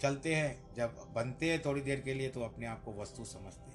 चलते 0.00 0.34
हैं, 0.34 0.74
जब 0.74 0.94
बनते 1.14 1.50
हैं 1.50 1.60
थोड़ी 1.64 1.80
देर 1.80 2.00
के 2.00 2.14
लिए 2.14 2.28
तो 2.28 2.40
अपने 2.40 2.66
आप 2.66 2.82
को 2.84 2.92
वस्तु 2.94 3.24
समझते 3.24 3.60
हैं। 3.60 3.67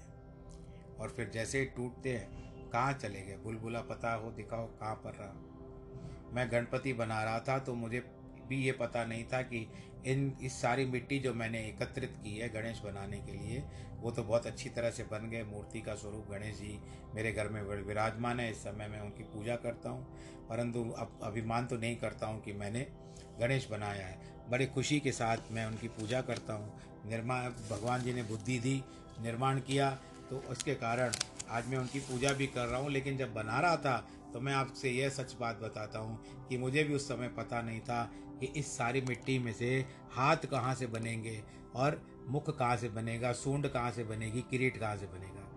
और 1.04 1.10
फिर 1.10 1.30
जैसे 1.30 1.60
ही 1.60 1.66
टूटते 1.68 2.10
हैं, 2.10 2.70
कहाँ 2.72 2.94
चले 2.94 3.22
गए? 3.22 3.38
बुलबुला 3.44 3.82
पता 3.84 4.14
हो, 4.14 4.32
दिखाओ 4.32 4.68
कहाँ 4.80 4.96
पर 5.04 5.14
रहा। 5.14 6.32
मैं 6.34 6.52
गणपति 6.52 6.94
बना 6.96 7.24
रहा 7.24 7.40
था 7.40 7.58
तो 7.60 7.74
मुझे 7.76 8.00
भी 8.48 8.58
ये 8.58 8.72
पता 8.74 9.04
नहीं 9.06 9.24
था 9.24 9.42
कि 9.42 9.68
इन, 10.06 10.36
इस 10.42 10.62
सारी 10.62 10.86
मिट्टी 10.86 11.20
जो 11.20 11.34
मैंने 11.34 11.60
एकत्रित 11.68 12.16
की 12.24 12.38
है 12.38 12.50
गणेश 12.50 12.82
बनाने 12.86 13.18
के 13.20 13.32
लिए, 13.34 13.64
वो 14.00 14.12
तो 14.12 14.24
बहुत 14.24 14.48
अच्छी 14.48 14.70
तरह 14.70 14.92
से 14.92 15.04
बन 15.04 15.30
गए। 15.30 15.44
मूर्ति 15.44 15.82
का 15.82 15.96
स्वरूप 15.96 16.32
गणेश 16.32 16.56
जी 16.56 16.80
मेरे 17.16 17.32
घर 17.32 17.50
में 17.50 17.62
विराजमान 17.62 18.40
है। 18.40 18.50
इस 18.52 18.64
समय 18.64 18.88
मैं 18.88 19.02
उनकी 19.02 19.24
पूजा 19.26 19.56
करता 19.58 19.90
हूँ, 19.90 20.04
परंतु 20.50 20.84
अब 20.98 21.20
अभिमान 21.24 21.68
तो 21.68 21.78
नहीं 21.78 21.96
करता 21.96 22.28
हूँ 22.28 22.42
कि 22.42 22.54
मैंने 22.54 22.88
गणेश 23.40 23.68
बनाया 23.72 24.08
है। 24.08 24.32
बड़ी 24.50 24.66
खुशी 24.68 25.00
के 25.00 25.12
साथ 25.12 25.52
मैं 25.52 25.66
उनकी 25.66 25.88
पूजा 25.90 26.22
करता 26.22 26.54
हूँ। 26.54 26.82
निर्माण 27.06 27.50
भगवान 27.70 28.02
जी 28.02 28.14
ने 28.14 28.24
बुद्धि 28.24 28.60
दी, 28.60 28.84
निर्माण 29.22 29.60
किया 29.60 29.98
तो 30.34 30.40
उसके 30.50 30.74
कारण 30.74 31.12
आज 31.50 31.68
मैं 31.68 31.78
उनकी 31.78 32.00
पूजा 32.00 32.32
भी 32.34 32.46
कर 32.48 32.66
रहा 32.66 32.80
हूँ 32.80 32.92
लेकिन 32.92 33.18
जब 33.18 33.34
बना 33.34 33.60
रहा 33.60 33.76
था 33.78 33.98
तो 34.34 34.40
मैं 34.40 34.54
आपसे 34.54 34.90
यह 34.90 35.10
सच 35.10 35.36
बात 35.40 35.60
बताता 35.62 36.00
हूँ 36.00 36.48
कि 36.50 36.58
मुझे 36.58 36.84
भी 36.84 36.94
उस 36.94 37.08
समय 37.08 37.28
पता 37.28 37.62
नहीं 37.62 37.80
था 37.80 38.04
कि 38.40 38.46
इस 38.46 38.78
सारी 38.78 39.02
मिट्टी 39.02 39.38
में 39.40 39.54
से 39.54 39.86
हाथ 40.12 40.46
कहाँ 40.52 40.74
से 40.76 40.88
बनेंगे 40.88 41.44
और 41.76 42.02
मुख 42.28 42.50
कहाँ 42.58 42.78
से 42.78 42.90
बनेगा 42.90 43.32
सूंड 43.34 43.68
कहाँ 43.68 43.92
से 43.92 44.04
बनेगी 44.04 44.42
किरीट 44.42 44.78
कहाँ 44.78 44.98
से 44.98 45.06
बनेगा। 45.06 45.48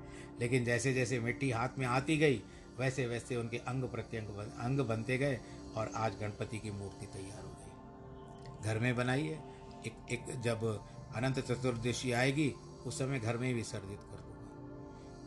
लेकिन 0.41 0.65
जैसे 0.65 0.93
जैसे 0.95 1.21
मिट्टी 1.21 1.51
हाथ 1.51 1.79
में 1.79 1.87
आती 1.87 2.17
गई 2.17 2.43
वैसे 2.79 3.07
वैसे 3.07 3.37
उनके 3.37 3.57
अंग 3.57 3.85
प्रत्यंग 3.85 4.29
बन, 4.29 4.53
अंग 4.61 4.81
बनते 4.81 5.19
गए 5.19 5.41
और 5.77 5.91
आज 5.95 6.21
गणपति 6.21 6.59
की 6.59 6.71
मूर्ति 6.71 7.07
तैयार 7.07 7.43
हो 7.45 7.51
गई। 7.51 8.65
घर 8.65 8.79
में 8.79 8.97
बनाइए। 8.97 9.39
एक 9.87 10.13
एक 10.13 10.41
जब 10.41 10.65
अनंत 11.17 11.41
चतुर्दशी 11.41 12.13
आएगी 12.13 12.55
उस 12.87 12.99
समय 12.99 13.19
घर 13.19 13.37
में 13.37 13.49
ही 13.49 13.55
विसर्जित 13.55 13.99
कर। 14.01 14.16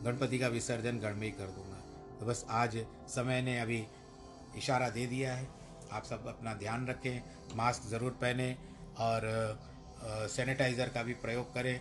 गणपति 0.04 0.38
का 0.38 0.48
विसर्जन 0.48 0.98
घर 0.98 1.12
में 1.12 1.22
ही 1.22 1.30
कर 1.32 1.46
दूँगा। 1.48 1.78
तो 2.20 2.26
बस 2.26 2.44
आज 2.50 2.76
समय 3.08 3.42
ने 3.42 3.58
अभी 3.60 3.84
इशारा 4.58 4.88
दे 4.90 5.06
दिया 5.06 5.34
है। 5.34 5.48
आप 5.92 6.04
सब 6.04 6.26
अपना 6.28 6.54
ध्यान 6.56 6.86
रखें, 6.86 7.22
मास्क 7.56 7.88
ज़रूर 7.90 8.10
पहने 8.20 8.54
और 9.00 9.58
सैनिटाइज़र 10.30 10.88
का 10.88 11.02
भी 11.02 11.14
प्रयोग 11.16 11.52
करें, 11.54 11.80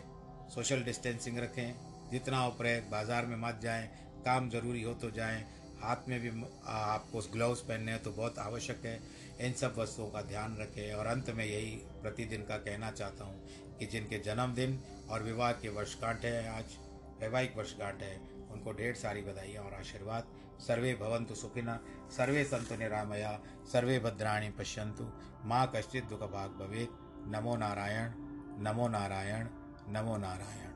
सोशल 0.49 0.84
डिस्टेंसिंग 0.84 1.38
रखें, 1.39 1.74
जितना 2.11 2.38
हो 2.38 2.49
प्रयोग 2.51 2.89
बाज़ार 2.91 3.26
में 3.26 3.38
मत 3.39 3.59
जाएँ, 3.63 3.88
काम 4.26 4.49
ज़रूरी 4.49 4.82
हो 4.84 4.93
तो 4.95 5.11
जाएँ, 5.11 5.45
हाथ 5.82 6.07
में 6.09 6.20
भी 6.22 6.30
आपको 6.67 7.20
ग्लव्स 7.34 7.59
पहनने 7.61 7.91
हैं 7.91 8.01
तो 8.03 8.11
बहुत 8.11 8.39
आवश्यक 8.39 8.86
है। 8.86 8.99
इन 9.39 9.53
सब 9.53 9.76
वस्तुओं 9.78 10.07
का 10.07 10.22
ध्यान 10.24 10.57
रखें 10.59 10.93
और 10.93 11.05
अंत 11.07 11.30
में 11.30 11.45
यही 11.45 11.72
प्रतिदिन 12.01 12.41
का 12.41 12.57
कहना 12.59 12.91
चाहता 12.91 13.26
हूँ 13.26 13.78
कि 13.80 13.86
जिनके 13.86 14.20
जन्मदिन 14.20 14.80
और 15.09 15.24
विवाह 15.24 15.51
के 15.53 15.70
वर्षगांठ 15.72 16.26
हैं 16.26 16.49
आज 16.49 16.76
वैवाहिक 17.22 17.57
वर्षगांठ 17.57 18.01
है। 18.01 18.17
उनको 18.51 18.72
ढेर 18.74 18.95
सारी 18.95 19.22
बधाई 19.22 19.55
और 19.55 19.74
आशीर्वाद। 19.74 20.28
सर्वे 20.59 20.93
भवंतु 20.95 21.36
सुखिना 21.36 21.80
सर्वे 22.17 22.43
संतु 22.43 22.76
निरामया, 22.76 23.39
सर्वे 23.72 23.99
भद्राणी 23.99 24.49
पश्यंतु 24.49 25.11
माँ 25.45 25.72
कश्चित 25.76 26.05
दुख 26.05 26.20
भाग 26.20 26.49
भवे 26.51 26.88
नमो 27.28 27.55
नारायण 27.55 28.11
नमो 28.63 28.88
नारायण 28.88 29.47
नमो 29.89 30.17
नारायण। 30.17 30.68